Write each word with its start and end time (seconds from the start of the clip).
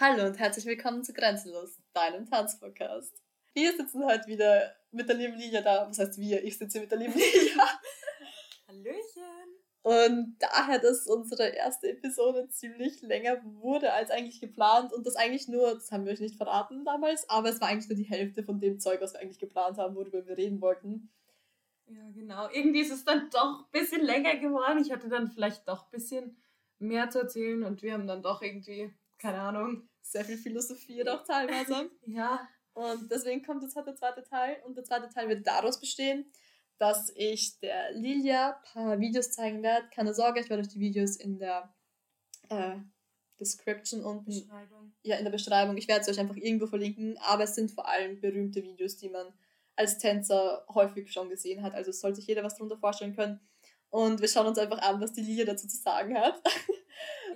Hallo 0.00 0.26
und 0.26 0.38
herzlich 0.38 0.64
willkommen 0.64 1.02
zu 1.02 1.12
Grenzenlos, 1.12 1.76
deinem 1.92 2.24
Tanzpodcast. 2.24 3.20
Wir 3.52 3.72
sitzen 3.72 4.04
heute 4.04 4.28
wieder 4.28 4.72
mit 4.92 5.08
der 5.08 5.16
lieben 5.16 5.34
Lilia 5.34 5.60
da. 5.60 5.88
Was 5.88 5.98
heißt 5.98 6.18
wir? 6.18 6.44
Ich 6.44 6.56
sitze 6.56 6.78
mit 6.78 6.92
der 6.92 6.98
lieben 6.98 7.14
Lilia. 7.14 7.64
Hallöchen. 8.68 9.56
Und 9.82 10.36
daher, 10.38 10.78
dass 10.78 11.08
unsere 11.08 11.48
erste 11.48 11.88
Episode 11.88 12.48
ziemlich 12.48 13.02
länger 13.02 13.42
wurde 13.42 13.92
als 13.92 14.12
eigentlich 14.12 14.40
geplant 14.40 14.92
und 14.92 15.04
das 15.04 15.16
eigentlich 15.16 15.48
nur, 15.48 15.74
das 15.74 15.90
haben 15.90 16.04
wir 16.04 16.12
euch 16.12 16.20
nicht 16.20 16.36
verraten 16.36 16.84
damals, 16.84 17.28
aber 17.28 17.48
es 17.48 17.60
war 17.60 17.66
eigentlich 17.66 17.88
nur 17.88 17.98
die 17.98 18.08
Hälfte 18.08 18.44
von 18.44 18.60
dem 18.60 18.78
Zeug, 18.78 19.00
was 19.00 19.14
wir 19.14 19.20
eigentlich 19.20 19.40
geplant 19.40 19.78
haben, 19.78 19.96
worüber 19.96 20.24
wir 20.24 20.36
reden 20.36 20.60
wollten. 20.60 21.10
Ja, 21.88 22.08
genau. 22.14 22.48
Irgendwie 22.52 22.82
ist 22.82 22.92
es 22.92 23.04
dann 23.04 23.30
doch 23.30 23.64
ein 23.64 23.70
bisschen 23.72 24.04
länger 24.04 24.36
geworden. 24.36 24.78
Ich 24.80 24.92
hatte 24.92 25.08
dann 25.08 25.26
vielleicht 25.26 25.66
doch 25.66 25.86
ein 25.86 25.90
bisschen 25.90 26.40
mehr 26.78 27.10
zu 27.10 27.18
erzählen 27.18 27.64
und 27.64 27.82
wir 27.82 27.94
haben 27.94 28.06
dann 28.06 28.22
doch 28.22 28.42
irgendwie, 28.42 28.94
keine 29.18 29.40
Ahnung. 29.40 29.87
Sehr 30.08 30.24
viel 30.24 30.38
Philosophie 30.38 31.04
doch 31.04 31.22
teilweise. 31.22 31.90
ja. 32.06 32.48
Und 32.72 33.10
deswegen 33.10 33.44
kommt 33.44 33.62
jetzt 33.62 33.76
halt 33.76 33.86
der 33.86 33.96
zweite 33.96 34.24
Teil 34.24 34.56
und 34.64 34.76
der 34.76 34.84
zweite 34.84 35.08
Teil 35.08 35.28
wird 35.28 35.46
daraus 35.46 35.78
bestehen, 35.78 36.30
dass 36.78 37.12
ich 37.14 37.58
der 37.60 37.92
Lilia 37.92 38.56
ein 38.56 38.62
paar 38.72 39.00
Videos 39.00 39.32
zeigen 39.32 39.62
werde. 39.62 39.88
Keine 39.94 40.14
Sorge, 40.14 40.40
ich 40.40 40.48
werde 40.48 40.62
euch 40.62 40.68
die 40.68 40.80
Videos 40.80 41.16
in 41.16 41.38
der 41.38 41.74
äh, 42.48 42.76
Description 43.38 44.02
unten. 44.02 44.30
Beschreibung. 44.30 44.92
Ja, 45.02 45.16
in 45.16 45.24
der 45.24 45.32
Beschreibung. 45.32 45.76
Ich 45.76 45.88
werde 45.88 46.02
es 46.02 46.08
euch 46.08 46.20
einfach 46.20 46.36
irgendwo 46.36 46.66
verlinken, 46.66 47.18
aber 47.18 47.44
es 47.44 47.54
sind 47.54 47.70
vor 47.70 47.88
allem 47.88 48.20
berühmte 48.20 48.62
Videos, 48.62 48.96
die 48.96 49.10
man 49.10 49.26
als 49.76 49.98
Tänzer 49.98 50.64
häufig 50.72 51.12
schon 51.12 51.28
gesehen 51.28 51.62
hat. 51.62 51.74
Also 51.74 51.90
es 51.90 52.00
soll 52.00 52.14
sich 52.14 52.26
jeder 52.26 52.42
was 52.42 52.54
darunter 52.54 52.78
vorstellen 52.78 53.14
können. 53.14 53.40
Und 53.90 54.20
wir 54.20 54.28
schauen 54.28 54.46
uns 54.46 54.58
einfach 54.58 54.78
an, 54.78 55.00
was 55.00 55.12
die 55.12 55.22
Lilia 55.22 55.44
dazu 55.44 55.66
zu 55.66 55.76
sagen 55.76 56.16
hat. 56.16 56.40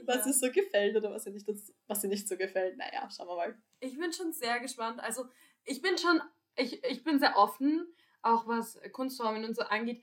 was 0.06 0.16
Ja. 0.18 0.26
ihr 0.26 0.32
so 0.32 0.50
gefällt 0.50 0.96
oder 0.96 1.10
was 1.10 1.26
ihr, 1.26 1.32
nicht, 1.32 1.46
was 1.86 2.04
ihr 2.04 2.08
nicht 2.10 2.28
so 2.28 2.36
gefällt. 2.36 2.76
Naja, 2.76 3.08
schauen 3.10 3.28
wir 3.28 3.36
mal. 3.36 3.62
Ich 3.80 3.98
bin 3.98 4.12
schon 4.12 4.32
sehr 4.32 4.60
gespannt. 4.60 5.00
Also, 5.00 5.26
ich 5.64 5.80
bin 5.82 5.96
schon, 5.98 6.20
ich, 6.56 6.82
ich 6.84 7.04
bin 7.04 7.18
sehr 7.18 7.36
offen, 7.36 7.86
auch 8.22 8.46
was 8.46 8.78
Kunstformen 8.92 9.44
und 9.44 9.54
so 9.54 9.62
angeht. 9.62 10.02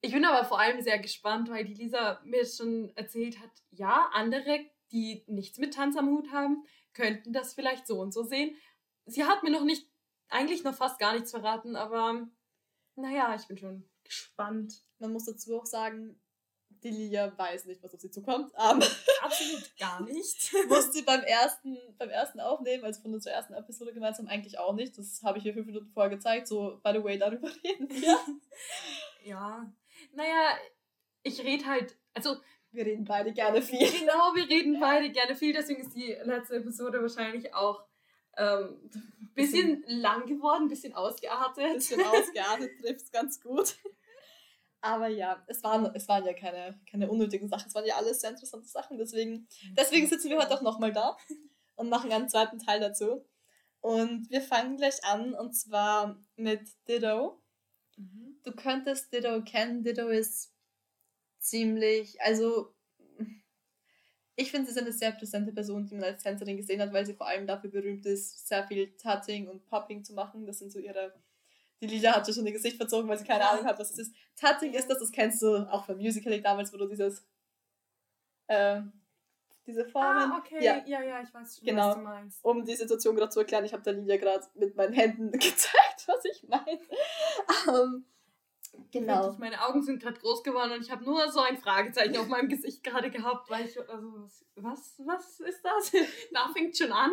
Ich 0.00 0.12
bin 0.12 0.24
aber 0.24 0.44
vor 0.46 0.60
allem 0.60 0.80
sehr 0.82 0.98
gespannt, 0.98 1.50
weil 1.50 1.64
die 1.64 1.74
Lisa 1.74 2.20
mir 2.24 2.44
schon 2.46 2.92
erzählt 2.96 3.40
hat, 3.40 3.50
ja, 3.70 4.10
andere, 4.12 4.64
die 4.92 5.24
nichts 5.26 5.58
mit 5.58 5.74
Tanz 5.74 5.96
am 5.96 6.08
Hut 6.10 6.30
haben, 6.30 6.64
könnten 6.92 7.32
das 7.32 7.54
vielleicht 7.54 7.86
so 7.86 8.00
und 8.00 8.12
so 8.12 8.22
sehen. 8.22 8.56
Sie 9.06 9.24
hat 9.24 9.42
mir 9.42 9.50
noch 9.50 9.64
nicht, 9.64 9.90
eigentlich 10.28 10.64
noch 10.64 10.74
fast 10.74 10.98
gar 10.98 11.14
nichts 11.14 11.30
verraten, 11.30 11.76
aber 11.76 12.28
naja, 12.94 13.34
ich 13.34 13.46
bin 13.46 13.58
schon 13.58 13.88
gespannt. 14.04 14.82
Man 14.98 15.12
muss 15.12 15.24
dazu 15.24 15.58
auch 15.58 15.66
sagen, 15.66 16.20
die 16.86 16.96
Lilia 16.96 17.36
weiß 17.36 17.66
nicht, 17.66 17.82
was 17.82 17.94
auf 17.94 18.00
sie 18.00 18.10
zukommt. 18.10 18.54
Aber 18.54 18.86
Absolut 19.22 19.76
gar 19.78 20.02
nicht. 20.02 20.52
wusste 20.68 20.92
sie 20.92 21.02
beim 21.02 21.22
ersten, 21.22 21.76
beim 21.98 22.10
ersten 22.10 22.40
Aufnehmen, 22.40 22.84
also 22.84 23.02
von 23.02 23.14
unserer 23.14 23.34
ersten 23.34 23.54
Episode 23.54 23.92
gemeinsam, 23.92 24.28
eigentlich 24.28 24.58
auch 24.58 24.74
nicht. 24.74 24.96
Das 24.96 25.22
habe 25.22 25.38
ich 25.38 25.44
ihr 25.46 25.54
fünf 25.54 25.66
Minuten 25.66 25.88
vorher 25.88 26.10
gezeigt. 26.10 26.46
So, 26.46 26.80
by 26.82 26.92
the 26.92 27.02
way, 27.02 27.18
darüber 27.18 27.48
reden 27.64 27.90
wir. 27.90 28.18
Ja, 29.24 29.68
naja, 30.12 30.56
ich 31.24 31.42
rede 31.42 31.66
halt, 31.66 31.96
also 32.14 32.36
Wir 32.70 32.86
reden 32.86 33.04
beide 33.04 33.32
gerne 33.32 33.60
viel. 33.60 33.90
genau, 33.90 34.32
wir 34.36 34.48
reden 34.48 34.78
beide 34.78 35.10
gerne 35.10 35.34
viel, 35.34 35.52
deswegen 35.52 35.80
ist 35.80 35.96
die 35.96 36.16
letzte 36.22 36.54
Episode 36.54 37.02
wahrscheinlich 37.02 37.52
auch 37.52 37.84
ähm, 38.36 38.78
ein 38.94 39.32
bisschen 39.34 39.82
lang 39.88 40.26
geworden, 40.26 40.66
ein 40.66 40.68
bisschen 40.68 40.94
ausgeartet. 40.94 41.74
Bisschen 41.74 42.04
ausgeartet, 42.04 42.70
trifft 42.80 43.00
es 43.00 43.10
ganz 43.10 43.40
gut. 43.40 43.74
Aber 44.86 45.08
ja, 45.08 45.42
es 45.48 45.64
waren, 45.64 45.84
es 45.96 46.06
waren 46.06 46.24
ja 46.24 46.32
keine, 46.32 46.78
keine 46.88 47.10
unnötigen 47.10 47.48
Sachen, 47.48 47.66
es 47.66 47.74
waren 47.74 47.86
ja 47.86 47.96
alles 47.96 48.20
sehr 48.20 48.30
interessante 48.30 48.68
Sachen. 48.68 48.98
Deswegen, 48.98 49.48
deswegen 49.76 50.06
sitzen 50.06 50.30
wir 50.30 50.38
heute 50.38 50.54
auch 50.54 50.62
nochmal 50.62 50.92
da 50.92 51.16
und 51.74 51.88
machen 51.88 52.12
einen 52.12 52.28
zweiten 52.28 52.60
Teil 52.60 52.78
dazu. 52.78 53.26
Und 53.80 54.30
wir 54.30 54.40
fangen 54.40 54.76
gleich 54.76 55.02
an 55.04 55.34
und 55.34 55.54
zwar 55.54 56.24
mit 56.36 56.68
Ditto. 56.86 57.42
Mhm. 57.96 58.40
Du 58.44 58.52
könntest 58.52 59.12
Ditto 59.12 59.42
kennen. 59.42 59.82
Ditto 59.82 60.06
ist 60.06 60.54
ziemlich, 61.40 62.20
also 62.22 62.72
ich 64.36 64.52
finde, 64.52 64.66
sie 64.66 64.78
ist 64.78 64.78
eine 64.78 64.92
sehr 64.92 65.10
präsente 65.12 65.50
Person, 65.50 65.86
die 65.86 65.96
man 65.96 66.04
als 66.04 66.22
Tänzerin 66.22 66.58
gesehen 66.58 66.80
hat, 66.80 66.92
weil 66.92 67.06
sie 67.06 67.14
vor 67.14 67.26
allem 67.26 67.48
dafür 67.48 67.70
berühmt 67.70 68.06
ist, 68.06 68.46
sehr 68.46 68.64
viel 68.68 68.94
Tutting 68.98 69.48
und 69.48 69.66
Popping 69.66 70.04
zu 70.04 70.12
machen. 70.12 70.46
Das 70.46 70.60
sind 70.60 70.70
so 70.70 70.78
ihre. 70.78 71.12
Die 71.80 71.86
Lila 71.86 72.12
hat 72.16 72.32
schon 72.32 72.46
ihr 72.46 72.52
Gesicht 72.52 72.76
verzogen, 72.76 73.08
weil 73.08 73.18
sie 73.18 73.24
keine. 73.24 73.48
Ahnung 73.48 73.64
hat, 73.66 73.78
was 73.78 73.90
es 73.92 73.98
ist. 73.98 74.14
Tutting 74.40 74.72
ist 74.72 74.88
das, 74.88 74.98
das 74.98 75.12
kennst 75.12 75.42
du 75.42 75.56
auch 75.70 75.84
vom 75.84 75.96
Musical 75.98 76.40
damals, 76.40 76.72
wo 76.72 76.78
du 76.78 76.86
dieses. 76.88 77.26
ähm, 78.48 78.92
diese 79.66 79.84
Formen. 79.84 80.30
Ah, 80.32 80.38
okay, 80.38 80.64
Ja, 80.64 80.82
ja. 80.86 81.02
ja, 81.02 81.20
ich 81.22 81.34
weiß 81.34 81.56
schon, 81.58 81.66
Genau. 81.66 81.88
was 81.88 81.94
du 81.96 82.00
meinst. 82.02 82.44
um 82.44 82.64
die 82.64 82.76
Situation 82.76 83.16
gerade 83.16 83.30
zu 83.30 83.40
erklären, 83.40 83.64
ich 83.64 83.72
habe 83.72 83.82
der 83.82 83.94
Lilia 83.94 84.16
gerade 84.16 84.46
mit 84.54 84.76
meinen 84.76 84.92
Händen 84.92 85.32
gezeigt, 85.38 86.04
was 86.06 86.24
ich 86.24 86.46
meine. 86.48 86.78
Ähm, 87.68 88.04
genau. 88.92 89.22
Wirklich, 89.24 89.38
meine 89.38 89.66
Augen 89.66 89.82
sind 89.82 90.00
gerade 90.00 90.20
groß 90.20 90.44
geworden 90.44 90.70
und 90.70 90.82
ich 90.82 90.90
habe 90.92 91.04
nur 91.04 91.30
so 91.32 91.40
ein 91.40 91.58
Fragezeichen 91.58 92.16
auf 92.16 92.28
meinem 92.28 92.48
Gesicht 92.48 92.84
gerade 92.84 93.10
gehabt, 93.10 93.50
weil 93.50 93.64
ich, 93.66 93.76
also, 93.78 94.12
was, 94.22 94.44
was, 94.54 94.94
was 95.04 95.40
ist 95.40 95.62
das? 95.64 95.90
da 96.32 96.48
fängt 96.52 96.76
schon 96.78 96.92
an. 96.92 97.10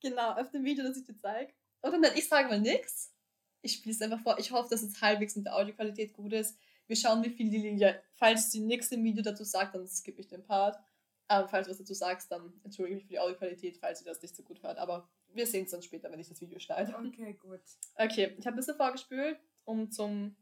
Genau, 0.00 0.32
auf 0.32 0.50
dem 0.50 0.64
Video, 0.64 0.84
das 0.84 0.96
ich 0.96 1.04
dir 1.04 1.16
zeige. 1.18 1.52
Oder 1.84 1.98
nein, 1.98 2.12
ich 2.16 2.28
sage 2.28 2.48
mal 2.48 2.60
nichts. 2.60 3.12
Ich 3.60 3.74
spiele 3.74 3.94
es 3.94 4.02
einfach 4.02 4.20
vor. 4.20 4.38
Ich 4.38 4.50
hoffe, 4.50 4.70
dass 4.70 4.82
es 4.82 5.00
halbwegs 5.00 5.36
mit 5.36 5.46
der 5.46 5.54
Audioqualität 5.54 6.14
gut 6.14 6.32
ist. 6.32 6.58
Wir 6.86 6.96
schauen, 6.96 7.22
wie 7.22 7.30
viel 7.30 7.50
die 7.50 7.58
Lilia. 7.58 7.94
Falls 8.14 8.50
sie 8.50 8.60
nichts 8.60 8.90
im 8.92 9.04
Video 9.04 9.22
dazu 9.22 9.44
sagt, 9.44 9.74
dann 9.74 9.86
skippe 9.86 10.20
ich 10.20 10.28
den 10.28 10.44
Part. 10.44 10.78
Aber 11.28 11.48
falls 11.48 11.66
du 11.66 11.70
was 11.70 11.78
dazu 11.78 11.94
sagst, 11.94 12.30
dann 12.30 12.52
entschuldige 12.64 12.96
mich 12.96 13.04
für 13.04 13.10
die 13.10 13.18
Audioqualität, 13.18 13.76
falls 13.78 13.98
sie 13.98 14.04
das 14.04 14.20
nicht 14.20 14.34
so 14.34 14.42
gut 14.42 14.62
hört. 14.62 14.78
Aber 14.78 15.08
wir 15.28 15.46
sehen 15.46 15.64
es 15.64 15.70
dann 15.70 15.82
später, 15.82 16.10
wenn 16.10 16.20
ich 16.20 16.28
das 16.28 16.40
Video 16.40 16.58
schneide. 16.58 16.94
Okay, 16.96 17.34
gut. 17.34 17.60
Okay, 17.96 18.34
ich 18.38 18.46
habe 18.46 18.54
ein 18.54 18.56
bisschen 18.56 18.76
vorgespült, 18.76 19.38
um 19.64 19.90
zum 19.90 20.36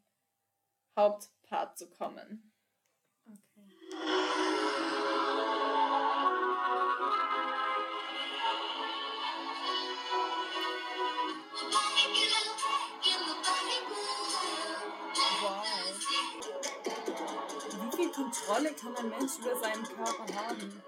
Hauptpart 0.96 1.78
zu 1.78 1.88
kommen. 1.88 2.51
Kontrolle 18.12 18.72
kann 18.74 18.96
ein 18.96 19.08
Mensch 19.10 19.38
über 19.38 19.56
seinen 19.58 19.82
Körper 19.84 20.34
haben? 20.34 20.82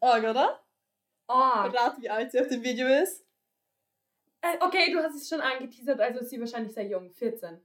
Org, 0.00 0.24
oder? 0.24 0.60
Oh, 1.28 1.32
Rat, 1.34 2.00
wie 2.00 2.08
alt 2.10 2.32
sie 2.32 2.40
auf 2.40 2.48
dem 2.48 2.62
Video 2.62 2.86
ist. 2.86 3.24
äh, 4.40 4.56
okay, 4.60 4.90
du 4.92 4.98
hast 5.02 5.14
es 5.14 5.28
schon 5.28 5.40
angeteasert, 5.40 6.00
also 6.00 6.20
ist 6.20 6.30
sie 6.30 6.40
wahrscheinlich 6.40 6.72
sehr 6.72 6.86
jung, 6.86 7.10
14. 7.12 7.60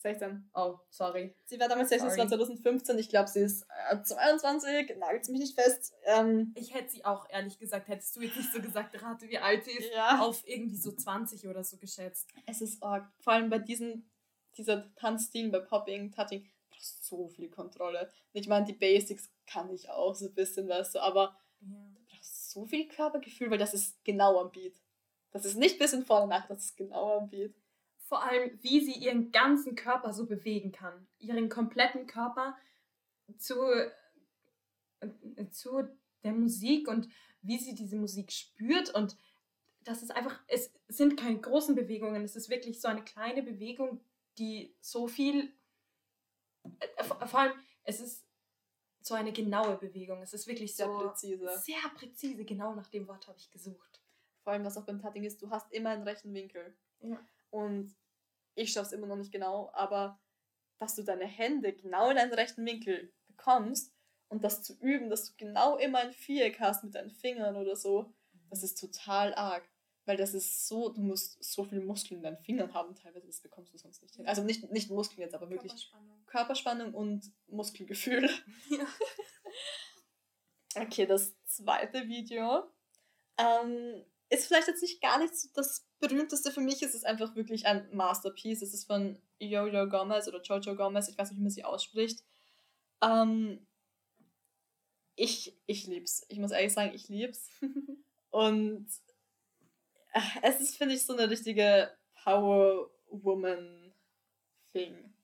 16. 0.00 0.48
Oh, 0.54 0.78
sorry. 0.90 1.34
Sie 1.44 1.58
war 1.58 1.66
damals 1.68 1.88
16, 1.88 2.08
das 2.08 2.16
war 2.18 2.28
Sorry. 2.28 2.44
2015. 2.44 2.98
Ich 3.00 3.08
glaube, 3.08 3.28
sie 3.28 3.40
ist 3.40 3.66
äh, 3.90 4.00
22. 4.00 4.96
Nagelt 4.96 5.28
mich 5.28 5.40
nicht 5.40 5.60
fest. 5.60 5.92
Ähm, 6.04 6.52
Ich 6.56 6.72
hätte 6.72 6.90
sie 6.90 7.04
auch, 7.04 7.26
ehrlich 7.30 7.58
gesagt, 7.58 7.88
hättest 7.88 8.14
du 8.14 8.20
jetzt 8.20 8.36
nicht 8.36 8.52
so 8.52 8.60
gesagt, 8.62 9.02
rate, 9.02 9.28
wie 9.28 9.38
alt 9.38 9.64
sie 9.64 9.72
ist, 9.72 9.90
ja. 9.92 10.20
auf 10.20 10.46
irgendwie 10.46 10.76
so 10.76 10.92
20 10.92 11.48
oder 11.48 11.64
so 11.64 11.78
geschätzt. 11.78 12.28
Es 12.46 12.60
ist 12.60 12.80
arg. 12.80 13.10
Vor 13.18 13.32
allem 13.32 13.50
bei 13.50 13.58
dieser 13.58 14.94
Tanzstil, 14.94 15.50
bei 15.50 15.58
Popping, 15.58 16.12
Touching, 16.12 16.48
brauchst 16.78 17.04
so 17.04 17.28
viel 17.28 17.48
Kontrolle. 17.50 18.12
Ich 18.32 18.46
meine, 18.48 18.66
die 18.66 18.72
Basics 18.72 19.30
kann 19.46 19.70
ich 19.70 19.90
auch 19.90 20.14
so 20.14 20.26
ein 20.26 20.34
bisschen, 20.34 20.68
weißt 20.68 20.94
du, 20.94 21.00
aber 21.00 21.36
Ja. 21.60 21.66
du 21.94 22.00
brauchst 22.08 22.50
so 22.50 22.64
viel 22.66 22.88
Körpergefühl, 22.88 23.50
weil 23.50 23.58
das 23.58 23.74
ist 23.74 24.02
genau 24.04 24.40
am 24.40 24.50
Beat. 24.52 24.80
Das 25.30 25.44
ist 25.44 25.56
nicht 25.56 25.78
bisschen 25.78 26.04
vorne 26.04 26.28
nach, 26.28 26.46
das 26.46 26.64
ist 26.64 26.76
genau 26.76 27.18
am 27.18 27.28
Beat. 27.28 27.54
Vor 27.98 28.22
allem, 28.22 28.58
wie 28.62 28.80
sie 28.80 28.94
ihren 28.94 29.32
ganzen 29.32 29.74
Körper 29.74 30.12
so 30.12 30.26
bewegen 30.26 30.72
kann. 30.72 31.06
Ihren 31.18 31.48
kompletten 31.50 32.06
Körper 32.06 32.56
zu, 33.36 33.54
äh, 35.00 35.50
zu 35.50 35.88
der 36.24 36.32
Musik 36.32 36.88
und 36.88 37.08
wie 37.42 37.58
sie 37.58 37.74
diese 37.74 37.96
Musik 37.96 38.32
spürt. 38.32 38.94
Und 38.94 39.16
das 39.84 40.02
ist 40.02 40.10
einfach, 40.10 40.40
es 40.46 40.72
sind 40.88 41.18
keine 41.18 41.38
großen 41.38 41.74
Bewegungen, 41.74 42.24
es 42.24 42.36
ist 42.36 42.48
wirklich 42.48 42.80
so 42.80 42.88
eine 42.88 43.04
kleine 43.04 43.42
Bewegung, 43.42 44.00
die 44.38 44.74
so 44.80 45.06
viel, 45.06 45.52
vor 47.02 47.26
vor 47.26 47.40
allem, 47.40 47.52
es 47.84 48.00
ist 48.00 48.24
so 49.00 49.14
eine 49.14 49.32
genaue 49.32 49.76
Bewegung. 49.76 50.22
Es 50.22 50.34
ist 50.34 50.46
wirklich 50.46 50.74
Sehr 50.76 50.86
so 50.86 50.98
präzise. 50.98 51.58
sehr 51.58 51.80
präzise, 51.94 52.44
genau 52.44 52.74
nach 52.74 52.88
dem 52.88 53.08
Wort 53.08 53.26
habe 53.26 53.38
ich 53.38 53.50
gesucht. 53.50 54.02
Vor 54.42 54.52
allem, 54.52 54.64
was 54.64 54.76
auch 54.76 54.84
beim 54.84 55.00
Tutting 55.00 55.24
ist, 55.24 55.40
du 55.42 55.50
hast 55.50 55.72
immer 55.72 55.90
einen 55.90 56.02
rechten 56.06 56.32
Winkel. 56.34 56.76
Ja. 57.00 57.18
Und 57.50 57.94
ich 58.54 58.72
schaff's 58.72 58.92
immer 58.92 59.06
noch 59.06 59.16
nicht 59.16 59.32
genau, 59.32 59.70
aber 59.72 60.20
dass 60.78 60.94
du 60.94 61.02
deine 61.02 61.26
Hände 61.26 61.72
genau 61.72 62.10
in 62.10 62.18
einen 62.18 62.32
rechten 62.32 62.64
Winkel 62.64 63.12
bekommst 63.26 63.92
und 64.28 64.44
das 64.44 64.62
zu 64.62 64.78
üben, 64.80 65.10
dass 65.10 65.24
du 65.24 65.32
genau 65.36 65.76
immer 65.76 65.98
ein 65.98 66.12
Viereck 66.12 66.60
hast 66.60 66.84
mit 66.84 66.94
deinen 66.94 67.10
Fingern 67.10 67.56
oder 67.56 67.76
so, 67.76 68.12
das 68.50 68.62
ist 68.62 68.78
total 68.78 69.34
arg. 69.34 69.68
Weil 70.08 70.16
das 70.16 70.32
ist 70.32 70.66
so, 70.66 70.88
du 70.88 71.02
musst 71.02 71.36
so 71.44 71.64
viel 71.64 71.80
Muskeln 71.80 72.16
in 72.16 72.22
deinen 72.22 72.38
Fingern 72.38 72.72
haben, 72.72 72.94
teilweise, 72.94 73.26
das 73.26 73.40
bekommst 73.40 73.74
du 73.74 73.76
sonst 73.76 74.00
nicht 74.00 74.16
hin. 74.16 74.26
Also 74.26 74.42
nicht, 74.42 74.70
nicht 74.72 74.90
Muskeln 74.90 75.20
jetzt, 75.20 75.34
aber 75.34 75.50
wirklich 75.50 75.70
Körperspannung. 75.70 76.26
Körperspannung 76.26 76.94
und 76.94 77.32
Muskelgefühl. 77.48 78.30
Ja. 78.70 78.86
Okay, 80.82 81.04
das 81.04 81.34
zweite 81.44 82.08
Video 82.08 82.70
ähm, 83.36 84.02
ist 84.30 84.46
vielleicht 84.46 84.68
jetzt 84.68 84.80
nicht 84.80 85.02
gar 85.02 85.18
nicht 85.18 85.36
so 85.36 85.48
das 85.52 85.86
berühmteste 86.00 86.52
für 86.52 86.62
mich. 86.62 86.82
Es 86.82 86.94
ist 86.94 87.04
einfach 87.04 87.36
wirklich 87.36 87.66
ein 87.66 87.86
Masterpiece. 87.94 88.62
Es 88.62 88.72
ist 88.72 88.86
von 88.86 89.20
Jojo 89.38 89.90
Gomez 89.90 90.26
oder 90.26 90.40
Jojo 90.40 90.74
Gomez. 90.74 91.08
Ich 91.08 91.18
weiß 91.18 91.30
nicht, 91.30 91.38
wie 91.38 91.42
man 91.42 91.50
sie 91.50 91.64
ausspricht. 91.64 92.24
Ähm, 93.02 93.66
ich, 95.16 95.54
ich 95.66 95.86
lieb's. 95.86 96.24
Ich 96.28 96.38
muss 96.38 96.52
ehrlich 96.52 96.72
sagen, 96.72 96.94
ich 96.94 97.10
lieb's. 97.10 97.50
Und 98.30 98.86
äh, 98.86 99.07
es 100.42 100.60
ist, 100.60 100.76
finde 100.76 100.94
ich, 100.94 101.04
so 101.04 101.12
eine 101.12 101.28
richtige 101.28 101.92
Power 102.22 102.90
Woman-Thing. 103.10 105.14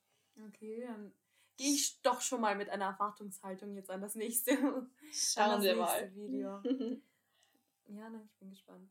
Okay, 0.48 0.84
dann 0.86 1.12
gehe 1.56 1.74
ich 1.74 2.00
doch 2.02 2.20
schon 2.20 2.40
mal 2.40 2.56
mit 2.56 2.68
einer 2.68 2.86
Erwartungshaltung 2.86 3.74
jetzt 3.74 3.90
an 3.90 4.00
das 4.00 4.14
nächste, 4.14 4.52
Schauen 5.12 5.12
das 5.12 5.62
wir 5.62 5.76
nächste 5.76 5.78
mal. 5.78 6.14
Video. 6.14 6.62
ja, 7.86 8.10
nein, 8.10 8.28
ich 8.30 8.38
bin 8.38 8.50
gespannt. 8.50 8.90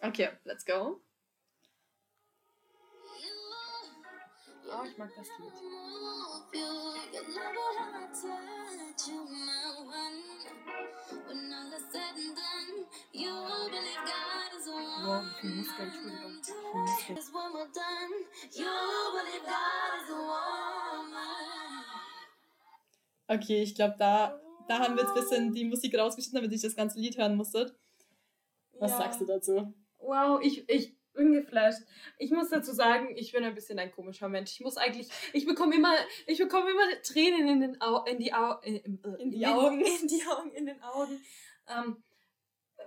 Okay, 0.00 0.30
let's 0.44 0.64
go. 0.64 1.02
Oh, 4.72 4.84
ich 4.86 4.96
mag 4.96 5.10
das 5.16 5.26
Lied. 5.38 5.52
Wow, 15.02 15.24
wie 15.24 15.40
viel 15.40 15.54
Muskel, 15.56 15.86
Entschuldigung. 15.86 16.40
Okay, 23.26 23.62
ich 23.62 23.74
glaube, 23.74 23.96
da, 23.98 24.40
da 24.68 24.78
haben 24.78 24.94
wir 24.94 25.02
jetzt 25.02 25.10
ein 25.10 25.20
bisschen 25.20 25.52
die 25.52 25.64
Musik 25.64 25.98
rausgeschnitten, 25.98 26.42
damit 26.42 26.52
ich 26.52 26.62
das 26.62 26.76
ganze 26.76 27.00
Lied 27.00 27.18
hören 27.18 27.36
musste. 27.36 27.76
Was 28.78 28.92
ja. 28.92 28.98
sagst 28.98 29.20
du 29.20 29.24
dazu? 29.24 29.74
Wow, 29.98 30.40
ich, 30.42 30.68
ich 30.68 30.99
bin 31.12 31.32
geflasht. 31.32 31.82
Ich 32.18 32.30
muss 32.30 32.50
dazu 32.50 32.72
sagen, 32.72 33.16
ich 33.16 33.32
bin 33.32 33.44
ein 33.44 33.54
bisschen 33.54 33.78
ein 33.78 33.90
komischer 33.90 34.28
Mensch. 34.28 34.52
Ich 34.52 34.60
muss 34.60 34.76
eigentlich, 34.76 35.08
ich 35.32 35.46
bekomme 35.46 35.74
immer, 35.74 35.94
ich 36.26 36.38
bekomme 36.38 36.70
immer 36.70 37.02
Tränen 37.02 37.48
in 37.48 37.60
den 37.60 37.80
Au 37.80 38.04
in 38.04 38.18
die, 38.18 38.32
Au 38.32 38.58
in, 38.60 38.76
äh, 38.76 39.22
in 39.22 39.30
die 39.30 39.46
Augen, 39.46 39.80
in 40.02 40.08
die 40.08 40.22
Augen, 40.26 40.52
in 40.52 40.66
den 40.66 40.82
Augen. 40.82 41.20
Ähm, 41.68 42.02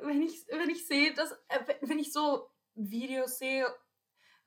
wenn 0.02 0.22
ich, 0.22 0.46
wenn 0.50 0.70
ich 0.70 0.86
sehe, 0.88 1.14
dass, 1.14 1.32
äh, 1.50 1.60
wenn 1.82 2.00
ich 2.00 2.12
so 2.12 2.50
Videos 2.76 3.38
sehe, 3.38 3.68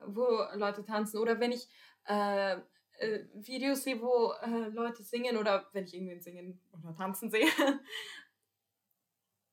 wo 0.01 0.45
Leute 0.55 0.85
tanzen 0.85 1.19
oder 1.19 1.41
wenn 1.41 1.53
ich 1.53 1.69
äh, 2.07 2.57
äh, 2.99 3.25
Videos 3.35 3.85
sehe, 3.85 4.01
wo 4.01 4.33
äh, 4.43 4.69
Leute 4.69 5.03
singen 5.03 5.37
oder 5.37 5.67
wenn 5.73 5.85
ich 5.85 5.95
irgendwen 5.95 6.21
singen 6.21 6.61
oder 6.73 6.95
tanzen 6.95 7.31
sehe. 7.31 7.47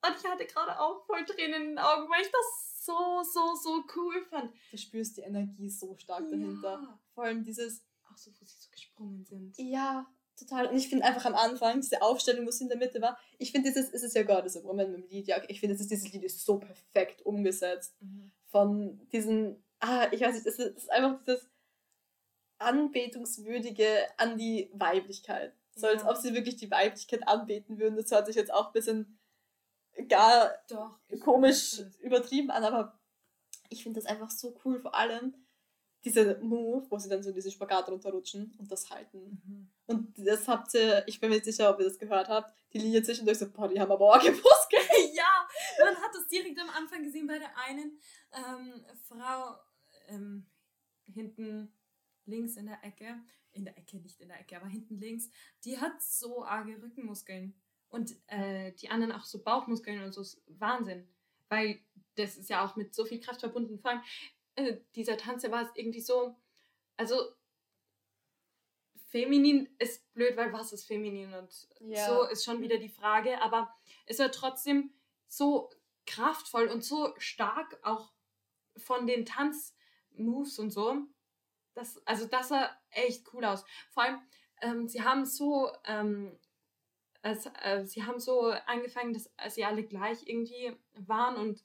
Und 0.05 0.15
ich 0.17 0.29
hatte 0.29 0.45
gerade 0.45 0.79
auch 0.79 1.05
voll 1.05 1.23
Tränen 1.25 1.61
in 1.61 1.67
den 1.69 1.79
Augen, 1.79 2.09
weil 2.09 2.21
ich 2.21 2.31
das 2.31 2.85
so, 2.85 3.23
so, 3.23 3.55
so 3.55 3.83
cool 3.95 4.25
fand. 4.29 4.53
Du 4.71 4.77
spürst 4.77 5.17
die 5.17 5.21
Energie 5.21 5.69
so 5.69 5.95
stark 5.97 6.29
dahinter. 6.29 6.81
Ja. 6.81 6.99
Vor 7.13 7.23
allem 7.23 7.43
dieses. 7.43 7.85
Auch 8.11 8.17
so, 8.17 8.31
wo 8.31 8.45
sie 8.45 8.57
so 8.57 8.69
gesprungen 8.69 9.23
sind. 9.23 9.55
Ja, 9.57 10.05
total. 10.37 10.67
Und 10.67 10.75
ich 10.75 10.89
finde 10.89 11.05
einfach 11.05 11.25
am 11.25 11.35
Anfang, 11.35 11.79
diese 11.79 12.01
Aufstellung, 12.01 12.45
wo 12.45 12.51
sie 12.51 12.63
in 12.63 12.69
der 12.69 12.77
Mitte 12.77 13.01
war, 13.01 13.17
ich 13.37 13.51
finde 13.51 13.69
dieses, 13.69 13.91
es 13.91 14.03
ist 14.03 14.15
ja 14.15 14.21
is 14.39 14.57
a 14.57 14.63
Woman 14.63 14.91
mit 14.91 15.03
dem 15.03 15.09
Lied, 15.09 15.27
ja, 15.27 15.41
ich 15.47 15.59
finde, 15.59 15.77
dieses 15.77 16.11
Lied 16.11 16.23
ist 16.23 16.45
so 16.45 16.59
perfekt 16.59 17.21
umgesetzt. 17.25 17.95
Mhm. 18.01 18.31
Von 18.47 19.07
diesen, 19.11 19.63
ah, 19.79 20.07
ich 20.11 20.21
weiß 20.21 20.35
nicht, 20.35 20.45
es 20.45 20.59
ist, 20.59 20.77
ist 20.77 20.91
einfach 20.91 21.19
dieses 21.23 21.49
Anbetungswürdige 22.59 23.87
an 24.17 24.37
die 24.37 24.69
Weiblichkeit. 24.73 25.55
So 25.75 25.87
ja. 25.87 25.93
als 25.93 26.03
ob 26.03 26.17
sie 26.17 26.33
wirklich 26.33 26.57
die 26.57 26.69
Weiblichkeit 26.69 27.27
anbeten 27.27 27.79
würden. 27.79 27.95
Das 27.95 28.11
hört 28.11 28.27
sich 28.27 28.35
jetzt 28.35 28.53
auch 28.53 28.67
ein 28.67 28.73
bisschen 28.73 29.17
gar 30.07 30.53
Doch, 30.69 30.99
komisch 31.21 31.81
übertrieben 31.99 32.51
an, 32.51 32.63
aber 32.63 32.99
ich 33.69 33.83
finde 33.83 33.99
das 33.99 34.09
einfach 34.09 34.29
so 34.29 34.59
cool. 34.63 34.79
Vor 34.79 34.95
allem, 34.95 35.33
dieser 36.03 36.37
Move, 36.39 36.85
wo 36.89 36.97
sie 36.97 37.09
dann 37.09 37.23
so 37.23 37.29
in 37.29 37.35
diesen 37.35 37.51
Spagat 37.51 37.87
runterrutschen 37.87 38.53
und 38.57 38.71
das 38.71 38.89
halten. 38.89 39.41
Mhm. 39.45 39.69
Und 39.85 40.13
das 40.17 40.47
habt 40.47 40.73
ihr, 40.73 41.03
ich 41.07 41.19
bin 41.19 41.29
mir 41.29 41.35
nicht 41.35 41.45
sicher, 41.45 41.69
ob 41.69 41.79
ihr 41.79 41.85
das 41.85 41.97
gehört 41.97 42.27
habt, 42.27 42.53
die 42.73 42.79
Linie 42.79 43.03
zwischendurch 43.03 43.39
so, 43.39 43.49
boah, 43.49 43.67
die 43.67 43.79
haben 43.79 43.91
aber 43.91 44.05
auch 44.05 44.23
Muskeln. 44.23 44.83
ja, 45.13 45.47
man 45.79 45.95
hat 45.95 46.13
das 46.13 46.27
direkt 46.27 46.59
am 46.59 46.69
Anfang 46.69 47.03
gesehen 47.03 47.27
bei 47.27 47.39
der 47.39 47.57
einen 47.57 47.99
ähm, 48.33 48.85
Frau 49.07 49.55
ähm, 50.07 50.45
hinten 51.05 51.73
links 52.25 52.57
in 52.57 52.65
der 52.65 52.83
Ecke, 52.83 53.21
in 53.51 53.65
der 53.65 53.77
Ecke, 53.77 53.97
nicht 53.97 54.19
in 54.19 54.29
der 54.29 54.39
Ecke, 54.39 54.57
aber 54.57 54.67
hinten 54.67 54.97
links, 54.97 55.29
die 55.63 55.79
hat 55.79 56.01
so 56.01 56.43
arge 56.43 56.81
Rückenmuskeln. 56.81 57.53
Und 57.93 58.15
äh, 58.25 58.71
die 58.71 58.89
anderen 58.89 59.11
auch 59.11 59.23
so 59.23 59.43
Bauchmuskeln 59.43 60.03
und 60.03 60.13
so, 60.13 60.23
Wahnsinn. 60.47 61.07
Weil 61.47 61.79
das 62.15 62.37
ist 62.37 62.49
ja 62.49 62.65
auch 62.65 62.75
mit 62.75 62.95
so 62.95 63.05
viel 63.05 63.19
Kraft 63.19 63.41
verbunden. 63.41 63.77
Vor 63.77 63.91
allem, 63.91 64.01
äh, 64.55 64.77
dieser 64.95 65.15
Tanz, 65.15 65.43
der 65.43 65.51
war 65.51 65.71
irgendwie 65.75 66.01
so, 66.01 66.35
also 66.97 67.15
feminin 69.09 69.69
ist 69.77 70.11
blöd, 70.15 70.35
weil 70.37 70.51
was 70.51 70.73
ist 70.73 70.85
feminin 70.85 71.35
und 71.35 71.67
ja. 71.81 72.07
so 72.07 72.23
ist 72.23 72.43
schon 72.43 72.61
wieder 72.61 72.77
die 72.77 72.89
Frage, 72.89 73.39
aber 73.43 73.71
es 74.07 74.17
war 74.17 74.31
trotzdem 74.31 74.91
so 75.27 75.69
kraftvoll 76.07 76.69
und 76.69 76.83
so 76.83 77.13
stark 77.19 77.79
auch 77.83 78.11
von 78.75 79.05
den 79.05 79.23
Tanzmoves 79.23 80.57
und 80.57 80.71
so. 80.71 80.97
Das, 81.75 82.01
also 82.07 82.25
das 82.25 82.49
sah 82.49 82.75
echt 82.89 83.31
cool 83.33 83.45
aus. 83.45 83.63
Vor 83.91 84.01
allem, 84.01 84.19
ähm, 84.61 84.87
sie 84.87 85.03
haben 85.03 85.25
so, 85.25 85.71
ähm, 85.85 86.35
es, 87.23 87.45
äh, 87.63 87.85
sie 87.85 88.03
haben 88.03 88.19
so 88.19 88.51
angefangen, 88.65 89.13
dass 89.13 89.29
sie 89.55 89.65
alle 89.65 89.83
gleich 89.83 90.27
irgendwie 90.27 90.75
waren 90.95 91.37
und 91.37 91.63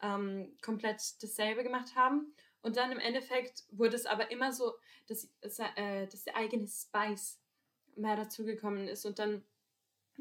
ähm, 0.00 0.56
komplett 0.62 1.22
dasselbe 1.22 1.62
gemacht 1.62 1.94
haben. 1.94 2.34
Und 2.62 2.76
dann 2.76 2.92
im 2.92 2.98
Endeffekt 2.98 3.64
wurde 3.70 3.96
es 3.96 4.06
aber 4.06 4.30
immer 4.30 4.52
so, 4.52 4.74
dass, 5.08 5.28
äh, 5.76 6.06
dass 6.06 6.24
der 6.24 6.36
eigene 6.36 6.66
Spice 6.66 7.40
mehr 7.96 8.16
dazugekommen 8.16 8.88
ist 8.88 9.04
und 9.04 9.18
dann 9.18 9.44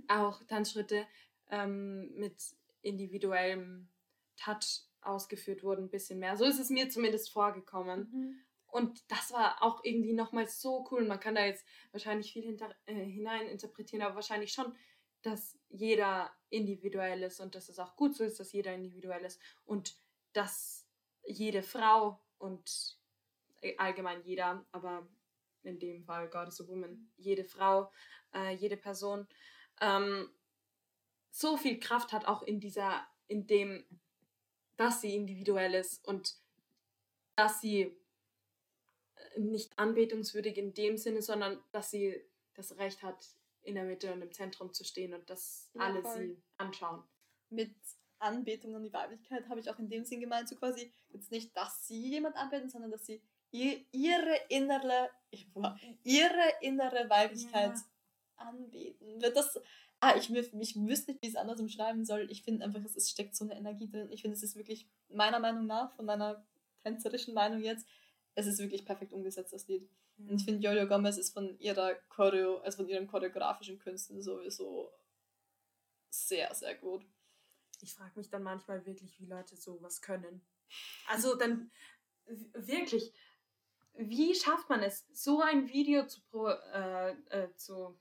auch 0.08 0.44
Tanzschritte 0.46 1.06
ähm, 1.50 2.14
mit 2.16 2.36
individuellem 2.82 3.90
Touch 4.38 4.84
ausgeführt 5.02 5.64
wurden, 5.64 5.86
ein 5.86 5.90
bisschen 5.90 6.20
mehr. 6.20 6.36
So 6.36 6.46
ist 6.46 6.60
es 6.60 6.70
mir 6.70 6.90
zumindest 6.90 7.32
vorgekommen. 7.32 8.10
Mhm. 8.12 8.42
Und 8.72 9.04
das 9.12 9.32
war 9.32 9.62
auch 9.62 9.84
irgendwie 9.84 10.14
nochmal 10.14 10.48
so 10.48 10.88
cool. 10.92 11.06
Man 11.06 11.20
kann 11.20 11.36
da 11.36 11.46
jetzt 11.46 11.66
wahrscheinlich 11.92 12.32
viel 12.32 12.44
hinter, 12.44 12.74
äh, 12.86 12.94
hinein 12.94 13.48
interpretieren, 13.48 14.04
aber 14.04 14.16
wahrscheinlich 14.16 14.54
schon, 14.54 14.76
dass 15.22 15.58
jeder 15.70 16.32
individuell 16.50 17.24
ist 17.24 17.40
und 17.40 17.56
dass 17.56 17.70
es 17.70 17.80
auch 17.80 17.96
gut 17.96 18.16
so 18.16 18.24
ist, 18.24 18.40
dass 18.40 18.54
jeder 18.54 18.74
individuell 18.74 19.26
ist 19.26 19.40
und 19.66 19.98
dass 20.34 20.88
jede 21.24 21.62
Frau 21.62 22.22
und 22.38 22.98
äh, 23.62 23.76
allgemein 23.78 24.24
jeder, 24.24 24.66
aber 24.72 25.08
in 25.64 25.80
dem 25.80 26.04
Fall 26.04 26.30
God 26.30 26.48
is 26.48 26.62
a 26.62 26.68
Woman, 26.68 27.12
jede 27.18 27.44
Frau, 27.44 27.92
äh, 28.34 28.54
jede 28.56 28.78
Person 28.78 29.28
ähm, 29.82 30.30
so 31.32 31.58
viel 31.58 31.80
Kraft 31.80 32.12
hat, 32.12 32.26
auch 32.26 32.44
in 32.44 32.60
dieser, 32.60 33.06
in 33.28 33.48
dem, 33.48 33.86
dass 34.78 35.02
sie 35.02 35.16
individuell 35.16 35.74
ist 35.74 36.06
und 36.08 36.36
dass 37.36 37.62
sie 37.62 37.96
nicht 39.38 39.78
anbetungswürdig 39.78 40.58
in 40.58 40.74
dem 40.74 40.98
Sinne, 40.98 41.22
sondern 41.22 41.62
dass 41.72 41.92
sie 41.92 42.22
das 42.54 42.78
Recht 42.78 43.04
hat, 43.04 43.26
in 43.62 43.76
der 43.76 43.84
Mitte 43.84 44.12
und 44.14 44.22
im 44.22 44.32
Zentrum 44.32 44.74
zu 44.74 44.84
stehen 44.84 45.14
und 45.14 45.30
dass 45.30 45.70
ja, 45.74 45.82
alle 45.82 46.02
voll. 46.02 46.18
sie 46.18 46.42
anschauen. 46.58 47.04
Mit 47.50 47.76
Anbetung 48.20 48.76
an 48.76 48.84
die 48.84 48.94
Weiblichkeit 48.94 49.48
habe 49.48 49.60
ich 49.60 49.70
auch 49.70 49.80
in 49.80 49.90
dem 49.90 50.06
Sinn 50.06 50.20
gemeint, 50.20 50.50
so 50.50 50.56
quasi 50.56 50.92
jetzt 51.10 51.32
nicht, 51.32 51.56
dass 51.56 51.88
sie 51.88 52.10
jemand 52.10 52.36
anbeten, 52.36 52.70
sondern 52.70 52.92
dass 52.92 53.06
sie 53.06 53.22
ihr, 53.52 53.80
ihre 53.92 54.36
innere, 54.50 55.10
ihre 56.04 56.54
innere 56.62 57.10
Weiblichkeit 57.10 57.76
ja. 57.76 58.46
anbeten. 58.48 59.20
Das, 59.20 59.60
ah, 60.00 60.16
ich, 60.18 60.34
ich 60.34 60.76
wüsste 60.76 61.12
nicht, 61.12 61.22
wie 61.22 61.28
ich 61.28 61.34
es 61.34 61.36
anders 61.36 61.60
umschreiben 61.60 62.06
soll. 62.06 62.28
Ich 62.30 62.44
finde 62.44 62.66
einfach, 62.66 62.82
es 62.84 63.10
steckt 63.10 63.36
so 63.36 63.46
eine 63.46 63.56
Energie 63.56 63.90
drin. 63.90 64.12
Ich 64.12 64.22
finde, 64.22 64.36
es 64.36 64.44
ist 64.44 64.56
wirklich 64.56 64.88
meiner 65.10 65.40
Meinung 65.40 65.66
nach, 65.66 65.96
von 65.96 66.06
meiner 66.06 66.46
tänzerischen 66.82 67.34
Meinung 67.34 67.62
jetzt, 67.62 67.88
es 68.40 68.48
ist 68.48 68.60
wirklich 68.60 68.86
perfekt 68.86 69.14
umgesetzt, 69.14 69.54
das 69.54 69.68
Lied. 69.68 69.90
Mhm. 70.18 70.30
Und 70.30 70.36
ich 70.38 70.46
finde, 70.46 70.68
Jojo 70.68 70.88
Gomez 70.88 71.18
ist 71.18 71.34
von 71.34 71.60
ihrer 71.60 71.96
Choreo, 72.10 72.60
also 72.60 72.78
von 72.78 72.90
ihren 72.90 73.08
choreografischen 73.08 73.80
Künsten 73.80 74.22
sowieso 74.22 74.92
sehr, 76.10 76.54
sehr 76.56 76.76
gut. 76.76 77.06
Ich 77.82 77.94
frage 77.94 78.14
mich 78.16 78.30
dann 78.30 78.44
manchmal 78.44 78.86
wirklich, 78.86 79.20
wie 79.20 79.26
Leute 79.26 79.56
sowas 79.56 80.02
können. 80.02 80.42
Also 81.08 81.36
dann 81.36 81.72
wirklich, 82.54 83.14
wie 83.94 84.34
schafft 84.36 84.70
man 84.70 84.84
es, 84.84 85.06
so 85.12 85.42
ein 85.42 85.68
Video 85.70 86.08
zu, 86.08 86.22
pro, 86.30 86.48
äh, 86.48 87.12
äh, 87.30 87.54
zu 87.56 88.00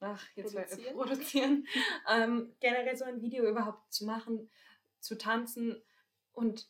ach, 0.00 0.26
jetzt 0.34 0.54
produzieren, 0.54 0.86
äh, 0.86 0.92
produzieren 0.92 1.66
ähm, 2.08 2.56
generell 2.60 2.96
so 2.96 3.04
ein 3.04 3.20
Video 3.20 3.48
überhaupt 3.48 3.92
zu 3.92 4.06
machen, 4.06 4.50
zu 5.00 5.16
tanzen 5.16 5.82
und 6.32 6.68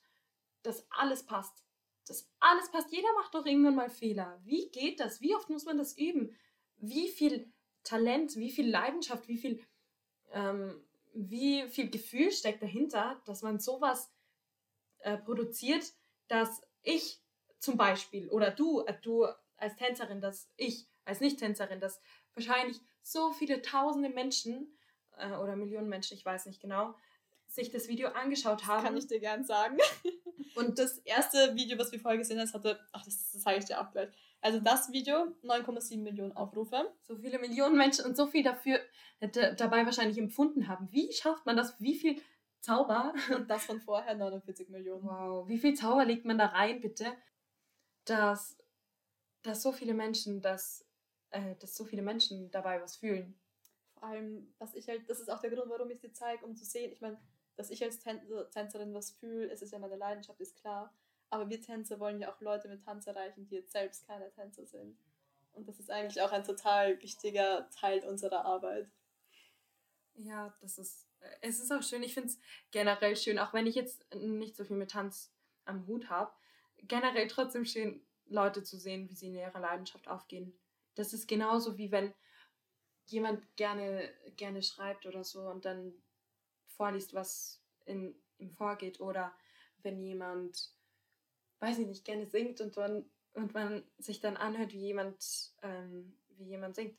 dass 0.63 0.87
alles 0.91 1.25
passt 1.25 1.65
das 2.05 2.31
alles 2.41 2.71
passt. 2.71 2.93
Jeder 2.93 3.13
macht 3.15 3.35
doch 3.35 3.47
irgendwann 3.47 3.75
mal 3.75 3.91
Fehler. 3.91 4.41
Wie 4.45 4.71
geht 4.71 5.01
das? 5.01 5.21
Wie 5.21 5.35
oft 5.35 5.51
muss 5.51 5.65
man 5.65 5.79
das 5.79 5.97
üben? 5.97 6.37
Wie 6.77 7.09
viel 7.09 7.53
Talent, 7.83 8.37
wie 8.37 8.51
viel 8.51 8.69
Leidenschaft, 8.69 9.29
wie 9.29 9.39
viel 9.39 9.63
ähm, 10.33 10.85
wie 11.15 11.69
viel 11.69 11.91
Gefühl 11.91 12.33
steckt 12.33 12.63
dahinter, 12.63 13.23
dass 13.25 13.43
man 13.43 13.61
sowas 13.61 14.13
äh, 14.99 15.17
produziert, 15.17 15.93
dass 16.29 16.61
ich 16.83 17.23
zum 17.61 17.77
Beispiel 17.77 18.29
oder 18.29 18.51
du, 18.51 18.81
äh, 18.81 18.95
du 19.01 19.27
als 19.57 19.77
Tänzerin, 19.77 20.21
dass 20.21 20.51
ich 20.57 20.89
als 21.05 21.21
Nicht-Tänzerin, 21.21 21.81
dass 21.81 22.01
wahrscheinlich 22.35 22.81
so 23.03 23.33
viele 23.33 23.63
tausende 23.63 24.09
Menschen 24.09 24.77
äh, 25.17 25.37
oder 25.37 25.57
Millionen 25.57 25.89
Menschen, 25.89 26.17
ich 26.17 26.25
weiß 26.25 26.47
nicht 26.47 26.61
genau, 26.61 26.95
sich 27.47 27.71
das 27.71 27.87
Video 27.87 28.09
angeschaut 28.09 28.67
haben. 28.67 28.77
Das 28.77 28.85
kann 28.85 28.97
ich 28.97 29.07
dir 29.07 29.21
gern 29.21 29.45
sagen. 29.45 29.79
Und 30.55 30.79
das 30.79 30.99
erste 30.99 31.55
Video, 31.55 31.79
was 31.79 31.93
wir 31.93 32.01
vorher 32.01 32.19
gesehen 32.19 32.39
haben, 32.39 32.53
hatte, 32.53 32.79
ach, 32.93 33.05
das, 33.05 33.33
das 33.33 33.43
sage 33.43 33.59
ich 33.59 33.65
dir 33.65 33.81
auch 33.81 33.91
gleich. 33.91 34.09
Also 34.41 34.61
das 34.61 34.93
Video, 34.93 35.35
9,7 35.43 35.99
Millionen 35.99 36.33
Aufrufe. 36.33 36.93
So 37.03 37.17
viele 37.17 37.39
Millionen 37.39 37.77
Menschen 37.77 38.05
und 38.05 38.17
so 38.17 38.27
viel 38.27 38.43
dafür 38.43 38.79
dabei 39.57 39.87
wahrscheinlich 39.87 40.19
empfunden 40.19 40.69
haben. 40.69 40.89
Wie 40.91 41.13
schafft 41.13 41.47
man 41.47 41.57
das? 41.57 41.81
Wie 41.81 41.95
viel 41.95 42.21
Zauber? 42.61 43.15
Und 43.35 43.49
das 43.49 43.65
von 43.65 43.81
vorher 43.81 44.15
49 44.15 44.69
Millionen. 44.69 45.05
Wow, 45.05 45.49
wie 45.49 45.59
viel 45.59 45.75
Zauber 45.75 46.05
legt 46.05 46.25
man 46.25 46.39
da 46.39 46.47
rein, 46.47 46.81
bitte? 46.81 47.07
Dass, 48.05 48.59
dass 49.43 49.63
so 49.63 49.73
viele 49.73 49.95
Menschen, 49.95 50.43
dass, 50.43 50.87
äh, 51.31 51.55
dass 51.57 51.75
so 51.75 51.85
viele 51.85 52.03
Menschen 52.03 52.51
dabei 52.51 52.81
was 52.83 52.97
fühlen. 52.97 53.39
Vor 53.95 54.09
allem, 54.09 54.53
was 54.59 54.75
ich 54.75 54.89
halt, 54.89 55.09
das 55.09 55.21
ist 55.21 55.31
auch 55.31 55.41
der 55.41 55.51
Grund, 55.51 55.71
warum 55.71 55.89
ich 55.89 55.97
es 55.97 56.03
dir 56.03 56.13
zeige, 56.13 56.45
um 56.45 56.55
zu 56.57 56.65
sehen. 56.65 56.93
Ich 56.93 57.01
meine, 57.01 57.19
dass 57.57 57.71
ich 57.71 57.83
als 57.83 58.01
Tänzerin 58.01 58.95
was 58.95 59.13
fühle, 59.13 59.51
es 59.51 59.63
ist 59.63 59.73
ja 59.73 59.79
meine 59.79 59.97
Leidenschaft, 59.97 60.41
ist 60.41 60.57
klar. 60.57 60.93
Aber 61.31 61.49
wir 61.49 61.61
Tänzer 61.61 61.99
wollen 62.01 62.21
ja 62.21 62.33
auch 62.33 62.41
Leute 62.41 62.69
mit 62.69 62.85
Tanz 62.85 63.07
erreichen, 63.07 63.47
die 63.47 63.57
jetzt 63.57 63.73
selbst 63.73 64.07
keine 64.07 64.31
Tänzer 64.31 64.67
sind. 64.67 64.97
Und 65.53 65.69
das 65.69 65.79
ist 65.79 65.91
eigentlich 65.91 66.21
auch 66.23 66.33
ein 66.33 66.45
total 66.45 67.01
wichtiger 67.03 67.69
Teil 67.71 68.05
unserer 68.05 68.45
Arbeit. 68.45 68.89
Ja, 70.15 70.55
das 70.61 70.79
ist, 70.79 71.09
es 71.41 71.61
ist 71.61 71.73
auch 71.73 71.83
schön. 71.83 72.03
Ich 72.03 72.15
finde 72.15 72.29
es 72.29 72.39
generell 72.71 73.17
schön, 73.17 73.39
auch 73.39 73.53
wenn 73.53 73.67
ich 73.67 73.75
jetzt 73.75 74.05
nicht 74.15 74.57
so 74.57 74.65
viel 74.65 74.77
mit 74.77 74.91
Tanz 74.91 75.33
am 75.65 75.87
Hut 75.87 76.09
habe, 76.09 76.33
generell 76.79 77.29
trotzdem 77.29 77.65
schön, 77.65 78.05
Leute 78.27 78.63
zu 78.63 78.79
sehen, 78.79 79.09
wie 79.09 79.15
sie 79.15 79.27
in 79.27 79.35
ihrer 79.35 79.61
Leidenschaft 79.61 80.09
aufgehen. 80.09 80.59
Das 80.95 81.13
ist 81.13 81.29
genauso 81.29 81.77
wie 81.77 81.91
wenn 81.91 82.15
jemand 83.07 83.45
gerne, 83.57 84.13
gerne 84.37 84.63
schreibt 84.63 85.05
oder 85.07 85.25
so 85.25 85.43
und 85.43 85.65
dann 85.65 85.93
vorliest, 86.75 87.15
was 87.15 87.61
in 87.85 88.15
ihm 88.39 88.51
vorgeht 88.51 89.01
oder 89.01 89.35
wenn 89.83 90.03
jemand, 90.03 90.73
weiß 91.61 91.79
ich 91.79 91.87
nicht, 91.87 92.05
gerne 92.05 92.27
singt 92.27 92.61
und 92.61 92.77
man, 92.77 93.05
und 93.35 93.55
man 93.55 93.85
sich 93.99 94.21
dann 94.21 94.37
anhört, 94.37 94.73
wie 94.73 94.81
jemand, 94.81 95.53
ähm, 95.63 96.17
wie 96.31 96.45
jemand 96.45 96.77
singt. 96.77 96.99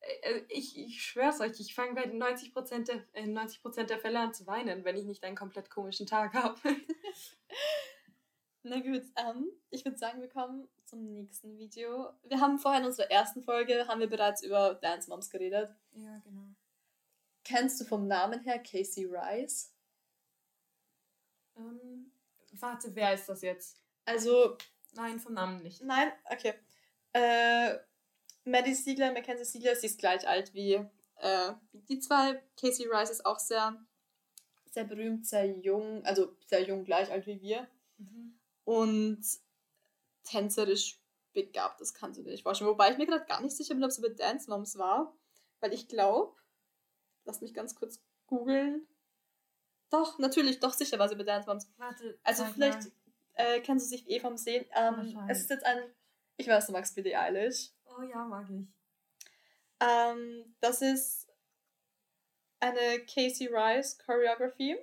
Äh, 0.00 0.30
äh, 0.30 0.44
ich, 0.48 0.78
ich 0.78 1.02
schwör's 1.02 1.40
euch, 1.40 1.60
ich 1.60 1.74
fange 1.74 1.94
bei 1.94 2.04
90%, 2.04 2.86
der, 2.86 3.04
äh, 3.12 3.26
90 3.26 3.60
der 3.86 3.98
Fälle 3.98 4.20
an 4.20 4.34
zu 4.34 4.46
weinen, 4.46 4.84
wenn 4.84 4.96
ich 4.96 5.04
nicht 5.04 5.24
einen 5.24 5.36
komplett 5.36 5.70
komischen 5.70 6.06
Tag 6.06 6.34
habe. 6.34 6.58
Na 8.62 8.80
gut, 8.80 9.04
ähm, 9.16 9.50
ich 9.70 9.84
würde 9.84 9.96
sagen, 9.96 10.20
wir 10.20 10.28
kommen 10.28 10.68
zum 10.84 11.12
nächsten 11.12 11.56
Video. 11.56 12.10
Wir 12.24 12.40
haben 12.40 12.58
vorher 12.58 12.80
in 12.80 12.86
unserer 12.86 13.10
ersten 13.10 13.42
Folge, 13.42 13.86
haben 13.86 14.00
wir 14.00 14.08
bereits 14.08 14.42
über 14.42 14.74
Dance 14.74 15.08
Moms 15.08 15.30
geredet. 15.30 15.70
Ja, 15.92 16.18
genau. 16.24 16.48
Kennst 17.46 17.80
du 17.80 17.84
vom 17.84 18.08
Namen 18.08 18.40
her 18.40 18.58
Casey 18.58 19.04
Rice? 19.04 19.72
Ähm, 21.56 22.10
warte, 22.58 22.92
wer 22.96 23.14
ist 23.14 23.28
das 23.28 23.40
jetzt? 23.42 23.80
Also. 24.04 24.58
Nein, 24.94 25.20
vom 25.20 25.34
Namen 25.34 25.62
nicht. 25.62 25.80
Nein, 25.80 26.10
okay. 26.24 26.54
Äh, 27.12 27.76
Maddie 28.44 28.74
Siegler, 28.74 29.12
Mackenzie 29.12 29.44
Siegler, 29.44 29.76
sie 29.76 29.86
ist 29.86 30.00
gleich 30.00 30.26
alt 30.26 30.54
wie 30.54 30.72
äh, 31.18 31.52
die 31.72 32.00
zwei. 32.00 32.42
Casey 32.60 32.88
Rice 32.88 33.10
ist 33.10 33.24
auch 33.24 33.38
sehr, 33.38 33.80
sehr 34.72 34.84
berühmt, 34.84 35.24
sehr 35.24 35.46
jung, 35.46 36.04
also 36.04 36.36
sehr 36.46 36.64
jung, 36.64 36.84
gleich 36.84 37.12
alt 37.12 37.28
wie 37.28 37.40
wir. 37.40 37.68
Mhm. 37.98 38.40
Und 38.64 39.24
tänzerisch 40.24 40.98
begabt, 41.32 41.80
das 41.80 41.94
kannst 41.94 42.18
du 42.18 42.24
dir 42.24 42.32
nicht 42.32 42.42
vorstellen. 42.42 42.70
Wobei 42.70 42.90
ich 42.90 42.98
mir 42.98 43.06
gerade 43.06 43.26
gar 43.26 43.40
nicht 43.40 43.56
sicher 43.56 43.74
bin, 43.74 43.84
ob 43.84 43.90
es 43.90 43.98
über 43.98 44.08
Dance 44.08 44.50
Moms 44.50 44.78
war, 44.78 45.16
weil 45.60 45.72
ich 45.72 45.86
glaube, 45.86 46.34
Lass 47.26 47.40
mich 47.40 47.52
ganz 47.52 47.74
kurz 47.74 48.00
googeln. 48.26 48.86
Doch, 49.90 50.18
natürlich, 50.18 50.60
doch 50.60 50.72
sicher 50.72 50.98
war 50.98 51.08
sie 51.08 51.16
bei 51.16 51.24
Dance 51.24 51.48
Moms. 51.48 51.68
Warte. 51.76 52.18
Also 52.22 52.44
vielleicht 52.46 52.90
äh, 53.34 53.60
kennst 53.60 53.86
du 53.86 53.90
sich 53.90 54.08
eh 54.08 54.20
vom 54.20 54.36
Sehen. 54.36 54.64
Ähm, 54.74 55.18
es 55.28 55.40
ist 55.40 55.50
jetzt 55.50 55.64
ein. 55.64 55.78
Ich 56.38 56.48
weiß, 56.48 56.66
du 56.66 56.72
magst 56.72 56.94
Billie 56.94 57.18
Eilish. 57.18 57.70
Oh 57.84 58.02
ja, 58.02 58.24
mag 58.24 58.48
ich. 58.50 58.66
Ähm, 59.80 60.54
das 60.60 60.82
ist 60.82 61.28
eine 62.60 63.04
Casey 63.06 63.48
Rice 63.48 63.98
Choreography. 63.98 64.78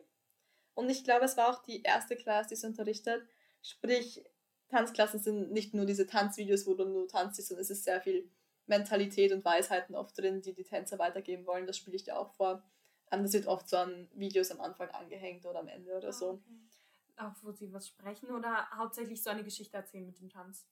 Und 0.76 0.90
ich 0.90 1.04
glaube, 1.04 1.26
es 1.26 1.38
war 1.38 1.50
auch 1.50 1.64
die 1.64 1.82
erste 1.84 2.16
Klasse, 2.16 2.50
die 2.50 2.56
sie 2.56 2.68
unterrichtet. 2.68 3.28
Sprich, 3.62 4.24
Tanzklassen 4.70 5.20
sind 5.20 5.52
nicht 5.52 5.74
nur 5.74 5.86
diese 5.86 6.08
Tanzvideos, 6.08 6.66
wo 6.66 6.74
du 6.74 6.86
nur 6.86 7.08
tanzt, 7.08 7.46
sondern 7.46 7.62
es 7.62 7.70
ist 7.70 7.84
sehr 7.84 8.02
viel 8.02 8.30
Mentalität 8.66 9.32
und 9.32 9.44
Weisheiten 9.44 9.96
oft 9.96 10.18
drin, 10.18 10.42
die 10.42 10.54
die 10.54 10.64
Tänzer 10.64 11.00
weitergeben 11.00 11.46
wollen. 11.46 11.68
Das 11.68 11.78
spiele 11.78 11.96
ich 11.96 12.04
dir 12.04 12.18
auch 12.18 12.32
vor. 12.34 12.64
Ähm, 13.12 13.24
das 13.24 13.34
wird 13.34 13.48
oft 13.48 13.68
so 13.68 13.78
an 13.78 14.10
Videos 14.14 14.52
am 14.52 14.62
Anfang 14.62 14.90
angehängt 14.90 15.46
oder 15.46 15.60
am 15.60 15.68
Ende 15.68 15.96
oder 15.96 16.14
so. 16.14 16.32
Ah, 16.32 16.34
okay. 16.34 17.28
Auch 17.28 17.44
wo 17.44 17.52
sie 17.52 17.72
was 17.72 17.88
sprechen 17.88 18.32
oder 18.32 18.68
hauptsächlich 18.76 19.22
so 19.22 19.30
eine 19.30 19.44
Geschichte 19.44 19.78
erzählen 19.78 20.06
mit 20.06 20.20
dem 20.20 20.30
Tanz? 20.30 20.66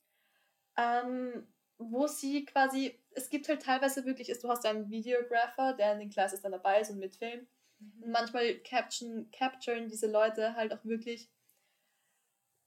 Ähm, 0.77 1.47
wo 1.77 2.07
sie 2.07 2.45
quasi, 2.45 2.99
es 3.11 3.29
gibt 3.29 3.47
halt 3.49 3.61
teilweise 3.61 4.05
wirklich, 4.05 4.29
ist, 4.29 4.43
du 4.43 4.49
hast 4.49 4.65
einen 4.65 4.89
Videographer, 4.89 5.73
der 5.73 5.93
in 5.93 5.99
den 5.99 6.09
Classes 6.09 6.41
dann 6.41 6.51
dabei 6.51 6.81
ist 6.81 6.89
und 6.89 6.99
mitfilmt. 6.99 7.47
Mhm. 7.79 8.03
Und 8.03 8.11
manchmal 8.11 8.55
capturen, 8.59 9.29
capturen 9.31 9.87
diese 9.87 10.09
Leute 10.09 10.55
halt 10.55 10.73
auch 10.73 10.83
wirklich 10.85 11.29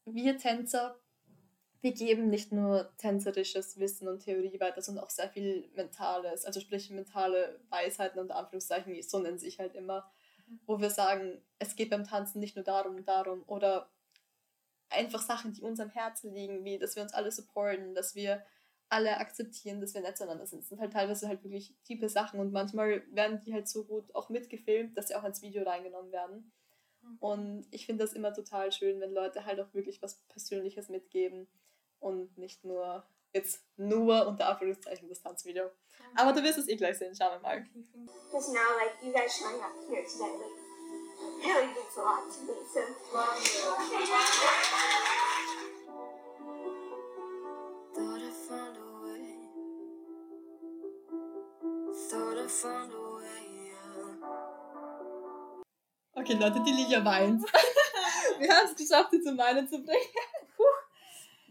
wir 0.07 0.37
Tänzer 0.37 1.01
wir 1.85 1.93
geben 1.93 2.31
nicht 2.31 2.51
nur 2.51 2.91
tänzerisches 2.97 3.79
Wissen 3.79 4.09
und 4.09 4.21
Theorie 4.21 4.59
weiter, 4.59 4.81
sondern 4.81 5.05
auch 5.05 5.11
sehr 5.11 5.29
viel 5.29 5.69
Mentales, 5.77 6.47
also 6.47 6.59
sprich 6.59 6.89
mentale 6.89 7.61
Weisheiten 7.69 8.19
und 8.19 8.33
Anführungszeichen, 8.33 9.01
so 9.03 9.19
nennen 9.19 9.39
sich 9.39 9.59
halt 9.59 9.75
immer, 9.75 10.11
mhm. 10.49 10.61
wo 10.65 10.81
wir 10.81 10.89
sagen, 10.89 11.43
es 11.59 11.77
geht 11.77 11.91
beim 11.91 12.05
Tanzen 12.05 12.41
nicht 12.41 12.57
nur 12.57 12.65
darum 12.65 12.97
und 12.97 13.07
darum 13.07 13.45
oder 13.47 13.91
einfach 14.89 15.21
Sachen, 15.21 15.53
die 15.53 15.61
uns 15.61 15.79
am 15.79 15.91
Herzen 15.91 16.33
liegen, 16.33 16.65
wie 16.65 16.79
dass 16.79 16.97
wir 16.97 17.03
uns 17.03 17.13
alle 17.13 17.31
supporten, 17.31 17.95
dass 17.95 18.15
wir 18.15 18.43
alle 18.89 19.19
akzeptieren, 19.19 19.83
dass 19.83 19.93
wir 19.93 20.01
nett 20.01 20.17
zueinander 20.17 20.47
sind. 20.47 20.63
Das 20.63 20.71
sind 20.71 20.81
halt 20.81 20.95
teilweise 20.95 21.29
halt 21.29 21.45
wirklich 21.45 21.75
tiefe 21.85 22.09
Sachen 22.09 22.41
und 22.41 22.51
manchmal 22.51 23.03
werden 23.13 23.43
die 23.45 23.53
halt 23.53 23.69
so 23.69 23.85
gut 23.85 24.15
auch 24.15 24.31
mitgefilmt, 24.31 24.97
dass 24.97 25.09
sie 25.09 25.17
auch 25.17 25.25
ins 25.25 25.43
Video 25.43 25.65
reingenommen 25.65 26.13
werden. 26.13 26.51
Mhm. 27.03 27.17
Und 27.19 27.67
ich 27.73 27.85
finde 27.85 28.05
das 28.05 28.15
immer 28.15 28.33
total 28.33 28.73
schön, 28.73 29.03
wenn 29.03 29.13
Leute 29.13 29.45
halt 29.45 29.61
auch 29.61 29.75
wirklich 29.75 30.01
was 30.01 30.23
Persönliches 30.29 30.89
mitgeben 30.89 31.47
und 32.05 32.37
nicht 32.37 32.65
nur 32.65 33.03
jetzt 33.33 33.65
nur 33.77 34.27
unter 34.27 34.49
Anführungszeichen 34.49 35.09
das 35.09 35.21
Tanzvideo. 35.21 35.71
Aber 36.15 36.33
du 36.33 36.43
wirst 36.43 36.59
es 36.59 36.69
eh 36.69 36.77
gleich 36.77 36.99
sehen, 36.99 37.15
schauen 37.15 37.33
wir 37.33 37.41
mal. 37.41 37.67
Because 38.31 38.53
now 38.53 38.61
like 38.79 38.95
you 39.03 39.13
guys 39.13 39.37
showing 39.37 39.61
up 39.61 39.73
here 39.89 40.05
today 40.05 40.31
like 40.39 40.55
really 41.45 41.67
means 41.67 41.97
a 41.97 42.03
lot 42.03 42.31
to 42.31 42.41
me. 42.45 42.55
So 42.73 42.81
Thought 47.95 48.21
I 48.21 48.31
found 48.49 48.77
a 48.77 48.89
way. 49.05 49.27
Thought 52.11 52.39
I 52.39 52.49
found 52.49 52.93
a 52.93 52.95
way. 53.17 53.55
Okay, 56.17 56.35
Leute, 56.35 56.63
die 56.65 56.73
Lilia 56.73 57.05
weint. 57.05 57.43
Wir 58.39 58.49
haben 58.55 58.69
es 58.69 58.77
geschafft, 58.77 59.11
sie 59.11 59.21
zum 59.21 59.37
Weinen 59.39 59.69
zu 59.69 59.83
bringen. 59.83 60.24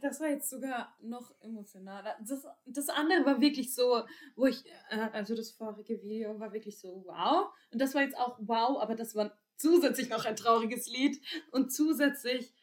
Das 0.03 0.19
war 0.19 0.27
jetzt 0.27 0.49
sogar 0.49 0.93
noch 1.01 1.33
emotionaler. 1.39 2.17
Das, 2.27 2.45
das 2.65 2.89
andere 2.89 3.25
war 3.25 3.39
wirklich 3.39 3.73
so, 3.73 4.03
wo 4.35 4.47
ich, 4.47 4.65
äh, 4.89 4.97
also 5.13 5.33
das 5.33 5.51
vorige 5.51 6.01
Video 6.01 6.37
war 6.41 6.51
wirklich 6.51 6.77
so 6.77 7.05
wow. 7.05 7.53
Und 7.71 7.79
das 7.79 7.95
war 7.95 8.01
jetzt 8.01 8.17
auch 8.17 8.37
wow, 8.41 8.81
aber 8.81 8.95
das 8.95 9.15
war 9.15 9.33
zusätzlich 9.55 10.09
noch 10.09 10.25
ein 10.25 10.35
trauriges 10.35 10.87
Lied 10.87 11.23
und 11.51 11.71
zusätzlich 11.71 12.53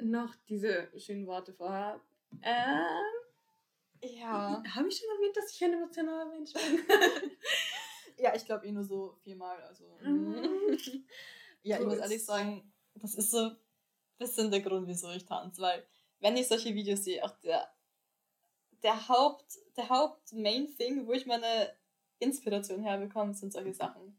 noch 0.00 0.34
diese 0.48 0.90
schönen 0.96 1.26
Worte 1.26 1.52
vorher. 1.52 2.00
Ähm, 2.40 2.86
ja. 4.02 4.62
Habe 4.74 4.88
ich 4.88 4.96
schon 4.96 5.10
erwähnt, 5.14 5.36
dass 5.36 5.52
ich 5.54 5.62
ein 5.62 5.74
emotionaler 5.74 6.24
Mensch 6.24 6.54
bin? 6.54 6.80
ja, 8.16 8.34
ich 8.34 8.46
glaube 8.46 8.66
eh 8.66 8.72
nur 8.72 8.84
so 8.84 9.18
viermal. 9.22 9.60
Also. 9.60 9.84
Mhm. 10.00 11.04
ja, 11.62 11.76
so 11.76 11.82
ich 11.82 11.88
muss 11.90 11.98
ehrlich 11.98 12.24
sagen, 12.24 12.72
das 12.94 13.14
ist 13.14 13.30
so 13.30 13.50
ein 13.50 13.56
bisschen 14.16 14.50
der 14.50 14.62
Grund, 14.62 14.88
wieso 14.88 15.10
ich 15.10 15.26
tanze, 15.26 15.60
weil 15.60 15.86
wenn 16.22 16.36
ich 16.36 16.48
solche 16.48 16.74
Videos 16.74 17.04
sehe, 17.04 17.22
auch 17.22 17.36
der, 17.40 17.68
der 18.82 19.08
Haupt, 19.08 19.58
der 19.76 19.88
Haupt-Main-Thing, 19.88 21.06
wo 21.06 21.12
ich 21.12 21.26
meine 21.26 21.76
Inspiration 22.20 22.82
herbekomme, 22.82 23.34
sind 23.34 23.52
solche 23.52 23.74
Sachen. 23.74 24.16